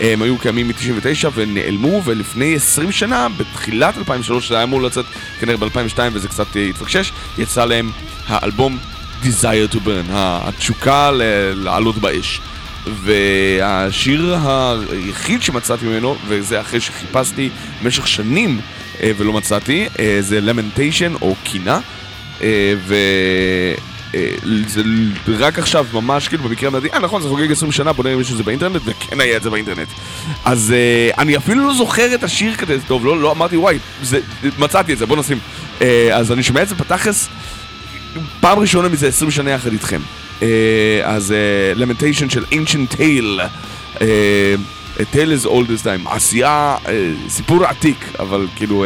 הם 0.00 0.22
היו 0.22 0.38
קיימים 0.38 0.68
מ-99 0.68 1.28
ונעלמו, 1.34 2.02
ולפני 2.04 2.54
20 2.54 2.92
שנה, 2.92 3.28
בתחילת 3.36 3.98
2003, 3.98 4.48
זה 4.48 4.54
היה 4.54 4.64
אמור 4.64 4.82
לצאת 4.82 5.04
כנראה 5.40 5.56
ב-2002 5.56 5.98
וזה 6.12 6.28
קצת 6.28 6.46
uh, 6.52 6.58
התפקשש, 6.58 7.12
יצא 7.38 7.64
להם 7.64 7.90
האלבום 8.26 8.78
Desire 9.22 9.74
to 9.74 9.76
Burn, 9.76 10.10
התשוקה 10.10 11.10
לעלות 11.54 11.98
באש. 11.98 12.40
והשיר 12.86 14.36
היחיד 14.90 15.42
שמצאתי 15.42 15.86
ממנו, 15.86 16.16
וזה 16.28 16.60
אחרי 16.60 16.80
שחיפשתי 16.80 17.50
במשך 17.82 18.08
שנים 18.08 18.60
ולא 19.02 19.32
מצאתי, 19.32 19.88
זה 20.20 20.40
Lamentation 20.40 21.22
או 21.22 21.34
קינה. 21.44 21.80
אה, 22.42 22.74
וזה 22.84 24.80
אה, 25.28 25.36
רק 25.38 25.58
עכשיו, 25.58 25.86
ממש 25.92 26.28
כאילו 26.28 26.42
במקרה 26.42 26.68
המדעי, 26.68 26.90
אה 26.92 26.98
נכון, 26.98 27.22
זה 27.22 27.28
חוגג 27.28 27.52
20 27.52 27.72
שנה, 27.72 27.92
בוא 27.92 28.04
נראה 28.04 28.16
אם 28.16 28.22
זה 28.22 28.42
באינטרנט, 28.42 28.82
וכן 28.84 29.20
היה 29.20 29.36
את 29.36 29.42
זה 29.42 29.50
באינטרנט. 29.50 29.88
אז 30.44 30.74
אה, 30.76 31.10
אני 31.18 31.36
אפילו 31.36 31.66
לא 31.66 31.74
זוכר 31.74 32.14
את 32.14 32.24
השיר 32.24 32.54
כזה, 32.54 32.76
טוב, 32.86 33.06
לא, 33.06 33.20
לא 33.20 33.32
אמרתי, 33.32 33.56
וואי, 33.56 33.78
זה, 34.02 34.20
מצאתי 34.58 34.92
את 34.92 34.98
זה, 34.98 35.06
בוא 35.06 35.16
נשים. 35.16 35.38
אז 36.12 36.32
אני 36.32 36.42
שומע 36.42 36.62
את 36.62 36.68
זה 36.68 36.74
בתכלס, 36.74 37.28
פעם 38.40 38.58
ראשונה 38.58 38.88
מזה 38.88 39.08
20 39.08 39.30
שנה 39.30 39.50
יחד 39.50 39.72
איתכם. 39.72 40.00
אז 41.04 41.34
למנטיישן 41.74 42.30
של 42.30 42.44
ancient 42.52 42.94
tale. 42.96 43.40
A 45.00 45.04
tale 45.14 45.32
is 45.32 45.46
old 45.46 45.66
this 45.66 45.82
time, 45.82 46.08
עשייה, 46.08 46.76
סיפור 47.28 47.64
עתיק, 47.64 48.12
אבל 48.18 48.46
כאילו 48.56 48.84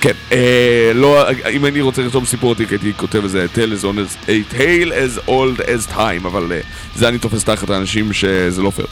כן, 0.00 0.12
אה, 0.32 0.92
לא, 0.94 1.30
אם 1.50 1.66
אני 1.66 1.80
רוצה 1.80 2.02
לכתוב 2.02 2.26
סיפור 2.26 2.52
עתיק 2.52 2.70
הייתי 2.70 2.92
כותב 2.96 3.22
איזה 3.24 3.46
tale 3.54 3.80
as, 3.80 3.84
as, 3.84 4.28
a 4.28 4.54
tale 4.54 4.90
as 4.90 5.28
old 5.28 5.60
as 5.60 5.94
time, 5.94 6.26
אבל 6.26 6.52
אה, 6.52 6.60
זה 6.96 7.08
אני 7.08 7.18
תופס 7.18 7.44
תחת 7.44 7.70
האנשים 7.70 8.12
שזה 8.12 8.62
לא 8.62 8.70
פייר. 8.70 8.86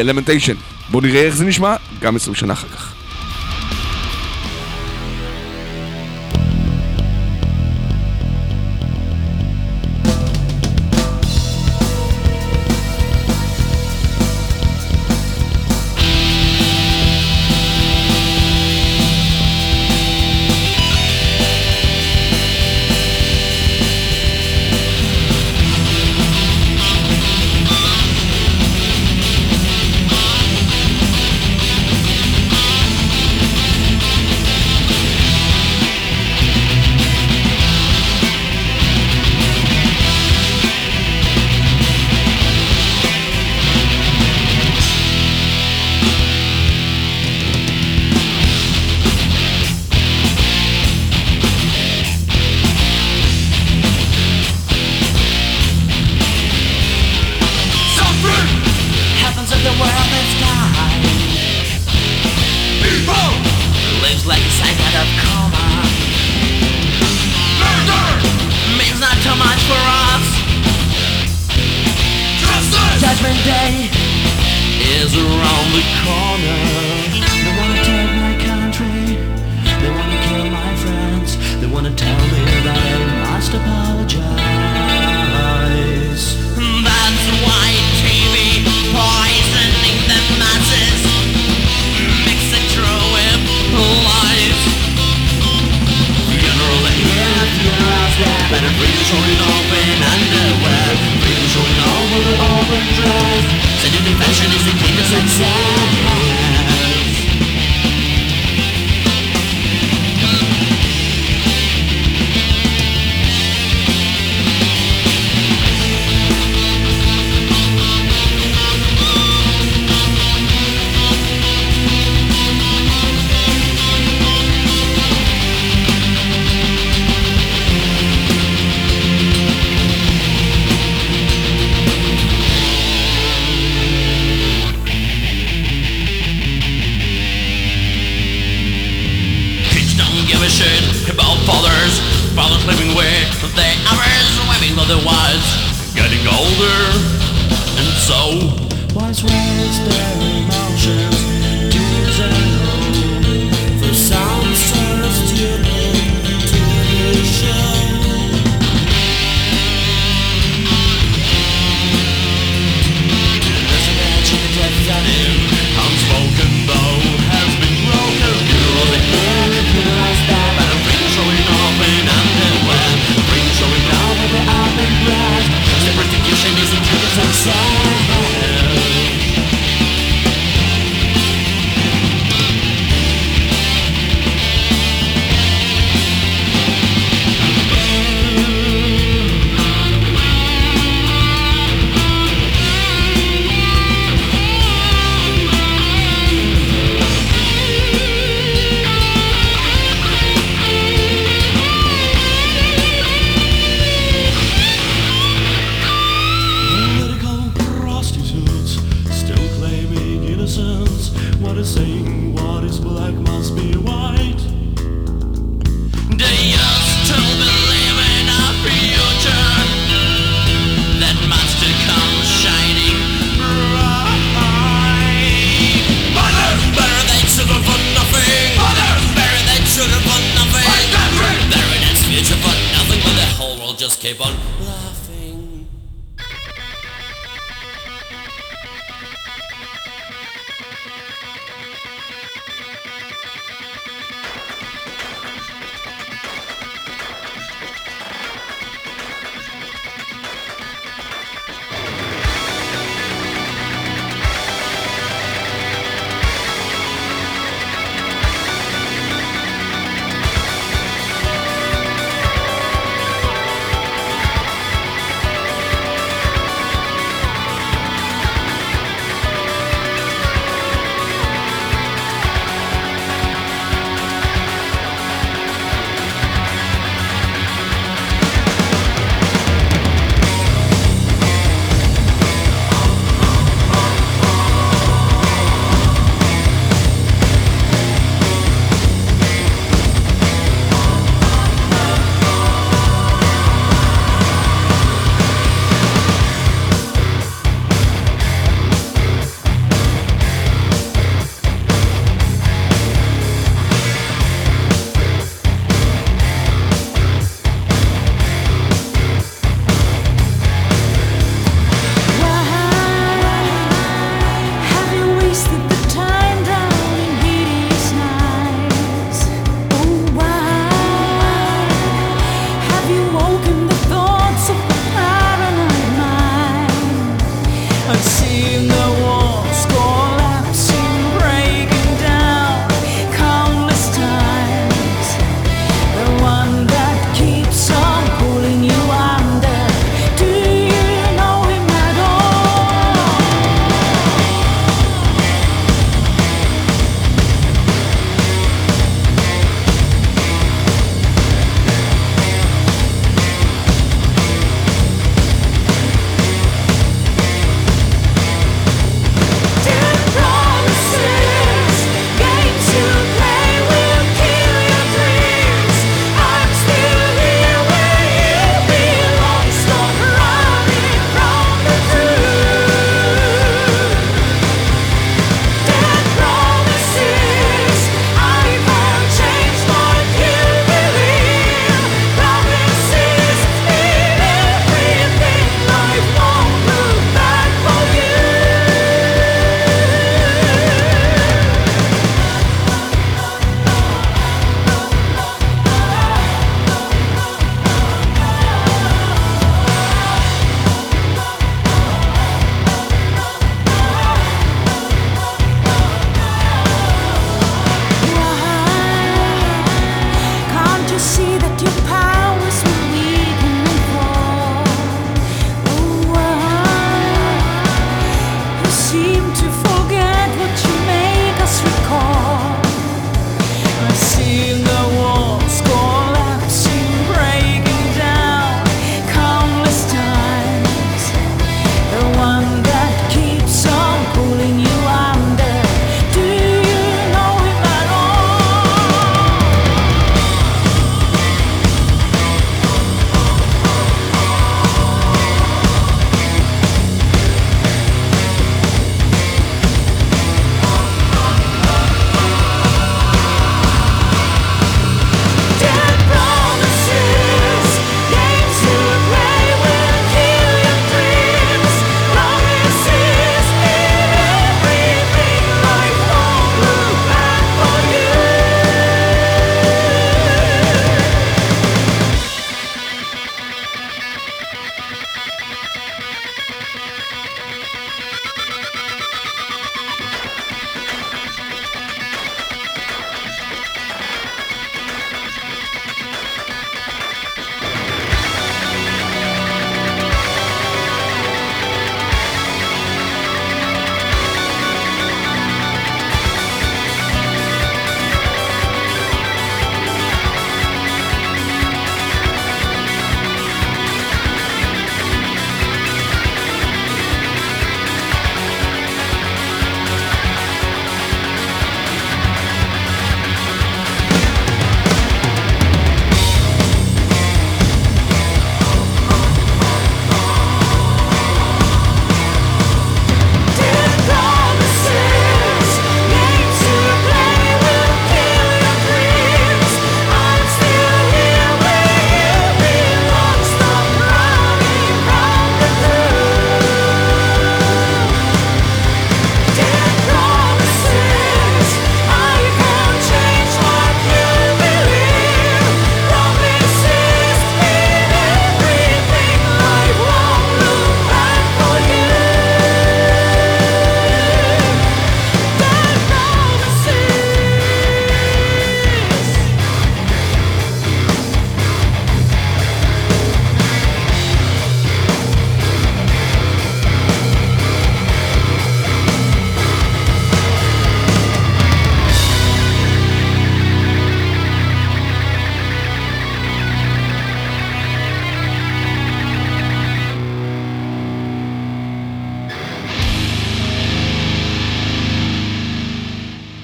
אלמנטיישן, 0.00 0.52
אה, 0.52 0.58
בואו 0.90 1.02
נראה 1.02 1.22
איך 1.22 1.36
זה 1.36 1.44
נשמע, 1.44 1.76
גם 2.00 2.16
20 2.16 2.34
שנה 2.34 2.52
אחר 2.52 2.68
כך. 2.68 2.97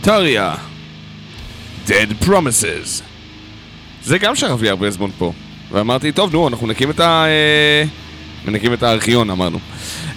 טריה, 0.04 0.54
Dead 1.86 2.24
Promises. 2.26 3.02
זה 4.04 4.18
גם 4.18 4.36
שכב 4.36 4.62
לי 4.62 4.68
הרבה 4.68 4.90
זמן 4.90 5.08
פה. 5.18 5.32
ואמרתי, 5.72 6.12
טוב, 6.12 6.32
נו, 6.32 6.48
אנחנו 6.48 6.66
נקים 6.66 6.90
את 6.90 7.00
ה... 7.00 7.24
אה, 7.26 7.84
נקים 8.52 8.72
את 8.72 8.82
הארכיון, 8.82 9.30
אמרנו. 9.30 9.58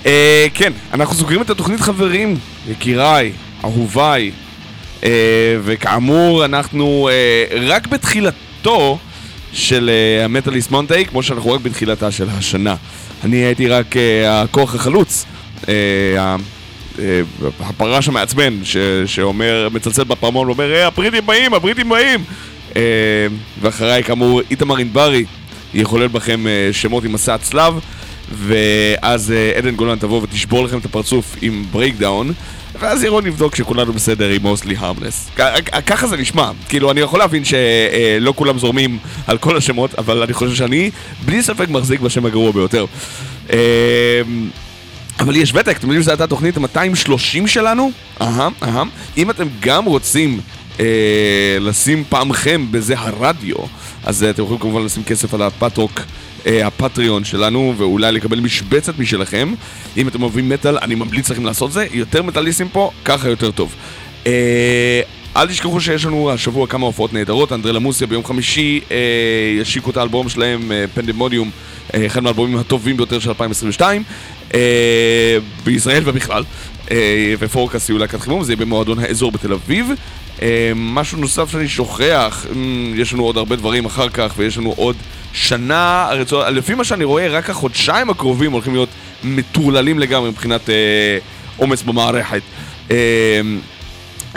אה, 0.05 0.47
כן, 0.53 0.73
אנחנו 0.93 1.15
סוגרים 1.15 1.41
את 1.41 1.49
התוכנית 1.49 1.79
חברים, 1.79 2.37
יקיריי, 2.69 3.31
אהוביי, 3.63 4.31
אה, 5.03 5.09
וכאמור, 5.63 6.45
אנחנו 6.45 7.09
אה, 7.11 7.57
רק 7.67 7.87
בתחילתו 7.87 8.97
של 9.53 9.89
אה, 9.93 10.25
המטאליסט 10.25 10.71
מונטי, 10.71 11.05
כמו 11.05 11.23
שאנחנו 11.23 11.51
רק 11.51 11.61
בתחילתה 11.61 12.11
של 12.11 12.29
השנה. 12.29 12.75
אני 13.23 13.37
הייתי 13.37 13.67
רק 13.67 13.97
אה, 13.97 14.41
הכוח 14.41 14.75
החלוץ, 14.75 15.25
אה, 15.69 15.73
הפרש 17.59 18.07
המעצבן, 18.07 18.53
ש, 18.63 18.77
שאומר, 19.05 19.67
מצלצל 19.73 20.03
בפעמון 20.03 20.47
ואומר, 20.47 20.73
אה, 20.73 20.87
הבריטים 20.87 21.25
באים, 21.25 21.53
הבריטים 21.53 21.89
באים! 21.89 22.23
אה, 22.75 22.81
ואחריי, 23.61 24.03
כאמור, 24.03 24.41
איתמר 24.51 24.77
ענברי 24.77 25.25
יחולל 25.73 26.07
בכם 26.07 26.47
אה, 26.47 26.69
שמות 26.71 27.03
עם 27.03 27.11
מסע 27.11 27.33
הצלב, 27.33 27.73
ואז 28.31 29.31
אה, 29.31 29.51
עדן 29.57 29.75
גולן 29.75 29.97
תבוא 29.97 30.21
ותשבור 30.21 30.63
לכם 30.63 30.77
את 30.77 30.85
הפרצוף 30.85 31.35
עם 31.41 31.65
Breakdown, 31.71 32.33
ואז 32.79 33.03
ירון 33.03 33.27
יבדוק 33.27 33.55
שכולנו 33.55 33.93
בסדר 33.93 34.29
עם 34.29 34.41
Mostly 34.41 34.75
Harmless. 34.77 35.29
ככה 35.85 36.07
זה 36.07 36.17
נשמע. 36.17 36.51
כאילו, 36.69 36.91
אני 36.91 37.01
יכול 37.01 37.19
להבין 37.19 37.43
שלא 37.45 38.33
כולם 38.35 38.59
זורמים 38.59 38.97
על 39.27 39.37
כל 39.37 39.57
השמות, 39.57 39.95
אבל 39.95 40.23
אני 40.23 40.33
חושב 40.33 40.55
שאני, 40.55 40.91
בלי 41.25 41.43
ספק, 41.43 41.69
מחזיק 41.69 42.01
בשם 42.01 42.25
הגרוע 42.25 42.51
ביותר. 42.51 42.85
אבל 45.19 45.35
יש 45.35 45.51
ותק, 45.55 45.77
אתם 45.77 45.87
יודעים 45.87 46.01
שזו 46.01 46.11
הייתה 46.11 46.23
התוכנית 46.23 46.57
ה-230 46.57 47.47
שלנו? 47.47 47.91
אהה, 48.21 48.49
אהה. 48.63 48.83
אם 49.17 49.29
אתם 49.29 49.47
גם 49.59 49.85
רוצים 49.85 50.39
אה, 50.79 51.57
לשים 51.59 52.03
פעמכם 52.09 52.65
בזה 52.71 52.95
הרדיו, 52.97 53.55
אז 54.03 54.23
אה, 54.23 54.29
אתם 54.29 54.43
יכולים 54.43 54.59
כמובן 54.59 54.85
לשים 54.85 55.03
כסף 55.03 55.33
על 55.33 55.41
הפטרוק, 55.41 56.01
אה, 56.45 56.67
הפטריון 56.67 57.23
שלנו, 57.23 57.73
ואולי 57.77 58.11
לקבל 58.11 58.39
משבצת 58.39 58.99
משלכם. 58.99 59.53
אם 59.97 60.07
אתם 60.07 60.21
אוהבים 60.21 60.49
מטאל, 60.49 60.77
אני 60.77 60.95
ממליץ 60.95 61.29
לכם 61.29 61.45
לעשות 61.45 61.71
זה. 61.71 61.87
יותר 61.93 62.23
מטאליסטים 62.23 62.69
פה, 62.69 62.91
ככה 63.05 63.29
יותר 63.29 63.51
טוב. 63.51 63.75
אה, 64.27 65.01
אל 65.37 65.47
תשכחו 65.47 65.81
שיש 65.81 66.05
לנו 66.05 66.31
השבוע 66.31 66.67
כמה 66.67 66.85
הופעות 66.85 67.13
נהדרות, 67.13 67.53
אנדרי 67.53 67.73
למוסיה 67.73 68.07
ביום 68.07 68.23
חמישי 68.23 68.81
אה, 68.91 68.97
ישיקו 69.61 69.89
את 69.89 69.97
האלבום 69.97 70.29
שלהם, 70.29 70.71
אה, 70.71 70.85
פנדמודיום, 70.93 71.51
אה, 71.93 72.05
אחד 72.05 72.23
מהאלבומים 72.23 72.57
הטובים 72.57 72.97
ביותר 72.97 73.19
של 73.19 73.29
2022, 73.29 74.03
אה, 74.03 74.36
בישראל 75.63 76.03
ובכלל, 76.05 76.43
אה, 76.91 77.33
ופורקאסט 77.39 77.89
יהיו 77.89 77.97
להקת 77.97 78.21
חימום, 78.21 78.43
זה 78.43 78.51
יהיה 78.51 78.65
במועדון 78.65 78.99
האזור 78.99 79.31
בתל 79.31 79.53
אביב. 79.53 79.91
אה, 80.41 80.71
משהו 80.75 81.17
נוסף 81.17 81.51
שאני 81.51 81.67
שוכח, 81.67 82.45
אה, 82.49 82.55
יש 82.95 83.13
לנו 83.13 83.23
עוד 83.23 83.37
הרבה 83.37 83.55
דברים 83.55 83.85
אחר 83.85 84.09
כך, 84.09 84.33
ויש 84.37 84.57
לנו 84.57 84.73
עוד 84.77 84.95
שנה, 85.33 86.07
הרצוע, 86.09 86.49
לפי 86.49 86.73
מה 86.73 86.83
שאני 86.83 87.03
רואה, 87.03 87.27
רק 87.27 87.49
החודשיים 87.49 88.09
הקרובים 88.09 88.51
הולכים 88.51 88.73
להיות 88.73 88.89
מטורללים 89.23 89.99
לגמרי 89.99 90.29
מבחינת 90.29 90.69
אה, 90.69 91.17
עומס 91.57 91.83
במערכת. 91.83 92.41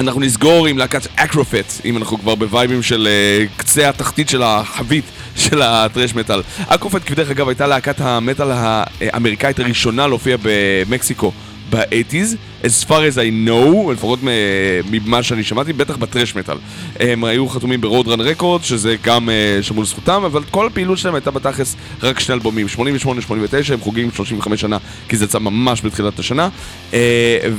אה, 0.00 0.04
אנחנו 0.04 0.20
נסגור 0.20 0.66
עם 0.66 0.78
להקת 0.78 1.06
אקרופט, 1.16 1.72
אם 1.84 1.96
אנחנו 1.96 2.18
כבר 2.18 2.34
בווייבים 2.34 2.82
של 2.82 3.08
uh, 3.08 3.58
קצה 3.58 3.88
התחתית 3.88 4.28
של 4.28 4.42
החבית 4.42 5.04
של 5.44 5.62
הטרש 5.62 6.14
מטאל. 6.14 6.42
אקרופט, 6.66 7.02
כבדרך 7.06 7.30
אגב, 7.30 7.48
הייתה 7.48 7.66
להקת 7.66 8.00
המטאל 8.00 8.48
האמריקאית 8.50 9.58
הראשונה 9.58 10.06
להופיע 10.06 10.36
במקסיקו 10.42 11.32
ב-80's, 11.70 12.36
as 12.64 12.84
far 12.88 13.00
as 13.12 13.16
I 13.16 13.48
know, 13.48 13.92
לפחות 13.92 14.18
ממה 14.90 15.22
שאני 15.22 15.44
שמעתי, 15.44 15.72
בטח 15.72 15.96
בטרש 15.96 16.34
מטאל. 16.36 16.56
הם 17.00 17.24
היו 17.24 17.48
חתומים 17.48 17.80
ברודרן 17.80 18.20
רקורד, 18.20 18.64
שזה 18.64 18.96
גם 19.04 19.28
uh, 19.28 19.62
שמור 19.62 19.82
לזכותם, 19.82 20.22
אבל 20.26 20.42
כל 20.50 20.66
הפעילות 20.66 20.98
שלהם 20.98 21.14
הייתה 21.14 21.30
בתכלס 21.30 21.76
רק 22.02 22.20
שני 22.20 22.34
אלבומים, 22.34 22.66
88-89, 22.76 22.80
הם 23.72 23.80
חוגגים 23.80 24.10
35 24.14 24.60
שנה, 24.60 24.78
כי 25.08 25.16
זה 25.16 25.24
יצא 25.24 25.38
ממש 25.38 25.80
בתחילת 25.84 26.18
השנה, 26.18 26.48
uh, 26.90 26.94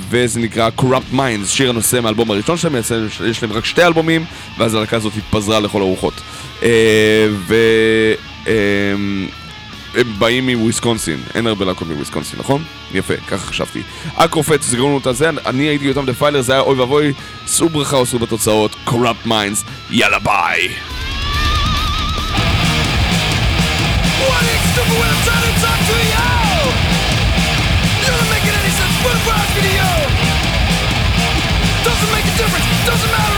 וזה 0.10 0.40
נקרא 0.40 0.70
Corrupt 0.78 1.16
Minds, 1.16 1.46
שיר 1.48 1.70
הנושא 1.70 2.00
מהאלבום 2.04 2.32
הראשון 2.32 2.58
שלהם, 2.58 2.76
יש 3.30 3.44
להם- 3.44 3.52
רק 3.52 3.66
שתי 3.66 3.84
אלבומים, 3.84 4.26
ואז 4.58 4.74
הלהקה 4.76 4.98
הזאת 4.98 5.14
התפזרה 5.18 5.60
לכל 5.60 5.82
הרוחות. 5.82 6.14
Uh, 6.60 6.64
ו... 7.48 7.56
הם 9.96 10.14
באים 10.20 10.50
מוויסקונסין, 10.50 11.20
אין 11.36 11.48
הרבה 11.48 11.66
להקות 11.66 11.88
מוויסקונסין, 11.88 12.40
נכון? 12.40 12.64
יפה, 12.94 13.14
ככה 13.28 13.46
חשבתי. 13.48 13.82
אקרופט, 14.16 14.62
סגרו 14.62 14.88
לנו 14.88 14.98
את 14.98 15.08
הזה, 15.08 15.30
אני 15.46 15.64
הייתי 15.64 15.86
יותם 15.86 16.06
דפיילר, 16.06 16.42
זה 16.42 16.54
היה 16.54 16.62
אוי 16.62 16.80
ואבוי, 16.80 17.14
שאו 17.48 17.70
ברכה 17.70 17.98
או 17.98 18.06
שאו 18.06 18.20
בתוצאות, 18.20 18.76
Corrupt 18.88 19.28
Minds, 19.28 19.66
יאללה 19.90 20.20
ביי! 20.20 20.70
Doesn't 31.84 32.12
make 32.16 32.26
a 32.26 32.36
difference. 32.38 32.68
Doesn't 32.90 33.12
matter 33.12 33.31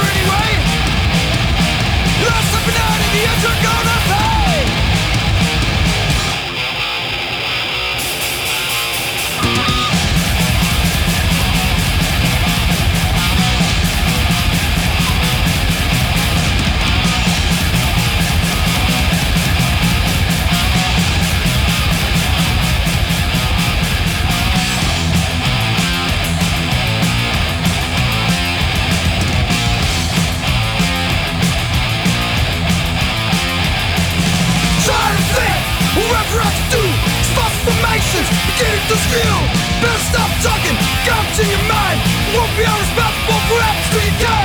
formations 38.14 38.30
beginning 38.46 38.86
to 38.88 38.98
steal. 38.98 39.40
Better 39.82 40.00
stop 40.00 40.30
talking. 40.42 40.78
Guns 41.06 41.40
in 41.40 41.50
your 41.50 41.64
mind. 41.68 42.00
Won't 42.34 42.52
be 42.58 42.64
responsible 42.64 43.40
for 43.50 43.60
happens 43.62 43.90
to 43.94 44.26
your. 44.26 44.43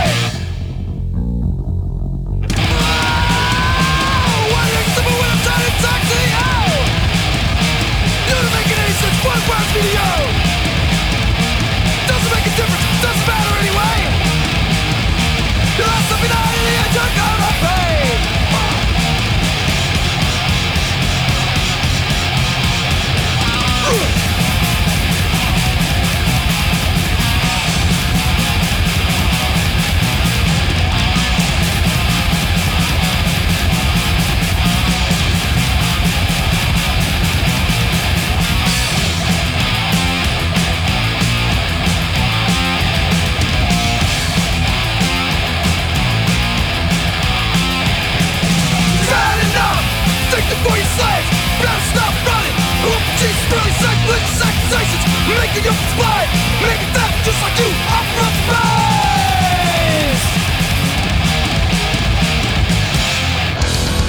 Sacrilege, 53.78 54.30
accusations, 54.42 55.04
making 55.28 55.64
your 55.64 55.78
spine, 55.94 56.28
making 56.62 56.97